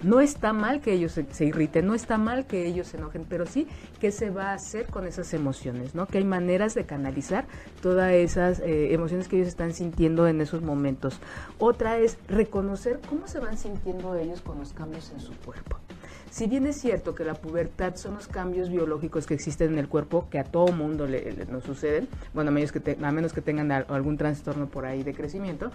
no 0.03 0.19
está 0.19 0.53
mal 0.53 0.81
que 0.81 0.93
ellos 0.93 1.13
se, 1.13 1.45
irriten, 1.45 1.87
no 1.87 1.95
está 1.95 2.17
mal 2.17 2.45
que 2.45 2.67
ellos 2.67 2.87
se 2.87 2.97
enojen, 2.97 3.25
pero 3.27 3.45
sí 3.45 3.67
qué 3.99 4.11
se 4.11 4.29
va 4.29 4.51
a 4.51 4.53
hacer 4.53 4.85
con 4.87 5.07
esas 5.07 5.33
emociones, 5.33 5.95
¿no? 5.95 6.05
Que 6.07 6.19
hay 6.19 6.23
maneras 6.23 6.75
de 6.75 6.85
canalizar 6.85 7.45
todas 7.81 8.11
esas 8.13 8.59
eh, 8.59 8.93
emociones 8.93 9.27
que 9.27 9.37
ellos 9.37 9.47
están 9.47 9.73
sintiendo 9.73 10.27
en 10.27 10.39
esos 10.41 10.61
momentos. 10.61 11.19
Otra 11.57 11.97
es 11.97 12.17
reconocer 12.27 12.99
cómo 13.09 13.27
se 13.27 13.39
van 13.39 13.57
sintiendo 13.57 14.13
ellos 14.15 14.41
con 14.41 14.59
los 14.59 14.73
cambios 14.73 15.11
en 15.11 15.19
su 15.19 15.33
cuerpo. 15.37 15.79
Si 16.37 16.45
bien 16.45 16.67
es 16.67 16.79
cierto 16.79 17.15
que 17.15 17.23
la 17.23 17.33
pubertad 17.33 17.95
son 17.95 18.13
los 18.13 18.27
cambios 18.27 18.69
biológicos 18.69 19.25
que 19.25 19.33
existen 19.33 19.73
en 19.73 19.79
el 19.79 19.87
cuerpo, 19.89 20.27
que 20.29 20.37
a 20.37 20.43
todo 20.43 20.67
mundo 20.71 21.07
le, 21.07 21.33
nos 21.49 21.63
suceden, 21.63 22.07
bueno, 22.35 22.49
a 22.49 22.53
menos 22.53 22.71
que, 22.71 22.95
a 23.01 23.11
menos 23.11 23.33
que 23.33 23.41
tengan 23.41 23.71
algún 23.71 24.17
trastorno 24.17 24.67
por 24.67 24.85
ahí 24.85 25.01
de 25.01 25.15
crecimiento, 25.15 25.71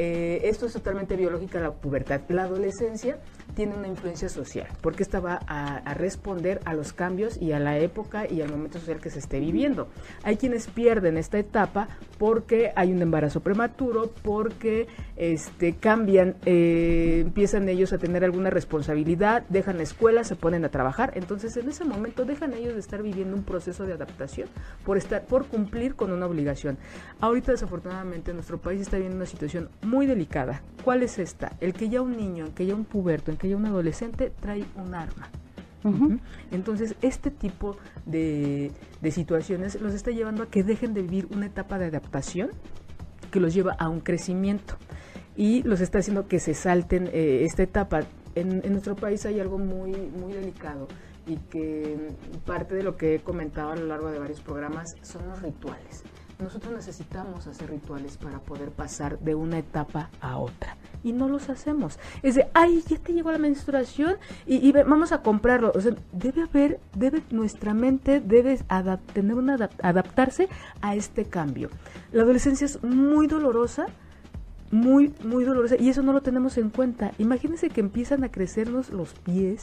eh, 0.00 0.48
esto 0.48 0.66
es 0.66 0.74
totalmente 0.74 1.16
biológica 1.16 1.58
la 1.58 1.72
pubertad. 1.72 2.20
La 2.28 2.44
adolescencia 2.44 3.18
tiene 3.56 3.74
una 3.74 3.88
influencia 3.88 4.28
social, 4.28 4.68
porque 4.80 5.02
esta 5.02 5.18
va 5.18 5.40
a, 5.48 5.92
responder 5.94 6.60
a 6.66 6.74
los 6.74 6.92
cambios 6.92 7.36
y 7.42 7.50
a 7.50 7.58
la 7.58 7.78
época 7.78 8.30
y 8.30 8.40
al 8.40 8.48
momento 8.48 8.78
social 8.78 9.00
que 9.00 9.10
se 9.10 9.18
esté 9.18 9.40
viviendo. 9.40 9.88
Hay 10.22 10.36
quienes 10.36 10.68
pierden 10.68 11.16
esta 11.16 11.40
etapa 11.40 11.88
porque 12.16 12.70
hay 12.76 12.92
un 12.92 13.02
embarazo 13.02 13.40
prematuro, 13.40 14.12
porque 14.22 14.86
este, 15.16 15.74
cambian, 15.74 16.36
eh, 16.46 17.22
empiezan 17.24 17.68
ellos 17.68 17.92
a 17.92 17.98
tener 17.98 18.22
alguna 18.22 18.50
responsabilidad, 18.50 19.42
dejan 19.48 19.78
la 19.78 19.82
escuela, 19.82 20.22
se 20.22 20.36
ponen 20.36 20.64
a 20.64 20.68
trabajar, 20.68 21.10
entonces 21.16 21.56
en 21.56 21.68
ese 21.68 21.84
momento 21.84 22.24
dejan 22.24 22.54
ellos 22.54 22.74
de 22.74 22.80
estar 22.80 23.02
viviendo 23.02 23.34
un 23.34 23.42
proceso 23.42 23.84
de 23.84 23.94
adaptación 23.94 24.48
por 24.84 24.96
estar, 24.96 25.24
por 25.24 25.46
cumplir 25.46 25.96
con 25.96 26.12
una 26.12 26.26
obligación. 26.26 26.78
Ahorita 27.18 27.50
desafortunadamente 27.50 28.32
nuestro 28.32 28.58
país 28.58 28.80
está 28.80 28.96
viviendo 28.96 29.16
una 29.16 29.26
situación 29.26 29.70
muy 29.88 30.06
delicada. 30.06 30.62
¿Cuál 30.84 31.02
es 31.02 31.18
esta? 31.18 31.56
El 31.60 31.72
que 31.72 31.88
ya 31.88 32.02
un 32.02 32.16
niño, 32.16 32.46
el 32.46 32.52
que 32.52 32.66
ya 32.66 32.74
un 32.74 32.84
puberto, 32.84 33.30
el 33.30 33.38
que 33.38 33.48
ya 33.48 33.56
un 33.56 33.66
adolescente 33.66 34.32
trae 34.40 34.64
un 34.76 34.94
arma. 34.94 35.28
Entonces, 36.50 36.96
este 37.00 37.30
tipo 37.30 37.76
de, 38.04 38.72
de, 39.00 39.10
situaciones 39.10 39.80
los 39.80 39.94
está 39.94 40.10
llevando 40.10 40.42
a 40.42 40.50
que 40.50 40.62
dejen 40.62 40.92
de 40.92 41.00
vivir 41.00 41.28
una 41.30 41.46
etapa 41.46 41.78
de 41.78 41.86
adaptación 41.86 42.50
que 43.30 43.40
los 43.40 43.54
lleva 43.54 43.72
a 43.78 43.88
un 43.88 44.00
crecimiento 44.00 44.76
y 45.36 45.62
los 45.62 45.80
está 45.80 46.00
haciendo 46.00 46.26
que 46.26 46.40
se 46.40 46.52
salten 46.52 47.08
eh, 47.12 47.44
esta 47.44 47.62
etapa. 47.62 48.00
En, 48.34 48.60
en, 48.64 48.72
nuestro 48.72 48.96
país 48.96 49.24
hay 49.24 49.40
algo 49.40 49.56
muy, 49.56 49.92
muy 49.92 50.32
delicado 50.32 50.88
y 51.26 51.36
que 51.36 52.08
parte 52.44 52.74
de 52.74 52.82
lo 52.82 52.96
que 52.96 53.14
he 53.14 53.18
comentado 53.20 53.70
a 53.70 53.76
lo 53.76 53.86
largo 53.86 54.10
de 54.10 54.18
varios 54.18 54.40
programas 54.40 54.94
son 55.02 55.26
los 55.28 55.40
rituales. 55.40 56.02
Nosotros 56.40 56.72
necesitamos 56.72 57.48
hacer 57.48 57.70
rituales 57.70 58.16
para 58.16 58.38
poder 58.38 58.70
pasar 58.70 59.18
de 59.18 59.34
una 59.34 59.58
etapa 59.58 60.08
a 60.20 60.38
otra 60.38 60.76
y 61.02 61.12
no 61.12 61.28
los 61.28 61.48
hacemos. 61.48 61.98
Es 62.22 62.36
de, 62.36 62.46
ay, 62.54 62.82
ya 62.86 62.96
te 62.98 63.12
llegó 63.12 63.32
la 63.32 63.38
menstruación 63.38 64.16
y, 64.46 64.70
vamos 64.72 65.10
a 65.10 65.22
comprarlo. 65.22 65.72
O 65.74 65.80
sea, 65.80 65.94
debe 66.12 66.42
haber, 66.42 66.80
debe, 66.94 67.22
nuestra 67.30 67.74
mente 67.74 68.20
debe 68.20 68.58
tener 69.12 69.34
una 69.34 69.68
adaptarse 69.82 70.48
a 70.80 70.94
este 70.94 71.24
cambio. 71.24 71.70
La 72.12 72.22
adolescencia 72.22 72.66
es 72.66 72.82
muy 72.84 73.26
dolorosa, 73.26 73.86
muy, 74.70 75.14
muy 75.24 75.44
dolorosa 75.44 75.76
y 75.76 75.88
eso 75.88 76.02
no 76.02 76.12
lo 76.12 76.22
tenemos 76.22 76.56
en 76.56 76.70
cuenta. 76.70 77.12
Imagínense 77.18 77.68
que 77.68 77.80
empiezan 77.80 78.22
a 78.22 78.30
crecernos 78.30 78.90
los 78.90 79.14
pies, 79.14 79.62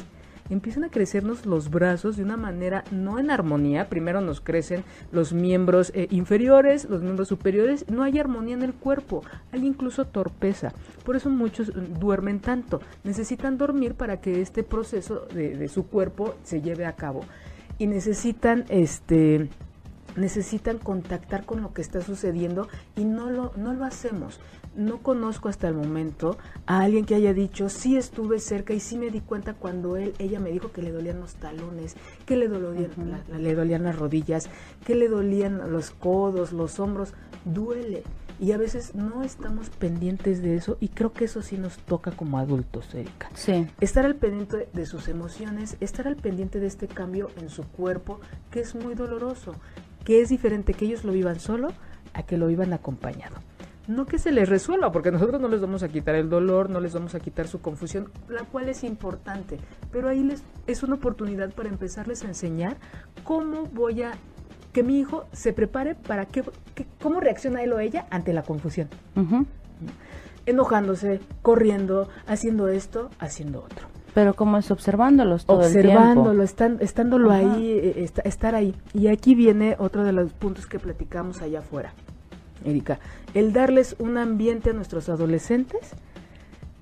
empiezan 0.49 0.83
a 0.83 0.89
crecernos 0.89 1.45
los 1.45 1.69
brazos 1.69 2.17
de 2.17 2.23
una 2.23 2.37
manera 2.37 2.83
no 2.91 3.19
en 3.19 3.31
armonía. 3.31 3.89
Primero 3.89 4.21
nos 4.21 4.41
crecen 4.41 4.83
los 5.11 5.33
miembros 5.33 5.91
eh, 5.95 6.07
inferiores, 6.11 6.85
los 6.89 7.01
miembros 7.01 7.27
superiores. 7.27 7.85
No 7.89 8.03
hay 8.03 8.19
armonía 8.19 8.55
en 8.55 8.63
el 8.63 8.73
cuerpo, 8.73 9.23
hay 9.51 9.65
incluso 9.65 10.05
torpeza. 10.05 10.73
Por 11.03 11.15
eso 11.15 11.29
muchos 11.29 11.69
mm, 11.69 11.99
duermen 11.99 12.39
tanto. 12.39 12.81
Necesitan 13.03 13.57
dormir 13.57 13.95
para 13.95 14.21
que 14.21 14.41
este 14.41 14.63
proceso 14.63 15.27
de, 15.33 15.57
de 15.57 15.67
su 15.67 15.87
cuerpo 15.87 16.35
se 16.43 16.61
lleve 16.61 16.85
a 16.85 16.95
cabo. 16.95 17.21
Y 17.77 17.87
necesitan 17.87 18.65
este 18.69 19.49
necesitan 20.15 20.77
contactar 20.77 21.45
con 21.45 21.61
lo 21.61 21.73
que 21.73 21.81
está 21.81 21.99
sucediendo 21.99 22.69
y 22.95 23.03
no 23.03 23.29
lo, 23.29 23.51
no 23.57 23.73
lo 23.73 23.83
hacemos 23.83 24.39
no 24.76 24.99
conozco 24.99 25.49
hasta 25.49 25.67
el 25.67 25.73
momento 25.73 26.38
a 26.65 26.82
alguien 26.82 27.05
que 27.05 27.15
haya 27.15 27.34
dicho, 27.34 27.69
sí 27.69 27.97
estuve 27.97 28.39
cerca 28.39 28.73
y 28.73 28.80
sí 28.80 28.97
me 28.97 29.09
di 29.09 29.21
cuenta 29.21 29.53
cuando 29.53 29.97
él, 29.97 30.13
ella 30.19 30.39
me 30.39 30.51
dijo 30.51 30.71
que 30.71 30.82
le 30.82 30.91
dolían 30.91 31.19
los 31.19 31.36
talones, 31.36 31.95
que 32.26 32.36
le 32.36 32.47
dolían, 32.47 32.91
le 33.38 33.55
dolían 33.55 33.84
las 33.84 33.97
rodillas, 33.97 34.49
que 34.86 34.95
le 34.95 35.07
dolían 35.07 35.71
los 35.71 35.91
codos, 35.91 36.51
los 36.51 36.80
hombros. 36.80 37.13
Duele. 37.45 38.03
Y 38.38 38.51
a 38.51 38.57
veces 38.57 38.95
no 38.95 39.23
estamos 39.23 39.69
pendientes 39.69 40.41
de 40.41 40.55
eso 40.55 40.78
y 40.82 40.89
creo 40.89 41.13
que 41.13 41.23
eso 41.23 41.41
sí 41.41 41.57
nos 41.57 41.78
toca 41.78 42.11
como 42.11 42.38
adultos, 42.38 42.93
Erika. 42.93 43.30
Sí. 43.34 43.67
Estar 43.80 44.05
al 44.05 44.15
pendiente 44.15 44.67
de 44.73 44.86
sus 44.86 45.07
emociones, 45.07 45.78
estar 45.80 46.05
al 46.05 46.17
pendiente 46.17 46.59
de 46.59 46.67
este 46.67 46.88
cambio 46.88 47.30
en 47.39 47.49
su 47.49 47.63
cuerpo, 47.63 48.19
que 48.51 48.59
es 48.59 48.76
muy 48.76 48.93
doloroso, 48.93 49.55
que 50.03 50.21
es 50.21 50.30
diferente 50.30 50.73
que 50.73 50.86
ellos 50.86 51.05
lo 51.05 51.13
vivan 51.13 51.39
solo 51.39 51.69
a 52.13 52.23
que 52.23 52.38
lo 52.38 52.47
vivan 52.47 52.73
acompañado 52.73 53.38
no 53.88 54.05
que 54.05 54.17
se 54.17 54.31
les 54.31 54.49
resuelva, 54.49 54.91
porque 54.91 55.11
nosotros 55.11 55.39
no 55.39 55.47
les 55.47 55.61
vamos 55.61 55.83
a 55.83 55.89
quitar 55.89 56.15
el 56.15 56.29
dolor, 56.29 56.69
no 56.69 56.79
les 56.79 56.93
vamos 56.93 57.15
a 57.15 57.19
quitar 57.19 57.47
su 57.47 57.61
confusión, 57.61 58.09
la 58.29 58.43
cual 58.43 58.69
es 58.69 58.83
importante, 58.83 59.59
pero 59.91 60.09
ahí 60.09 60.23
les 60.23 60.43
es 60.67 60.83
una 60.83 60.95
oportunidad 60.95 61.51
para 61.53 61.69
empezarles 61.69 62.23
a 62.23 62.27
enseñar 62.27 62.77
cómo 63.23 63.65
voy 63.65 64.03
a 64.03 64.13
que 64.73 64.83
mi 64.83 64.99
hijo 64.99 65.25
se 65.31 65.53
prepare 65.53 65.95
para 65.95 66.25
que, 66.25 66.43
cómo 67.01 67.21
reacciona 67.21 67.63
él 67.63 67.71
o 67.71 67.79
ella 67.79 68.07
ante 68.09 68.33
la 68.33 68.43
confusión. 68.43 68.89
Enojándose, 70.45 71.21
corriendo, 71.41 72.09
haciendo 72.27 72.67
esto, 72.67 73.09
haciendo 73.17 73.59
otro. 73.59 73.88
Pero 74.13 74.33
como 74.33 74.57
es 74.57 74.69
observándolos 74.71 75.45
todo 75.45 75.59
Observándolo, 75.59 76.43
el 76.43 76.49
tiempo. 76.53 76.83
estándolo 76.83 77.31
ahí, 77.31 77.71
eh, 77.71 78.09
estar 78.25 78.53
ahí. 78.53 78.75
Y 78.93 79.07
aquí 79.07 79.33
viene 79.33 79.75
otro 79.79 80.03
de 80.03 80.11
los 80.11 80.33
puntos 80.33 80.67
que 80.67 80.77
platicamos 80.77 81.41
allá 81.41 81.59
afuera. 81.59 81.93
Erika, 82.65 82.99
el 83.36 83.53
darles 83.53 83.95
un 83.99 84.17
ambiente 84.17 84.71
a 84.71 84.73
nuestros 84.73 85.09
adolescentes 85.09 85.93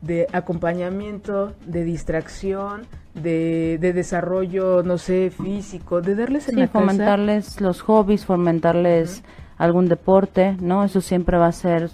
de 0.01 0.27
acompañamiento, 0.31 1.53
de 1.65 1.83
distracción, 1.83 2.83
de, 3.15 3.77
desarrollo, 3.79 4.83
no 4.83 4.97
sé, 4.97 5.31
físico, 5.31 6.01
de 6.01 6.15
darles 6.15 6.49
en 6.49 6.55
sí, 6.55 6.67
fomentarles 6.67 7.59
los 7.59 7.81
hobbies, 7.81 8.25
fomentarles 8.25 9.23
algún 9.57 9.87
deporte, 9.87 10.57
¿no? 10.59 10.83
Eso 10.83 10.99
siempre 11.01 11.37
va 11.37 11.47
a 11.47 11.51
ser 11.51 11.89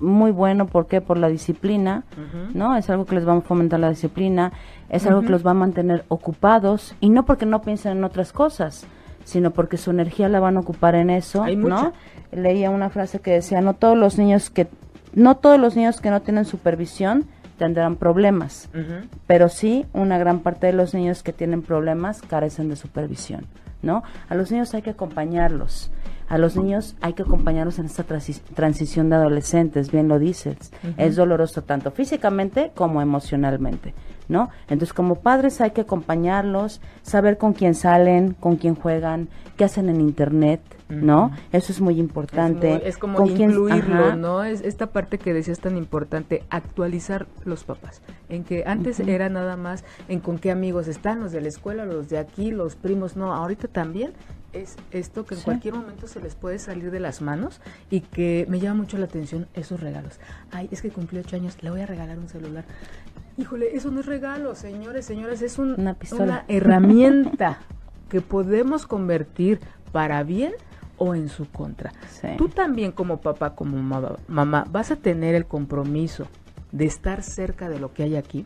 muy 0.00 0.30
bueno, 0.30 0.66
¿por 0.66 0.86
qué? 0.86 1.00
Por 1.00 1.18
la 1.18 1.28
disciplina, 1.28 2.04
¿no? 2.54 2.76
Es 2.76 2.88
algo 2.88 3.04
que 3.04 3.16
les 3.16 3.26
va 3.26 3.34
a 3.34 3.40
fomentar 3.40 3.80
la 3.80 3.90
disciplina, 3.90 4.52
es 4.88 5.06
algo 5.06 5.22
que 5.22 5.30
los 5.30 5.44
va 5.44 5.50
a 5.50 5.54
mantener 5.54 6.04
ocupados 6.08 6.94
y 7.00 7.10
no 7.10 7.24
porque 7.24 7.46
no 7.46 7.60
piensen 7.62 7.98
en 7.98 8.04
otras 8.04 8.32
cosas, 8.32 8.86
sino 9.24 9.50
porque 9.50 9.76
su 9.76 9.90
energía 9.90 10.28
la 10.28 10.40
van 10.40 10.56
a 10.56 10.60
ocupar 10.60 10.94
en 10.94 11.10
eso, 11.10 11.44
¿no? 11.56 11.92
Leía 12.32 12.70
una 12.70 12.90
frase 12.90 13.20
que 13.20 13.32
decía, 13.32 13.60
no 13.60 13.74
todos 13.74 13.96
los 13.96 14.18
niños 14.18 14.50
que 14.50 14.68
no 15.12 15.36
todos 15.36 15.58
los 15.58 15.76
niños 15.76 16.00
que 16.00 16.10
no 16.10 16.22
tienen 16.22 16.44
supervisión 16.44 17.26
tendrán 17.58 17.96
problemas, 17.96 18.70
pero 19.26 19.48
sí 19.48 19.84
una 19.92 20.16
gran 20.18 20.40
parte 20.40 20.68
de 20.68 20.72
los 20.72 20.94
niños 20.94 21.22
que 21.22 21.32
tienen 21.32 21.62
problemas 21.62 22.22
carecen 22.22 22.70
de 22.70 22.76
supervisión, 22.76 23.44
¿no? 23.82 24.02
A 24.28 24.34
los 24.34 24.50
niños 24.50 24.72
hay 24.72 24.80
que 24.80 24.90
acompañarlos, 24.90 25.90
a 26.28 26.38
los 26.38 26.56
niños 26.56 26.96
hay 27.02 27.12
que 27.12 27.22
acompañarlos 27.22 27.78
en 27.78 27.86
esta 27.86 28.04
transición 28.54 29.10
de 29.10 29.16
adolescentes, 29.16 29.90
bien 29.90 30.08
lo 30.08 30.18
dices, 30.18 30.72
es 30.96 31.16
doloroso 31.16 31.62
tanto 31.62 31.90
físicamente 31.90 32.70
como 32.74 33.02
emocionalmente. 33.02 33.94
¿no? 34.28 34.48
Entonces, 34.68 34.94
como 34.94 35.16
padres 35.16 35.60
hay 35.60 35.72
que 35.72 35.80
acompañarlos, 35.80 36.80
saber 37.02 37.36
con 37.36 37.52
quién 37.52 37.74
salen, 37.74 38.32
con 38.32 38.56
quién 38.56 38.76
juegan, 38.76 39.28
qué 39.56 39.64
hacen 39.64 39.88
en 39.88 40.00
internet, 40.00 40.60
¿no? 40.90 41.30
Eso 41.52 41.72
es 41.72 41.80
muy 41.80 41.98
importante. 41.98 42.86
Es, 42.88 42.98
como 42.98 43.24
incluirlo, 43.26 44.16
¿no? 44.16 44.42
Es 44.42 44.60
esta 44.60 44.88
parte 44.88 45.18
que 45.18 45.32
decías 45.32 45.60
tan 45.60 45.76
importante, 45.76 46.44
actualizar 46.50 47.26
los 47.44 47.64
papás. 47.64 48.02
En 48.28 48.44
que 48.44 48.64
antes 48.66 49.00
era 49.00 49.28
nada 49.28 49.56
más 49.56 49.84
en 50.08 50.20
con 50.20 50.38
qué 50.38 50.50
amigos 50.50 50.88
están, 50.88 51.20
los 51.20 51.32
de 51.32 51.40
la 51.40 51.48
escuela, 51.48 51.84
los 51.84 52.08
de 52.08 52.18
aquí, 52.18 52.50
los 52.50 52.76
primos, 52.76 53.16
no, 53.16 53.32
ahorita 53.32 53.68
también 53.68 54.12
es 54.52 54.76
esto 54.90 55.24
que 55.24 55.36
en 55.36 55.42
cualquier 55.42 55.74
momento 55.74 56.08
se 56.08 56.20
les 56.20 56.34
puede 56.34 56.58
salir 56.58 56.90
de 56.90 57.00
las 57.00 57.22
manos 57.22 57.60
y 57.88 58.00
que 58.00 58.46
me 58.48 58.58
llama 58.58 58.82
mucho 58.82 58.98
la 58.98 59.04
atención 59.04 59.46
esos 59.54 59.80
regalos. 59.80 60.18
Ay, 60.50 60.68
es 60.72 60.82
que 60.82 60.90
cumplí 60.90 61.20
ocho 61.20 61.36
años, 61.36 61.56
le 61.62 61.70
voy 61.70 61.80
a 61.80 61.86
regalar 61.86 62.18
un 62.18 62.28
celular. 62.28 62.64
Híjole, 63.36 63.74
eso 63.74 63.90
no 63.90 64.00
es 64.00 64.06
regalo, 64.06 64.54
señores, 64.54 65.06
señores, 65.06 65.40
es 65.42 65.58
una, 65.58 65.96
una 66.12 66.44
herramienta 66.48 67.58
que 68.08 68.20
podemos 68.20 68.86
convertir 68.86 69.60
para 69.92 70.22
bien 70.24 70.52
o 71.00 71.14
en 71.14 71.30
su 71.30 71.50
contra. 71.50 71.92
Tú 72.36 72.48
también 72.48 72.92
como 72.92 73.22
papá, 73.22 73.54
como 73.54 73.78
mamá, 74.28 74.64
vas 74.70 74.90
a 74.90 74.96
tener 74.96 75.34
el 75.34 75.46
compromiso 75.46 76.26
de 76.72 76.84
estar 76.84 77.22
cerca 77.22 77.70
de 77.70 77.80
lo 77.80 77.94
que 77.94 78.02
hay 78.02 78.16
aquí. 78.16 78.44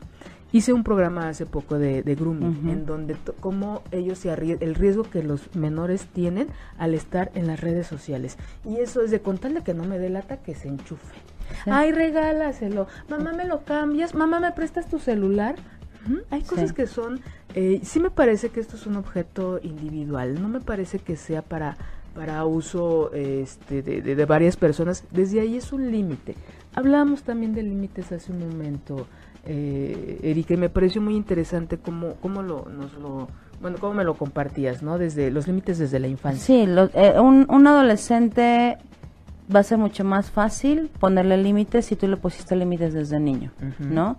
Hice 0.52 0.72
un 0.72 0.84
programa 0.84 1.28
hace 1.28 1.46
poco 1.46 1.80
de, 1.80 2.02
grooming, 2.02 2.68
en 2.68 2.86
donde 2.86 3.16
cómo 3.40 3.82
ellos 3.90 4.18
se 4.18 4.32
el 4.32 4.74
riesgo 4.76 5.02
que 5.02 5.24
los 5.24 5.54
menores 5.56 6.06
tienen 6.06 6.46
al 6.78 6.94
estar 6.94 7.32
en 7.34 7.48
las 7.48 7.60
redes 7.60 7.88
sociales. 7.88 8.38
Y 8.64 8.76
eso 8.76 9.02
es 9.02 9.10
de 9.10 9.20
contarle 9.20 9.64
que 9.64 9.74
no 9.74 9.82
me 9.82 9.98
delata 9.98 10.36
que 10.36 10.54
se 10.54 10.68
enchufe. 10.68 11.16
Ay, 11.66 11.90
regálaselo. 11.90 12.86
Mamá, 13.08 13.32
¿me 13.32 13.46
lo 13.46 13.64
cambias? 13.64 14.14
Mamá, 14.14 14.38
¿me 14.38 14.52
prestas 14.52 14.88
tu 14.88 15.00
celular? 15.00 15.56
Hay 16.30 16.42
cosas 16.42 16.72
que 16.72 16.86
son, 16.86 17.20
eh, 17.54 17.80
sí 17.82 17.98
me 17.98 18.10
parece 18.10 18.50
que 18.50 18.60
esto 18.60 18.76
es 18.76 18.86
un 18.86 18.96
objeto 18.96 19.58
individual, 19.62 20.40
no 20.40 20.48
me 20.48 20.60
parece 20.60 20.98
que 20.98 21.16
sea 21.16 21.42
para, 21.42 21.76
para 22.14 22.44
uso 22.44 23.12
este, 23.12 23.82
de, 23.82 24.00
de, 24.02 24.24
varias 24.24 24.56
personas, 24.56 25.04
desde 25.10 25.40
ahí 25.40 25.56
es 25.56 25.72
un 25.72 25.90
límite. 25.90 26.34
Hablamos 26.74 27.22
también 27.22 27.54
de 27.54 27.62
límites 27.62 28.12
hace 28.12 28.32
un 28.32 28.40
momento, 28.40 29.06
eh, 29.44 30.20
Erika, 30.22 30.54
y 30.54 30.56
me 30.56 30.68
pareció 30.68 31.00
muy 31.00 31.16
interesante 31.16 31.78
cómo, 31.78 32.14
cómo 32.22 32.42
lo, 32.42 32.66
nos 32.68 32.94
lo, 32.94 33.28
bueno, 33.60 33.78
cómo 33.80 33.94
me 33.94 34.04
lo 34.04 34.14
compartías, 34.14 34.82
¿no? 34.82 34.98
Desde 34.98 35.30
los 35.30 35.46
límites 35.46 35.78
desde 35.78 35.98
la 35.98 36.08
infancia. 36.08 36.44
Sí, 36.44 36.66
eh, 36.94 37.18
un, 37.20 37.46
un 37.48 37.66
adolescente 37.66 38.78
va 39.54 39.60
a 39.60 39.62
ser 39.62 39.78
mucho 39.78 40.04
más 40.04 40.30
fácil 40.30 40.90
ponerle 41.00 41.36
límites 41.36 41.86
si 41.86 41.96
tú 41.96 42.08
le 42.08 42.16
pusiste 42.16 42.56
límites 42.56 42.94
desde 42.94 43.20
niño, 43.20 43.50
¿no? 43.78 44.16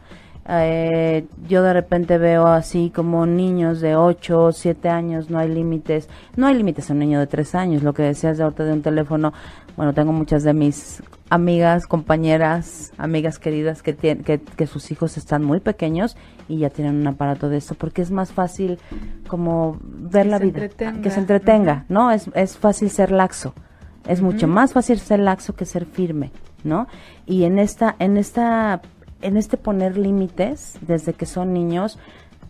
Eh, 0.48 1.26
yo 1.48 1.64
de 1.64 1.74
repente 1.74 2.20
veo 2.20 2.46
así 2.46 2.92
como 2.94 3.26
niños 3.26 3.82
de 3.82 3.96
8 3.96 4.44
o 4.44 4.52
7 4.52 4.90
años, 4.90 5.32
no 5.32 5.40
hay 5.40 5.50
límites, 5.50 6.08
no 6.36 6.46
hay 6.46 6.56
límites 6.56 6.90
en 6.90 6.98
un 6.98 7.00
niño 7.00 7.20
de 7.20 7.26
3 7.26 7.56
años, 7.56 7.84
lo 7.84 7.94
que 7.94 8.04
decías 8.04 8.38
de 8.38 8.44
ahorita 8.44 8.64
de 8.64 8.74
un 8.74 8.84
teléfono, 8.84 9.34
bueno, 9.76 9.94
tengo 9.94 10.12
muchas 10.12 10.44
de 10.44 10.54
mis 10.54 11.02
amigas, 11.30 11.88
compañeras, 11.88 12.94
amigas 12.98 13.40
queridas 13.40 13.82
que, 13.82 13.96
que, 13.96 14.40
que 14.40 14.68
sus 14.68 14.92
hijos 14.92 15.18
están 15.18 15.44
muy 15.44 15.60
pequeños 15.60 16.16
y 16.48 16.60
ya 16.60 16.70
tienen 16.70 16.96
un 16.96 17.08
aparato 17.08 17.50
de 17.50 17.58
esto, 17.58 17.74
porque 17.74 18.02
es 18.02 18.12
más 18.12 18.32
fácil 18.32 18.78
como 19.28 19.78
ver 19.82 20.28
la 20.28 20.38
vida, 20.38 20.70
que 20.70 21.10
se 21.10 21.20
entretenga, 21.20 21.86
¿no? 21.90 22.12
Es, 22.12 22.30
es 22.36 22.58
fácil 22.58 22.90
ser 22.90 23.12
laxo. 23.12 23.54
Es 24.08 24.22
mucho 24.22 24.48
más 24.48 24.74
fácil 24.74 25.00
ser 25.00 25.20
laxo 25.20 25.56
que 25.56 25.66
ser 25.66 25.86
firme, 25.86 26.32
¿no? 26.64 26.88
Y 27.26 27.46
en 27.46 27.58
esta, 27.58 27.96
en 27.98 28.18
esta, 28.18 28.82
en 29.22 29.38
este 29.38 29.58
poner 29.58 29.98
límites 29.98 30.78
desde 30.82 31.14
que 31.14 31.26
son 31.26 31.54
niños, 31.54 31.98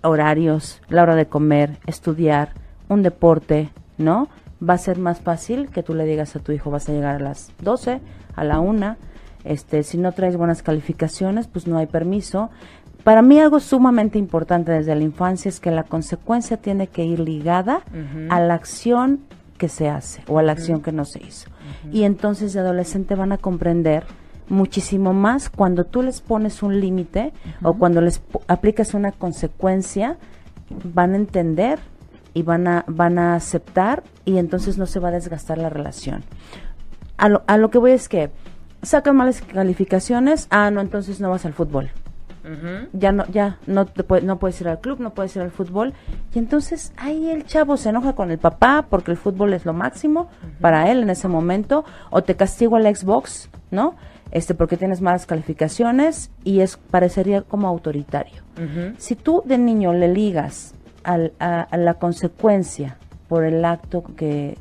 horarios, 0.02 0.82
la 0.90 1.04
hora 1.04 1.16
de 1.16 1.28
comer, 1.28 1.78
estudiar, 1.86 2.50
un 2.88 3.02
deporte, 3.02 3.70
¿no? 3.98 4.30
va 4.68 4.76
a 4.76 4.78
ser 4.78 4.98
más 4.98 5.20
fácil 5.20 5.70
que 5.70 5.84
tú 5.84 5.94
le 5.94 6.06
digas 6.06 6.36
a 6.36 6.40
tu 6.40 6.52
hijo 6.52 6.72
vas 6.72 6.88
a 6.90 6.94
llegar 6.94 7.16
a 7.16 7.20
las 7.20 7.52
12, 7.62 8.02
a 8.36 8.44
la 8.44 8.60
1, 8.60 8.96
este, 9.44 9.84
si 9.84 9.98
no 9.98 10.12
traes 10.12 10.38
buenas 10.38 10.64
calificaciones, 10.64 11.48
pues 11.48 11.68
no 11.68 11.78
hay 11.78 11.86
permiso. 11.86 12.50
Para 13.04 13.22
mí 13.22 13.40
algo 13.40 13.60
sumamente 13.60 14.18
importante 14.18 14.72
desde 14.72 14.96
la 14.96 15.04
infancia 15.04 15.50
es 15.50 15.60
que 15.60 15.72
la 15.72 15.84
consecuencia 15.84 16.58
tiene 16.58 16.88
que 16.88 17.06
ir 17.06 17.20
ligada 17.20 17.82
a 18.30 18.40
la 18.40 18.56
acción 18.56 19.20
que 19.60 19.70
se 19.70 19.88
hace 19.88 20.24
o 20.28 20.40
a 20.40 20.44
la 20.44 20.54
acción 20.54 20.82
que 20.82 20.92
no 20.92 21.06
se 21.06 21.24
hizo. 21.24 21.50
Y 21.92 22.04
entonces 22.04 22.54
de 22.54 22.62
adolescente 22.62 23.14
van 23.14 23.32
a 23.32 23.38
comprender 23.38 24.06
muchísimo 24.50 25.14
más 25.14 25.50
cuando 25.50 25.86
tú 25.86 26.02
les 26.02 26.22
pones 26.22 26.64
un 26.64 26.80
límite 26.80 27.34
o 27.64 27.74
cuando 27.74 28.02
les 28.02 28.22
aplicas 28.48 28.94
una 28.94 29.12
consecuencia, 29.12 30.18
van 30.84 31.14
a 31.14 31.18
entender 31.18 31.80
y 32.34 32.44
van 32.44 32.68
a, 32.68 32.86
van 32.88 33.18
a 33.18 33.36
aceptar 33.36 34.04
y 34.26 34.38
entonces 34.38 34.78
no 34.78 34.86
se 34.86 35.00
va 35.00 35.10
a 35.10 35.12
desgastar 35.12 35.58
la 35.58 35.70
relación. 35.70 36.24
A 37.18 37.30
lo, 37.30 37.44
a 37.48 37.58
lo 37.58 37.70
que 37.70 37.78
voy 37.78 37.92
es 37.92 38.10
que 38.10 38.30
sacan 38.82 39.16
malas 39.16 39.42
calificaciones, 39.42 40.48
ah, 40.50 40.70
no, 40.72 40.82
entonces 40.82 41.20
no 41.20 41.30
vas 41.30 41.46
al 41.46 41.54
fútbol. 41.54 41.92
Ya 42.94 43.12
no, 43.12 43.26
ya 43.28 43.58
no 43.66 43.86
te 43.86 44.22
no 44.22 44.38
puedes 44.38 44.62
ir 44.62 44.68
al 44.68 44.80
club, 44.80 45.00
no 45.00 45.14
puedes 45.14 45.36
ir 45.36 45.42
al 45.42 45.52
fútbol. 45.52 45.94
Y 46.34 46.40
entonces 46.40 46.94
ahí 46.98 47.30
el 47.30 47.46
chavo 47.46 47.78
se 47.78 47.90
enoja 47.90 48.14
con 48.14 48.30
el 48.32 48.38
papá 48.38 48.86
porque 48.90 49.12
el 49.12 49.18
fútbol 49.18 49.54
es 49.54 49.66
lo 49.66 49.74
máximo 49.74 50.30
para 50.62 50.92
él 50.92 51.04
en 51.04 51.10
ese 51.10 51.28
momento, 51.28 51.86
o 52.12 52.24
te 52.24 52.36
castigo 52.36 52.76
al 52.76 52.96
Xbox, 52.96 53.50
¿no? 53.72 53.96
Este, 54.32 54.54
porque 54.54 54.78
tienes 54.78 55.02
malas 55.02 55.26
calificaciones 55.26 56.30
y 56.44 56.60
es 56.60 56.78
parecería 56.78 57.42
como 57.42 57.68
autoritario. 57.68 58.44
Si 58.98 59.16
tú 59.16 59.44
de 59.46 59.58
niño 59.58 59.94
le 59.94 60.08
ligas 60.08 60.76
a, 61.06 61.78
la 61.78 61.94
consecuencia 61.96 62.98
por 63.28 63.44
el 63.44 63.64
acto 63.66 64.04
que, 64.16 64.58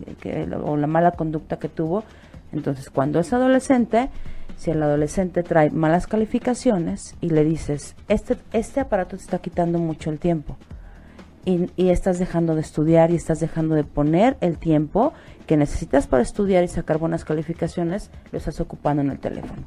o 0.64 0.76
la 0.76 0.86
mala 0.86 1.12
conducta 1.12 1.58
que 1.58 1.68
tuvo. 1.68 2.04
Entonces, 2.52 2.90
cuando 2.90 3.20
es 3.20 3.32
adolescente, 3.32 4.10
si 4.56 4.70
el 4.70 4.82
adolescente 4.82 5.42
trae 5.42 5.70
malas 5.70 6.06
calificaciones 6.06 7.14
y 7.20 7.30
le 7.30 7.44
dices, 7.44 7.96
este, 8.08 8.36
este 8.52 8.80
aparato 8.80 9.16
te 9.16 9.22
está 9.22 9.38
quitando 9.38 9.78
mucho 9.78 10.10
el 10.10 10.18
tiempo 10.18 10.56
y, 11.44 11.70
y, 11.76 11.90
estás 11.90 12.18
dejando 12.18 12.54
de 12.54 12.62
estudiar 12.62 13.10
y 13.10 13.16
estás 13.16 13.40
dejando 13.40 13.74
de 13.74 13.84
poner 13.84 14.36
el 14.40 14.56
tiempo 14.56 15.12
que 15.46 15.56
necesitas 15.56 16.06
para 16.06 16.22
estudiar 16.22 16.64
y 16.64 16.68
sacar 16.68 16.98
buenas 16.98 17.24
calificaciones, 17.24 18.10
lo 18.32 18.38
estás 18.38 18.60
ocupando 18.60 19.02
en 19.02 19.10
el 19.10 19.18
teléfono. 19.18 19.62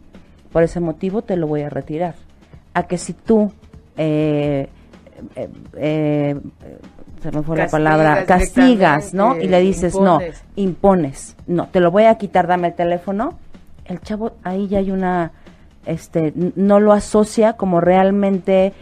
Por 0.51 0.63
ese 0.63 0.79
motivo 0.79 1.21
te 1.21 1.35
lo 1.35 1.45
voy 1.45 1.61
a 1.61 1.69
retirar. 1.69 2.15
A 2.73 2.83
que 2.83 2.97
si 2.97 3.13
tú 3.13 3.51
eh, 3.95 4.69
eh, 5.35 5.49
eh, 5.75 6.35
se 7.21 7.31
me 7.31 7.41
fue 7.41 7.57
la 7.57 7.67
palabra, 7.67 8.25
castigas, 8.25 9.13
¿no? 9.13 9.37
Y 9.37 9.47
le 9.47 9.59
dices, 9.59 9.95
no, 9.95 10.19
impones, 10.55 11.35
no, 11.47 11.67
te 11.67 11.79
lo 11.79 11.89
voy 11.91 12.03
a 12.03 12.15
quitar, 12.15 12.47
dame 12.47 12.69
el 12.69 12.73
teléfono. 12.75 13.39
El 13.87 14.01
chavo, 14.01 14.33
ahí 14.43 14.67
ya 14.67 14.79
hay 14.79 14.91
una, 14.91 15.31
este, 15.85 16.33
no 16.55 16.79
lo 16.79 16.93
asocia 16.93 17.53
como 17.53 17.81
realmente 17.81 18.73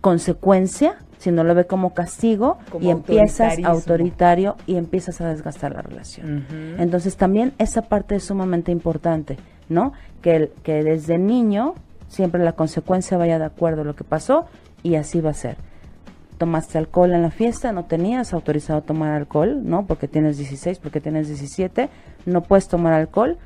consecuencia, 0.00 0.96
sino 1.18 1.42
lo 1.44 1.54
ve 1.54 1.66
como 1.66 1.94
castigo 1.94 2.58
y 2.80 2.90
empiezas 2.90 3.58
autoritario 3.64 4.56
y 4.66 4.76
empiezas 4.76 5.20
a 5.20 5.28
desgastar 5.28 5.72
la 5.72 5.82
relación. 5.82 6.46
Entonces 6.78 7.16
también 7.16 7.52
esa 7.58 7.82
parte 7.82 8.16
es 8.16 8.24
sumamente 8.24 8.70
importante, 8.70 9.36
¿no? 9.68 9.92
Que, 10.22 10.52
que 10.62 10.84
desde 10.84 11.18
niño 11.18 11.74
siempre 12.08 12.42
la 12.42 12.52
consecuencia 12.52 13.18
vaya 13.18 13.38
de 13.38 13.44
acuerdo 13.44 13.82
a 13.82 13.84
lo 13.84 13.94
que 13.94 14.04
pasó 14.04 14.46
y 14.82 14.94
así 14.94 15.20
va 15.20 15.30
a 15.30 15.34
ser. 15.34 15.56
Tomaste 16.38 16.78
alcohol 16.78 17.12
en 17.12 17.22
la 17.22 17.30
fiesta, 17.30 17.72
no 17.72 17.86
tenías 17.86 18.32
autorizado 18.32 18.82
tomar 18.82 19.10
alcohol, 19.10 19.62
¿no? 19.64 19.86
Porque 19.86 20.06
tienes 20.06 20.38
16, 20.38 20.78
porque 20.78 21.00
tienes 21.00 21.26
17, 21.26 21.88
no 22.26 22.42
puedes 22.42 22.68
tomar 22.68 22.92
alcohol, 22.92 23.38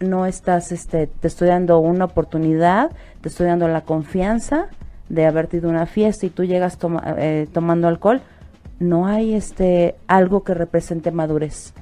no 0.00 0.26
estás, 0.26 0.72
este, 0.72 1.06
te 1.06 1.28
estoy 1.28 1.48
dando 1.48 1.78
una 1.78 2.06
oportunidad, 2.06 2.90
te 3.20 3.28
estoy 3.28 3.46
dando 3.46 3.68
la 3.68 3.82
confianza 3.82 4.68
de 5.08 5.26
haberte 5.26 5.58
ido 5.58 5.68
a 5.68 5.72
una 5.72 5.86
fiesta 5.86 6.26
y 6.26 6.30
tú 6.30 6.44
llegas 6.44 6.78
eh, 7.16 7.48
tomando 7.52 7.88
alcohol, 7.88 8.22
no 8.78 9.06
hay 9.06 9.34
este 9.34 9.96
algo 10.06 10.42
que 10.44 10.54
represente 10.54 11.10
madurez. 11.10 11.74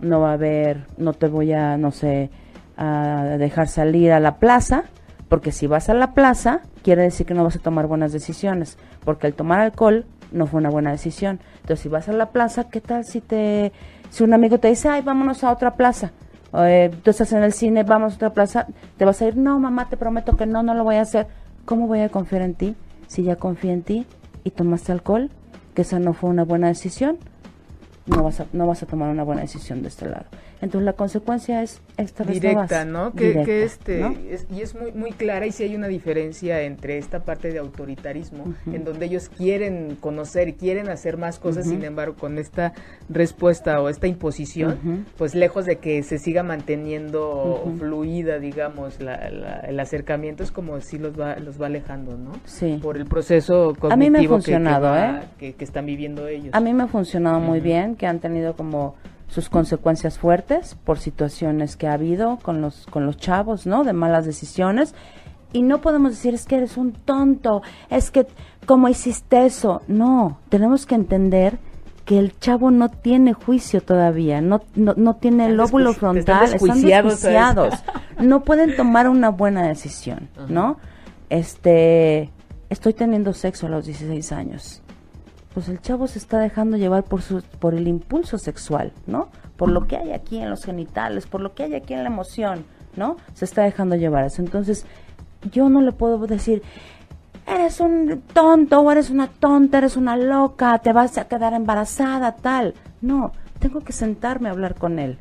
No 0.00 0.20
va 0.20 0.30
a 0.30 0.34
haber, 0.34 0.86
no 0.96 1.12
te 1.12 1.26
voy 1.26 1.52
a, 1.52 1.76
no 1.76 1.90
sé, 1.90 2.30
a 2.76 3.36
dejar 3.38 3.68
salir 3.68 4.12
a 4.12 4.20
la 4.20 4.36
plaza, 4.36 4.84
porque 5.28 5.52
si 5.52 5.66
vas 5.66 5.88
a 5.88 5.94
la 5.94 6.14
plaza, 6.14 6.60
quiere 6.82 7.02
decir 7.02 7.26
que 7.26 7.34
no 7.34 7.44
vas 7.44 7.56
a 7.56 7.60
tomar 7.60 7.86
buenas 7.86 8.12
decisiones, 8.12 8.78
porque 9.04 9.26
el 9.26 9.34
tomar 9.34 9.60
alcohol 9.60 10.06
no 10.32 10.46
fue 10.46 10.60
una 10.60 10.70
buena 10.70 10.92
decisión. 10.92 11.40
Entonces, 11.56 11.80
si 11.80 11.88
vas 11.88 12.08
a 12.08 12.12
la 12.12 12.30
plaza, 12.30 12.70
¿qué 12.70 12.80
tal 12.80 13.04
si 13.04 13.20
te 13.20 13.72
si 14.10 14.24
un 14.24 14.32
amigo 14.32 14.58
te 14.58 14.68
dice, 14.68 14.88
"Ay, 14.88 15.02
vámonos 15.02 15.44
a 15.44 15.52
otra 15.52 15.74
plaza"? 15.74 16.12
Eh, 16.54 16.90
tú 17.02 17.10
estás 17.10 17.32
en 17.32 17.42
el 17.42 17.52
cine, 17.52 17.82
vamos 17.82 18.14
a 18.14 18.16
otra 18.16 18.30
plaza, 18.30 18.66
te 18.96 19.04
vas 19.04 19.20
a 19.20 19.26
ir, 19.26 19.36
"No, 19.36 19.58
mamá, 19.58 19.88
te 19.88 19.96
prometo 19.96 20.36
que 20.36 20.46
no, 20.46 20.62
no 20.62 20.74
lo 20.74 20.84
voy 20.84 20.96
a 20.96 21.02
hacer." 21.02 21.26
¿Cómo 21.64 21.86
voy 21.86 22.00
a 22.00 22.08
confiar 22.08 22.42
en 22.42 22.54
ti 22.54 22.74
si 23.06 23.22
ya 23.22 23.36
confío 23.36 23.72
en 23.72 23.82
ti 23.82 24.06
y 24.44 24.50
tomaste 24.50 24.92
alcohol? 24.92 25.30
Que 25.74 25.82
esa 25.82 25.98
no 25.98 26.14
fue 26.14 26.30
una 26.30 26.44
buena 26.44 26.68
decisión. 26.68 27.18
No 28.06 28.22
vas 28.22 28.40
a 28.40 28.46
no 28.54 28.66
vas 28.66 28.82
a 28.82 28.86
tomar 28.86 29.10
una 29.10 29.22
buena 29.22 29.42
decisión 29.42 29.82
de 29.82 29.88
este 29.88 30.08
lado. 30.08 30.24
Entonces 30.60 30.84
la 30.84 30.92
consecuencia 30.94 31.62
es 31.62 31.80
esta 31.96 32.24
directa, 32.24 32.84
¿no? 32.84 33.12
Que, 33.12 33.62
este 33.62 34.04
y 34.50 34.60
es 34.60 34.74
muy 34.74 34.92
muy 34.92 35.12
clara 35.12 35.46
y 35.46 35.52
si 35.52 35.62
hay 35.62 35.76
una 35.76 35.88
diferencia 35.88 36.62
entre 36.62 36.98
esta 36.98 37.20
parte 37.20 37.52
de 37.52 37.58
autoritarismo 37.58 38.54
en 38.66 38.84
donde 38.84 39.06
ellos 39.06 39.28
quieren 39.28 39.96
conocer 40.00 40.48
y 40.48 40.54
quieren 40.54 40.88
hacer 40.88 41.16
más 41.16 41.38
cosas, 41.38 41.66
sin 41.66 41.84
embargo, 41.84 42.16
con 42.16 42.38
esta 42.38 42.72
respuesta 43.08 43.80
o 43.80 43.88
esta 43.88 44.06
imposición, 44.06 45.06
pues 45.16 45.34
lejos 45.34 45.64
de 45.64 45.76
que 45.76 46.02
se 46.02 46.18
siga 46.18 46.42
manteniendo 46.42 47.72
fluida, 47.78 48.38
digamos, 48.38 48.98
el 49.00 49.80
acercamiento 49.80 50.42
es 50.42 50.50
como 50.50 50.80
si 50.80 50.98
los 50.98 51.18
va 51.18 51.36
los 51.36 51.60
va 51.60 51.66
alejando, 51.66 52.16
¿no? 52.16 52.32
Sí. 52.44 52.78
Por 52.82 52.96
el 52.96 53.06
proceso 53.06 53.74
cognitivo 53.78 53.92
A 53.92 53.96
mí 53.96 54.10
me 54.10 54.18
ha 54.18 54.28
funcionado, 54.28 54.92
que, 55.38 55.48
¿eh? 55.48 55.54
que, 55.54 55.64
están 55.64 55.86
viviendo 55.86 56.26
ellos. 56.26 56.50
A 56.52 56.60
mí 56.60 56.74
me 56.74 56.84
ha 56.84 56.86
funcionado 56.88 57.40
muy 57.40 57.60
bien, 57.60 57.96
que 57.96 58.06
han 58.06 58.18
tenido 58.18 58.54
como 58.54 58.96
sus 59.28 59.48
consecuencias 59.48 60.18
fuertes 60.18 60.76
por 60.84 60.98
situaciones 60.98 61.76
que 61.76 61.86
ha 61.86 61.92
habido 61.92 62.38
con 62.42 62.60
los 62.60 62.86
con 62.86 63.06
los 63.06 63.16
chavos, 63.16 63.66
¿no? 63.66 63.84
De 63.84 63.92
malas 63.92 64.24
decisiones 64.24 64.94
y 65.52 65.62
no 65.62 65.80
podemos 65.80 66.12
decir 66.12 66.34
es 66.34 66.44
que 66.46 66.56
eres 66.56 66.76
un 66.76 66.92
tonto, 66.92 67.62
es 67.90 68.10
que 68.10 68.26
cómo 68.66 68.88
hiciste 68.88 69.46
eso. 69.46 69.82
No, 69.88 70.38
tenemos 70.48 70.86
que 70.86 70.94
entender 70.94 71.58
que 72.04 72.18
el 72.18 72.38
chavo 72.38 72.70
no 72.70 72.88
tiene 72.90 73.34
juicio 73.34 73.82
todavía, 73.82 74.40
no 74.40 74.62
no, 74.74 74.94
no 74.96 75.16
tiene 75.16 75.46
el 75.46 75.56
lóbulo 75.56 75.92
frontal, 75.92 76.54
están 76.54 76.80
desjuiciados, 76.80 77.74
no 78.20 78.44
pueden 78.44 78.76
tomar 78.76 79.08
una 79.08 79.28
buena 79.28 79.66
decisión, 79.66 80.28
¿no? 80.48 80.78
Este, 81.28 82.30
estoy 82.70 82.94
teniendo 82.94 83.34
sexo 83.34 83.66
a 83.66 83.70
los 83.70 83.84
16 83.84 84.32
años 84.32 84.82
pues 85.58 85.70
el 85.70 85.80
chavo 85.80 86.06
se 86.06 86.20
está 86.20 86.38
dejando 86.38 86.76
llevar 86.76 87.02
por 87.02 87.20
su, 87.20 87.42
por 87.58 87.74
el 87.74 87.88
impulso 87.88 88.38
sexual, 88.38 88.92
¿no? 89.08 89.26
Por 89.56 89.70
lo 89.70 89.88
que 89.88 89.96
hay 89.96 90.12
aquí 90.12 90.38
en 90.38 90.50
los 90.50 90.62
genitales, 90.62 91.26
por 91.26 91.40
lo 91.40 91.52
que 91.52 91.64
hay 91.64 91.74
aquí 91.74 91.94
en 91.94 92.04
la 92.04 92.10
emoción, 92.10 92.64
¿no? 92.94 93.16
Se 93.34 93.44
está 93.44 93.64
dejando 93.64 93.96
llevar 93.96 94.24
eso. 94.24 94.40
Entonces, 94.40 94.86
yo 95.50 95.68
no 95.68 95.80
le 95.80 95.90
puedo 95.90 96.16
decir, 96.28 96.62
eres 97.44 97.80
un 97.80 98.22
tonto 98.32 98.78
o 98.78 98.92
eres 98.92 99.10
una 99.10 99.26
tonta, 99.26 99.78
eres 99.78 99.96
una 99.96 100.16
loca, 100.16 100.78
te 100.78 100.92
vas 100.92 101.18
a 101.18 101.26
quedar 101.26 101.54
embarazada, 101.54 102.36
tal. 102.36 102.74
No, 103.00 103.32
tengo 103.58 103.80
que 103.80 103.92
sentarme 103.92 104.48
a 104.48 104.52
hablar 104.52 104.76
con 104.76 105.00
él, 105.00 105.18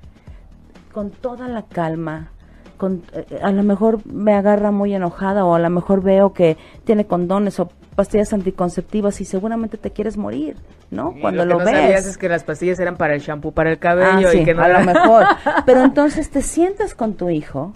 con 0.93 1.09
toda 1.09 1.47
la 1.47 1.63
calma, 1.63 2.29
con, 2.77 3.01
eh, 3.11 3.39
a 3.41 3.49
lo 3.49 3.63
mejor 3.63 4.05
me 4.05 4.33
agarra 4.33 4.69
muy 4.69 4.93
enojada 4.93 5.45
o 5.45 5.55
a 5.55 5.59
lo 5.59 5.71
mejor 5.71 6.03
veo 6.03 6.33
que 6.33 6.57
tiene 6.83 7.07
condones 7.07 7.59
o 7.59 7.69
pastillas 7.97 8.31
anticonceptivas 8.31 9.19
y 9.21 9.25
seguramente 9.25 9.75
te 9.75 9.89
quieres 9.89 10.17
morir, 10.17 10.55
¿no? 10.91 11.15
Cuando 11.19 11.45
lo, 11.45 11.57
que 11.57 11.63
no 11.63 11.71
Sabías 11.71 12.05
es 12.05 12.15
que 12.19 12.29
las 12.29 12.43
pastillas 12.43 12.79
eran 12.79 12.95
para 12.95 13.15
el 13.15 13.21
shampoo, 13.21 13.53
para 13.53 13.71
el 13.71 13.79
cabello 13.79 14.29
ah, 14.29 14.35
y 14.35 14.45
que 14.45 14.53
no 14.53 14.61
a 14.61 14.67
lo 14.67 14.81
mejor. 14.81 15.25
Pero 15.65 15.83
entonces 15.83 16.29
te 16.29 16.43
sientas 16.43 16.93
con 16.93 17.15
tu 17.15 17.31
hijo, 17.31 17.73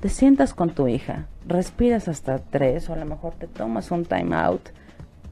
te 0.00 0.10
sientas 0.10 0.52
con 0.52 0.74
tu 0.74 0.88
hija, 0.88 1.24
respiras 1.48 2.06
hasta 2.06 2.38
tres 2.38 2.90
o 2.90 2.92
a 2.92 2.96
lo 2.96 3.06
mejor 3.06 3.32
te 3.32 3.46
tomas 3.46 3.90
un 3.90 4.04
time 4.04 4.36
out 4.36 4.60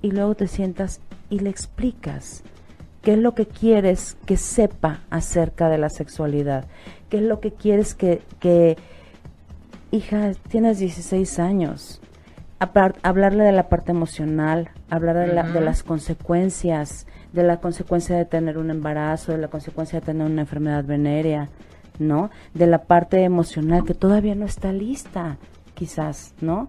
y 0.00 0.10
luego 0.10 0.34
te 0.34 0.46
sientas 0.46 1.02
y 1.28 1.40
le 1.40 1.50
explicas 1.50 2.42
qué 3.02 3.12
es 3.12 3.18
lo 3.18 3.34
que 3.34 3.44
quieres 3.44 4.16
que 4.24 4.38
sepa 4.38 5.00
acerca 5.10 5.68
de 5.68 5.76
la 5.76 5.90
sexualidad, 5.90 6.64
qué 7.10 7.18
es 7.18 7.24
lo 7.24 7.40
que 7.40 7.52
quieres 7.52 7.94
que, 7.94 8.22
que 8.38 8.78
hija, 9.90 10.32
tienes 10.48 10.78
16 10.78 11.38
años, 11.40 11.99
hablarle 12.60 13.44
de 13.44 13.52
la 13.52 13.68
parte 13.68 13.90
emocional, 13.90 14.70
hablar 14.90 15.16
de, 15.16 15.52
de, 15.52 15.60
las 15.60 15.82
consecuencias, 15.82 17.06
de 17.32 17.42
la 17.42 17.58
consecuencia 17.58 18.16
de 18.16 18.26
tener 18.26 18.58
un 18.58 18.70
embarazo, 18.70 19.32
de 19.32 19.38
la 19.38 19.48
consecuencia 19.48 20.00
de 20.00 20.06
tener 20.06 20.26
una 20.26 20.42
enfermedad 20.42 20.84
venérea, 20.84 21.48
¿no? 21.98 22.30
De 22.52 22.66
la 22.66 22.82
parte 22.84 23.22
emocional 23.24 23.84
que 23.84 23.94
todavía 23.94 24.34
no 24.34 24.44
está 24.44 24.72
lista, 24.72 25.38
quizás, 25.74 26.34
¿no? 26.40 26.68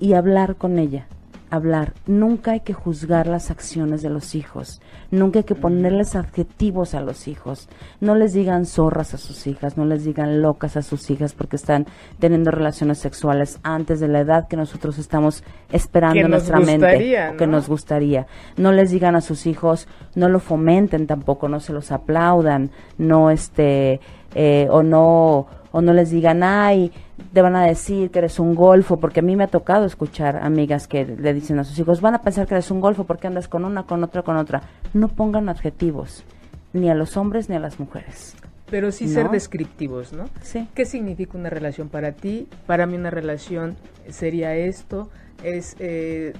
Y 0.00 0.14
hablar 0.14 0.56
con 0.56 0.78
ella, 0.78 1.06
hablar. 1.50 1.92
Nunca 2.06 2.52
hay 2.52 2.60
que 2.60 2.72
juzgar 2.72 3.26
las 3.26 3.50
acciones 3.50 4.02
de 4.02 4.10
los 4.10 4.34
hijos. 4.34 4.80
Nunca 5.10 5.40
hay 5.40 5.44
que 5.44 5.54
ponerles 5.54 6.16
adjetivos 6.16 6.94
a 6.94 7.00
los 7.00 7.28
hijos. 7.28 7.68
No 8.00 8.14
les 8.14 8.32
digan 8.32 8.66
zorras 8.66 9.14
a 9.14 9.18
sus 9.18 9.46
hijas, 9.46 9.76
no 9.76 9.84
les 9.84 10.04
digan 10.04 10.42
locas 10.42 10.76
a 10.76 10.82
sus 10.82 11.10
hijas 11.10 11.32
porque 11.32 11.56
están 11.56 11.86
teniendo 12.18 12.50
relaciones 12.50 12.98
sexuales 12.98 13.58
antes 13.62 14.00
de 14.00 14.08
la 14.08 14.20
edad 14.20 14.48
que 14.48 14.56
nosotros 14.56 14.98
estamos 14.98 15.44
esperando 15.70 16.20
en 16.20 16.30
nuestra 16.30 16.60
mente 16.60 17.34
que 17.38 17.46
nos 17.46 17.68
gustaría. 17.68 18.26
No 18.56 18.72
les 18.72 18.90
digan 18.90 19.16
a 19.16 19.20
sus 19.20 19.46
hijos, 19.46 19.88
no 20.14 20.28
lo 20.28 20.40
fomenten 20.40 21.06
tampoco, 21.06 21.48
no 21.48 21.60
se 21.60 21.72
los 21.72 21.92
aplaudan, 21.92 22.70
no 22.98 23.30
este 23.30 24.00
eh, 24.34 24.68
o 24.70 24.82
no 24.82 25.46
o 25.76 25.82
no 25.82 25.92
les 25.92 26.08
digan, 26.08 26.42
ay, 26.42 26.90
te 27.34 27.42
van 27.42 27.54
a 27.54 27.66
decir 27.66 28.10
que 28.10 28.20
eres 28.20 28.40
un 28.40 28.54
golfo, 28.54 28.96
porque 28.98 29.20
a 29.20 29.22
mí 29.22 29.36
me 29.36 29.44
ha 29.44 29.48
tocado 29.48 29.84
escuchar 29.84 30.38
amigas 30.38 30.88
que 30.88 31.04
le 31.04 31.34
dicen 31.34 31.58
a 31.58 31.64
sus 31.64 31.78
hijos, 31.78 32.00
van 32.00 32.14
a 32.14 32.22
pensar 32.22 32.46
que 32.46 32.54
eres 32.54 32.70
un 32.70 32.80
golfo 32.80 33.04
porque 33.04 33.26
andas 33.26 33.46
con 33.46 33.62
una, 33.62 33.82
con 33.82 34.02
otra, 34.02 34.22
con 34.22 34.38
otra. 34.38 34.62
No 34.94 35.08
pongan 35.08 35.50
adjetivos, 35.50 36.24
ni 36.72 36.88
a 36.88 36.94
los 36.94 37.18
hombres 37.18 37.50
ni 37.50 37.56
a 37.56 37.60
las 37.60 37.78
mujeres. 37.78 38.34
Pero 38.70 38.90
sí 38.90 39.06
ser 39.06 39.28
descriptivos, 39.28 40.14
¿no? 40.14 40.30
Sí. 40.40 40.66
¿Qué 40.74 40.86
significa 40.86 41.36
una 41.36 41.50
relación 41.50 41.90
para 41.90 42.12
ti? 42.12 42.48
Para 42.66 42.86
mí 42.86 42.96
una 42.96 43.10
relación 43.10 43.76
sería 44.08 44.56
esto. 44.56 45.10
Es, 45.44 45.76
eh, 45.78 46.32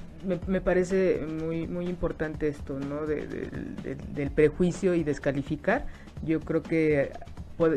me, 0.47 0.61
parece 0.61 1.21
muy, 1.27 1.67
muy 1.67 1.85
importante 1.85 2.47
esto, 2.47 2.79
¿no? 2.79 3.05
del 3.05 4.31
prejuicio 4.31 4.95
y 4.95 5.03
descalificar. 5.03 5.85
Yo 6.23 6.39
creo 6.39 6.63
que 6.63 7.11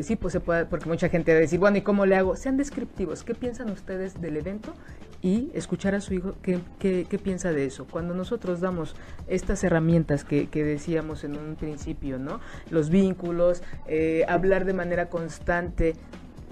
sí, 0.01 0.15
pues 0.15 0.31
se 0.31 0.39
puede, 0.39 0.65
porque 0.65 0.87
mucha 0.87 1.09
gente 1.09 1.31
va 1.31 1.37
a 1.37 1.41
decir, 1.41 1.59
bueno, 1.59 1.77
¿y 1.77 1.81
cómo 1.81 2.05
le 2.05 2.15
hago? 2.15 2.35
Sean 2.35 2.57
descriptivos, 2.57 3.23
¿qué 3.23 3.33
piensan 3.33 3.69
ustedes 3.71 4.21
del 4.21 4.37
evento? 4.37 4.73
Y 5.21 5.51
escuchar 5.53 5.93
a 5.95 6.01
su 6.01 6.13
hijo 6.13 6.33
qué, 6.41 6.59
qué, 6.79 7.19
piensa 7.19 7.51
de 7.51 7.65
eso. 7.65 7.85
Cuando 7.85 8.15
nosotros 8.15 8.59
damos 8.59 8.95
estas 9.27 9.63
herramientas 9.63 10.23
que, 10.23 10.47
que 10.47 10.63
decíamos 10.63 11.23
en 11.23 11.37
un 11.37 11.55
principio, 11.55 12.17
¿no? 12.17 12.39
Los 12.69 12.89
vínculos, 12.89 13.61
eh, 13.87 14.25
hablar 14.27 14.65
de 14.65 14.73
manera 14.73 15.09
constante 15.09 15.95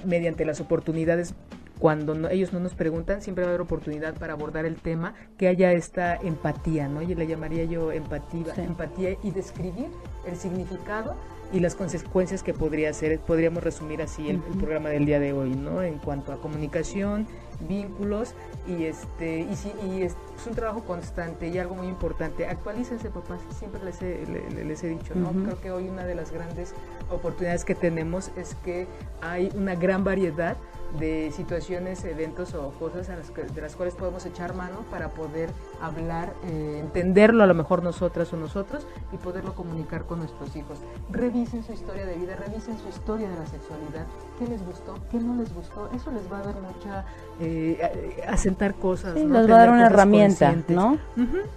mediante 0.05 0.45
las 0.45 0.61
oportunidades 0.61 1.33
cuando 1.79 2.29
ellos 2.29 2.51
no 2.51 2.59
nos 2.59 2.75
preguntan, 2.75 3.21
siempre 3.21 3.45
va 3.45 3.51
a 3.51 3.53
haber 3.53 3.61
oportunidad 3.61 4.13
para 4.15 4.33
abordar 4.33 4.65
el 4.65 4.75
tema, 4.75 5.13
que 5.37 5.47
haya 5.47 5.71
esta 5.71 6.15
empatía, 6.15 6.89
¿no? 6.89 7.01
Y 7.01 7.15
le 7.15 7.25
llamaría 7.25 7.63
yo 7.63 7.91
empatía, 7.93 8.53
empatía 8.57 9.17
y 9.23 9.31
describir 9.31 9.87
el 10.27 10.35
significado 10.35 11.15
y 11.51 11.59
las 11.59 11.75
consecuencias 11.75 12.43
que 12.43 12.53
podría 12.53 12.93
ser, 12.93 13.19
podríamos 13.19 13.63
resumir 13.63 14.01
así 14.01 14.29
el, 14.29 14.39
programa 14.39 14.89
del 14.89 15.05
día 15.05 15.19
de 15.19 15.33
hoy, 15.33 15.49
¿no? 15.51 15.81
En 15.81 15.97
cuanto 15.97 16.31
a 16.31 16.37
comunicación, 16.37 17.27
vínculos 17.67 18.33
y 18.67 18.85
este 18.85 19.39
y, 19.39 19.55
sí, 19.55 19.71
y 19.89 20.03
es, 20.03 20.15
un 20.47 20.55
trabajo 20.55 20.83
constante 20.83 21.47
y 21.47 21.57
algo 21.57 21.75
muy 21.75 21.87
importante. 21.87 22.47
Actualícense, 22.47 23.09
papás, 23.09 23.41
siempre 23.57 23.83
les 23.83 24.01
he, 24.01 24.25
les, 24.63 24.83
he 24.83 24.89
dicho, 24.89 25.15
¿no? 25.15 25.31
Creo 25.31 25.61
que 25.61 25.71
hoy 25.71 25.89
una 25.89 26.05
de 26.05 26.15
las 26.15 26.31
grandes 26.31 26.73
oportunidades 27.09 27.65
que 27.65 27.75
tenemos 27.75 28.31
es 28.37 28.55
que 28.63 28.87
hay 29.21 29.51
una 29.55 29.75
gran 29.75 30.03
variedad 30.03 30.55
de 30.97 31.31
situaciones, 31.31 32.03
eventos 32.05 32.53
o 32.55 32.71
cosas 32.71 33.07
de 33.07 33.61
las 33.61 33.75
cuales 33.75 33.95
podemos 33.95 34.25
echar 34.25 34.55
mano 34.55 34.83
para 34.89 35.09
poder 35.09 35.49
hablar, 35.81 36.33
eh, 36.45 36.79
entenderlo 36.79 37.43
a 37.43 37.47
lo 37.47 37.53
mejor 37.53 37.83
nosotras 37.83 38.31
o 38.33 38.37
nosotros 38.37 38.87
y 39.11 39.17
poderlo 39.17 39.53
comunicar 39.53 40.05
con 40.05 40.19
nuestros 40.19 40.55
hijos. 40.55 40.79
Revisen 41.11 41.63
su 41.63 41.73
historia 41.73 42.05
de 42.05 42.15
vida, 42.15 42.35
revisen 42.35 42.77
su 42.79 42.89
historia 42.89 43.29
de 43.29 43.35
la 43.35 43.45
sexualidad, 43.45 44.07
qué 44.39 44.47
les 44.47 44.65
gustó, 44.65 44.95
qué 45.11 45.19
no 45.19 45.35
les 45.35 45.53
gustó, 45.53 45.89
eso 45.93 46.11
les 46.11 46.31
va 46.31 46.39
a 46.39 46.43
dar 46.43 46.55
mucha, 46.61 47.05
eh, 47.39 48.23
asentar 48.27 48.73
cosas. 48.75 49.15
les 49.15 49.31
va 49.31 49.39
a 49.39 49.47
dar 49.47 49.69
una 49.69 49.87
herramienta, 49.87 50.55
¿no? 50.67 50.97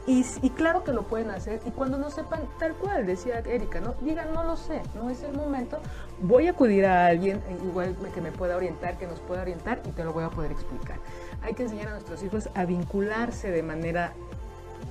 y, 0.07 0.24
y, 0.43 0.51
claro 0.51 0.85
que 0.85 0.93
lo 0.93 1.05
pueden 1.05 1.30
hacer 1.30 1.61
y 1.64 1.70
cuando 1.70 1.97
no 1.97 2.11
sepan, 2.11 2.41
tal 2.59 2.74
cual, 2.74 3.07
decía 3.07 3.39
Erika, 3.39 3.80
¿no? 3.80 3.95
Digan, 4.03 4.33
no 4.35 4.45
lo 4.45 4.57
sé, 4.57 4.83
no 4.95 5.11
es 5.11 5.22
el 5.22 5.35
momento, 5.37 5.78
voy 6.20 6.47
a 6.47 6.51
acudir 6.51 6.87
a 6.87 7.07
alguien 7.07 7.39
eh, 7.49 7.59
igual 7.64 7.97
que 8.14 8.20
me 8.20 8.33
pueda 8.33 8.57
orientar, 8.57 8.99
que 8.99 9.07
nos 9.07 9.20
pueda 9.23 9.43
orientar 9.43 9.81
y 9.87 9.91
te 9.91 10.05
lo 10.05 10.12
voy 10.12 10.25
a 10.25 10.31
poder 10.31 10.53
explicar. 10.53 10.99
Hay 11.43 11.55
que 11.55 11.64
enseñar 11.64 11.89
a 11.89 11.91
nuestros 11.93 12.23
hijos 12.23 12.49
a 12.55 12.64
vincularse 12.64 13.51
de 13.51 13.62
manera 13.62 14.12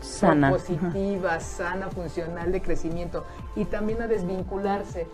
sana, 0.02 0.50
positiva, 0.50 1.40
sana, 1.40 1.90
funcional 1.90 2.52
de 2.52 2.62
crecimiento 2.62 3.26
y 3.56 3.66
también 3.66 4.02
a 4.02 4.08
desvincularse 4.08 5.08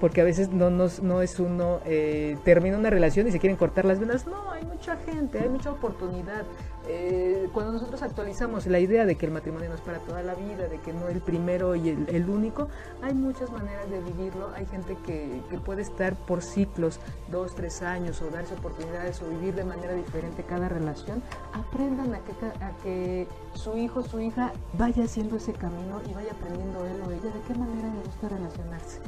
porque 0.00 0.20
a 0.20 0.24
veces 0.24 0.50
no, 0.50 1.22
es 1.22 1.40
uno, 1.40 1.80
eh, 1.84 2.36
termina 2.44 2.76
una 2.76 2.90
relación 2.90 3.26
y 3.26 3.32
se 3.32 3.38
quieren 3.38 3.56
cortar 3.56 3.84
las 3.84 3.98
venas. 3.98 4.26
No, 4.26 4.50
hay 4.50 4.64
mucha 4.64 4.96
gente, 4.96 5.38
hay 5.38 5.48
mucha 5.48 5.70
oportunidad. 5.70 6.44
Eh, 6.86 7.48
cuando 7.54 7.72
nosotros 7.72 8.02
actualizamos 8.02 8.66
la 8.66 8.78
idea 8.78 9.06
de 9.06 9.16
que 9.16 9.24
el 9.24 9.32
matrimonio 9.32 9.70
no 9.70 9.74
es 9.74 9.80
para 9.80 10.00
toda 10.00 10.22
la 10.22 10.34
vida, 10.34 10.68
de 10.68 10.78
que 10.80 10.92
no 10.92 11.08
es 11.08 11.14
el 11.14 11.22
primero 11.22 11.74
y 11.74 11.88
el, 11.88 12.28
único, 12.28 12.68
hay 13.02 13.14
muchas 13.14 13.50
maneras 13.50 13.88
de 13.88 14.00
vivirlo. 14.00 14.50
Hay 14.54 14.66
gente 14.66 14.96
que, 15.06 15.40
que, 15.48 15.58
puede 15.58 15.80
estar 15.80 16.14
por 16.14 16.42
ciclos, 16.42 17.00
dos, 17.30 17.54
tres 17.54 17.80
años, 17.80 18.20
o 18.20 18.28
darse 18.28 18.52
oportunidades, 18.54 19.22
o 19.22 19.28
vivir 19.30 19.54
de 19.54 19.64
manera 19.64 19.94
diferente 19.94 20.42
cada 20.42 20.68
relación. 20.68 21.22
Aprendan 21.54 22.14
a 22.14 22.18
que, 22.18 22.32
a 22.62 22.76
que 22.82 23.26
su 23.54 23.78
hijo, 23.78 24.02
su 24.02 24.20
hija 24.20 24.52
vaya 24.76 25.04
haciendo 25.04 25.36
ese 25.36 25.54
camino 25.54 26.02
y 26.10 26.12
vaya 26.12 26.32
aprendiendo 26.32 26.84
él 26.84 27.00
o 27.06 27.10
ella 27.10 27.34
de 27.34 27.40
qué 27.46 27.54
manera 27.54 27.88
le 27.88 28.02
gusta 28.04 28.28
relacionarse 28.28 29.00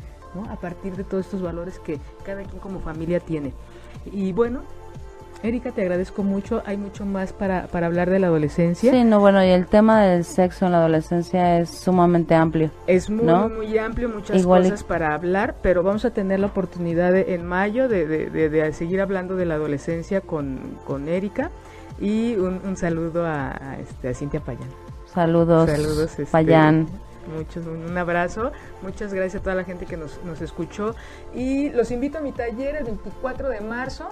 a 0.45 0.57
partir 0.57 0.97
de 0.97 1.05
todos 1.05 1.27
estos 1.27 1.43
valores 1.43 1.79
que 1.79 1.99
cada 2.25 2.43
quien 2.43 2.61
como 2.61 2.81
familia 2.81 3.21
tiene. 3.21 3.53
Y 4.13 4.33
bueno, 4.33 4.63
Erika, 5.43 5.71
te 5.71 5.83
agradezco 5.83 6.23
mucho. 6.23 6.63
Hay 6.67 6.77
mucho 6.77 7.05
más 7.05 7.33
para, 7.33 7.67
para 7.67 7.87
hablar 7.87 8.11
de 8.11 8.19
la 8.19 8.29
adolescencia. 8.29 8.91
Sí, 8.93 9.05
no, 9.05 9.21
bueno, 9.21 9.45
y 9.45 9.49
el 9.49 9.67
tema 9.67 10.03
del 10.03 10.25
sexo 10.25 10.67
en 10.67 10.73
la 10.73 10.79
adolescencia 10.79 11.61
es 11.61 11.71
sumamente 11.71 12.35
amplio. 12.35 12.71
Es 12.87 13.11
muy, 13.11 13.27
muy 13.51 13.79
amplio, 13.79 14.09
muchas 14.09 14.45
cosas 14.45 14.83
para 14.85 15.15
hablar, 15.15 15.57
pero 15.63 15.83
vamos 15.83 16.05
a 16.05 16.11
tener 16.11 16.41
la 16.41 16.47
oportunidad 16.47 17.15
en 17.17 17.45
mayo 17.45 17.89
de, 17.89 18.07
de, 18.07 18.73
seguir 18.73 19.01
hablando 19.01 19.37
de 19.37 19.47
la 19.47 19.55
adolescencia 19.55 20.21
con, 20.21 20.79
con 20.87 21.09
Erika. 21.09 21.51
Y 22.01 22.35
un, 22.37 22.77
saludo 22.77 23.25
a, 23.27 23.77
este, 23.81 24.09
a 24.09 24.15
Cintia 24.15 24.41
Payán. 24.41 24.69
Saludos, 25.07 25.71
Saludos 25.71 26.11
este, 26.11 26.27
Payán. 26.27 26.87
Muchos, 27.27 27.67
un 27.67 27.97
abrazo. 27.97 28.53
Muchas 28.83 29.13
gracias 29.13 29.41
a 29.41 29.45
toda 29.45 29.57
la 29.57 29.65
gente 29.65 29.87
que 29.87 29.97
nos, 29.97 30.23
nos 30.25 30.41
escuchó. 30.41 30.95
Y 31.35 31.71
los 31.71 31.91
invito 31.91 32.19
a 32.19 32.21
mi 32.21 32.33
taller 32.33 32.77
el 32.77 32.85
24 32.85 33.49
de 33.49 33.61
marzo 33.61 34.09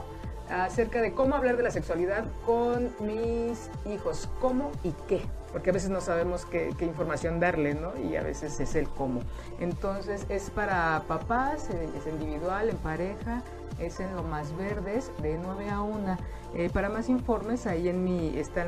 acerca 0.49 1.01
de 1.01 1.13
cómo 1.13 1.35
hablar 1.35 1.57
de 1.57 1.63
la 1.63 1.71
sexualidad 1.71 2.25
con 2.45 2.93
mis 3.01 3.71
hijos. 3.87 4.29
¿Cómo 4.41 4.71
y 4.83 4.93
qué? 5.09 5.23
Porque 5.53 5.71
a 5.71 5.73
veces 5.73 5.91
no 5.91 6.01
sabemos 6.01 6.45
qué, 6.47 6.75
información 6.81 7.41
darle, 7.41 7.75
¿no? 7.75 7.93
Y 8.11 8.17
a 8.17 8.23
veces 8.23 8.59
es 8.61 8.75
el 8.75 8.89
cómo. 8.89 9.21
Entonces 9.61 10.27
es 10.29 10.51
para 10.51 11.05
papás, 11.07 11.69
es 11.71 12.07
individual, 12.07 12.69
en 12.69 12.77
pareja, 12.79 13.43
es 13.79 14.01
en 14.01 14.15
lo 14.15 14.23
más 14.23 14.57
verdes, 14.57 15.11
de 15.23 15.39
9 15.39 15.71
a 15.71 15.83
1. 15.83 16.17
Eh, 16.57 16.71
para 16.73 16.89
más 16.89 17.09
informes, 17.09 17.67
ahí 17.67 17.89
en 17.89 18.05
mi, 18.05 18.39
está 18.39 18.67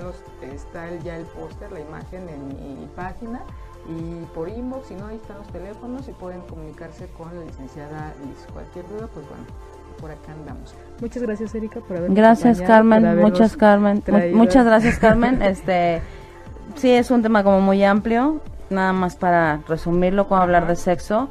ya 1.04 1.16
el 1.16 1.24
póster, 1.26 1.70
la 1.72 1.80
imagen 1.80 2.28
en 2.28 2.48
mi 2.48 2.86
página 2.94 3.44
y 3.88 4.24
por 4.34 4.48
inbox, 4.48 4.88
si 4.88 4.94
no, 4.94 5.06
ahí 5.06 5.16
están 5.16 5.38
los 5.38 5.46
teléfonos 5.48 6.08
y 6.08 6.12
pueden 6.12 6.40
comunicarse 6.42 7.06
con 7.16 7.34
la 7.34 7.44
licenciada 7.44 8.12
Liz. 8.24 8.46
Cualquier 8.52 8.88
duda, 8.88 9.08
pues 9.12 9.26
bueno, 9.28 9.44
por 10.00 10.10
acá 10.10 10.32
andamos. 10.32 10.74
Muchas 11.00 11.22
gracias, 11.22 11.54
Erika, 11.54 11.80
por 11.80 11.96
haber 11.96 12.12
Gracias, 12.12 12.60
Carmen. 12.60 13.20
Muchas, 13.20 13.56
Carmen. 13.56 14.02
Muchas 14.34 14.64
gracias, 14.66 14.98
Carmen. 14.98 15.40
este, 15.42 16.02
sí, 16.74 16.90
es 16.90 17.10
un 17.10 17.22
tema 17.22 17.44
como 17.44 17.60
muy 17.60 17.84
amplio. 17.84 18.40
Nada 18.70 18.92
más 18.92 19.14
para 19.14 19.60
resumirlo, 19.68 20.26
cómo 20.26 20.42
hablar 20.42 20.66
de 20.66 20.74
sexo. 20.74 21.28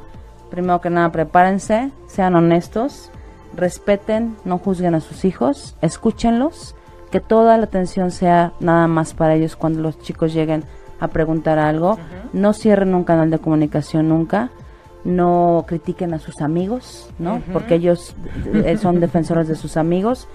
Primero 0.50 0.80
que 0.80 0.88
nada, 0.88 1.12
prepárense, 1.12 1.90
sean 2.06 2.34
honestos, 2.34 3.10
respeten, 3.54 4.36
no 4.44 4.58
juzguen 4.58 4.94
a 4.94 5.00
sus 5.00 5.24
hijos, 5.24 5.76
escúchenlos, 5.82 6.74
que 7.10 7.20
toda 7.20 7.58
la 7.58 7.64
atención 7.64 8.10
sea 8.10 8.52
nada 8.60 8.86
más 8.86 9.12
para 9.12 9.34
ellos 9.34 9.56
cuando 9.56 9.80
los 9.82 9.98
chicos 9.98 10.32
lleguen 10.32 10.64
a 11.00 11.08
preguntar 11.08 11.58
algo. 11.58 11.98
No 12.32 12.52
cierren 12.52 12.94
un 12.94 13.04
canal 13.04 13.30
de 13.30 13.38
comunicación 13.38 14.08
nunca. 14.08 14.50
No 15.04 15.64
critiquen 15.66 16.14
a 16.14 16.18
sus 16.18 16.40
amigos, 16.40 17.10
¿no? 17.18 17.40
Porque 17.52 17.76
ellos 17.76 18.16
eh, 18.52 18.76
son 18.76 19.00
defensores 19.00 19.46
de 19.48 19.54
sus 19.54 19.76
amigos. 19.76 20.28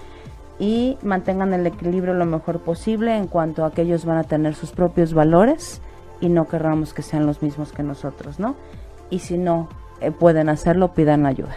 Y 0.58 0.96
mantengan 1.02 1.52
el 1.54 1.66
equilibrio 1.66 2.14
lo 2.14 2.24
mejor 2.24 2.60
posible 2.60 3.16
en 3.16 3.26
cuanto 3.26 3.64
a 3.64 3.72
que 3.72 3.82
ellos 3.82 4.04
van 4.04 4.18
a 4.18 4.24
tener 4.24 4.54
sus 4.54 4.70
propios 4.70 5.12
valores 5.12 5.80
y 6.20 6.28
no 6.28 6.46
querramos 6.46 6.94
que 6.94 7.02
sean 7.02 7.26
los 7.26 7.42
mismos 7.42 7.72
que 7.72 7.82
nosotros, 7.82 8.38
¿no? 8.38 8.54
Y 9.10 9.18
si 9.18 9.38
no 9.38 9.68
eh, 10.00 10.10
pueden 10.10 10.48
hacerlo, 10.48 10.94
pidan 10.94 11.26
ayuda 11.26 11.56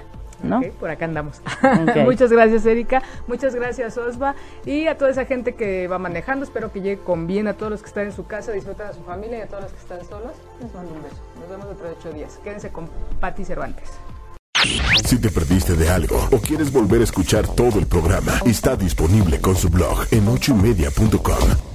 por 0.80 0.90
acá 0.90 1.06
andamos. 1.06 1.42
Muchas 2.06 2.32
gracias, 2.32 2.66
Erika. 2.66 3.02
Muchas 3.28 3.56
gracias, 3.56 3.98
Osva. 3.98 4.36
Y 4.66 4.88
a 4.88 4.98
toda 4.98 5.12
esa 5.12 5.26
gente 5.26 5.56
que 5.56 5.88
va 5.88 5.98
manejando, 5.98 6.46
espero 6.46 6.72
que 6.72 6.82
llegue 6.82 7.02
con 7.02 7.28
bien 7.28 7.48
a 7.48 7.54
todos 7.54 7.72
los 7.72 7.82
que 7.82 7.88
están 7.88 8.06
en 8.06 8.12
su 8.12 8.26
casa, 8.26 8.52
disfruten 8.52 8.88
a 8.88 8.94
su 8.94 9.04
familia 9.04 9.40
y 9.40 9.42
a 9.42 9.48
todos 9.48 9.64
los 9.64 9.72
que 9.74 9.80
están 9.80 10.06
solos. 10.06 10.34
Les 10.62 10.74
mando 10.74 10.92
un 10.94 11.04
beso. 11.04 11.18
Nos 11.40 11.50
vemos 11.50 11.68
dentro 11.68 11.88
de 11.88 11.94
ocho 11.94 12.12
días. 12.12 12.40
Quédense 12.44 12.70
con 12.70 12.90
Patti 13.20 13.46
Cervantes. 13.46 13.90
Si 15.06 15.20
te 15.20 15.30
perdiste 15.30 15.76
de 15.76 15.90
algo 15.90 16.28
o 16.32 16.40
quieres 16.40 16.72
volver 16.72 17.02
a 17.02 17.04
escuchar 17.04 17.48
todo 17.48 17.78
el 17.78 17.86
programa, 17.86 18.40
está 18.46 18.76
disponible 18.76 19.40
con 19.40 19.56
su 19.56 19.70
blog 19.70 20.08
en 20.12 20.28
ochoymedia.com 20.28 21.75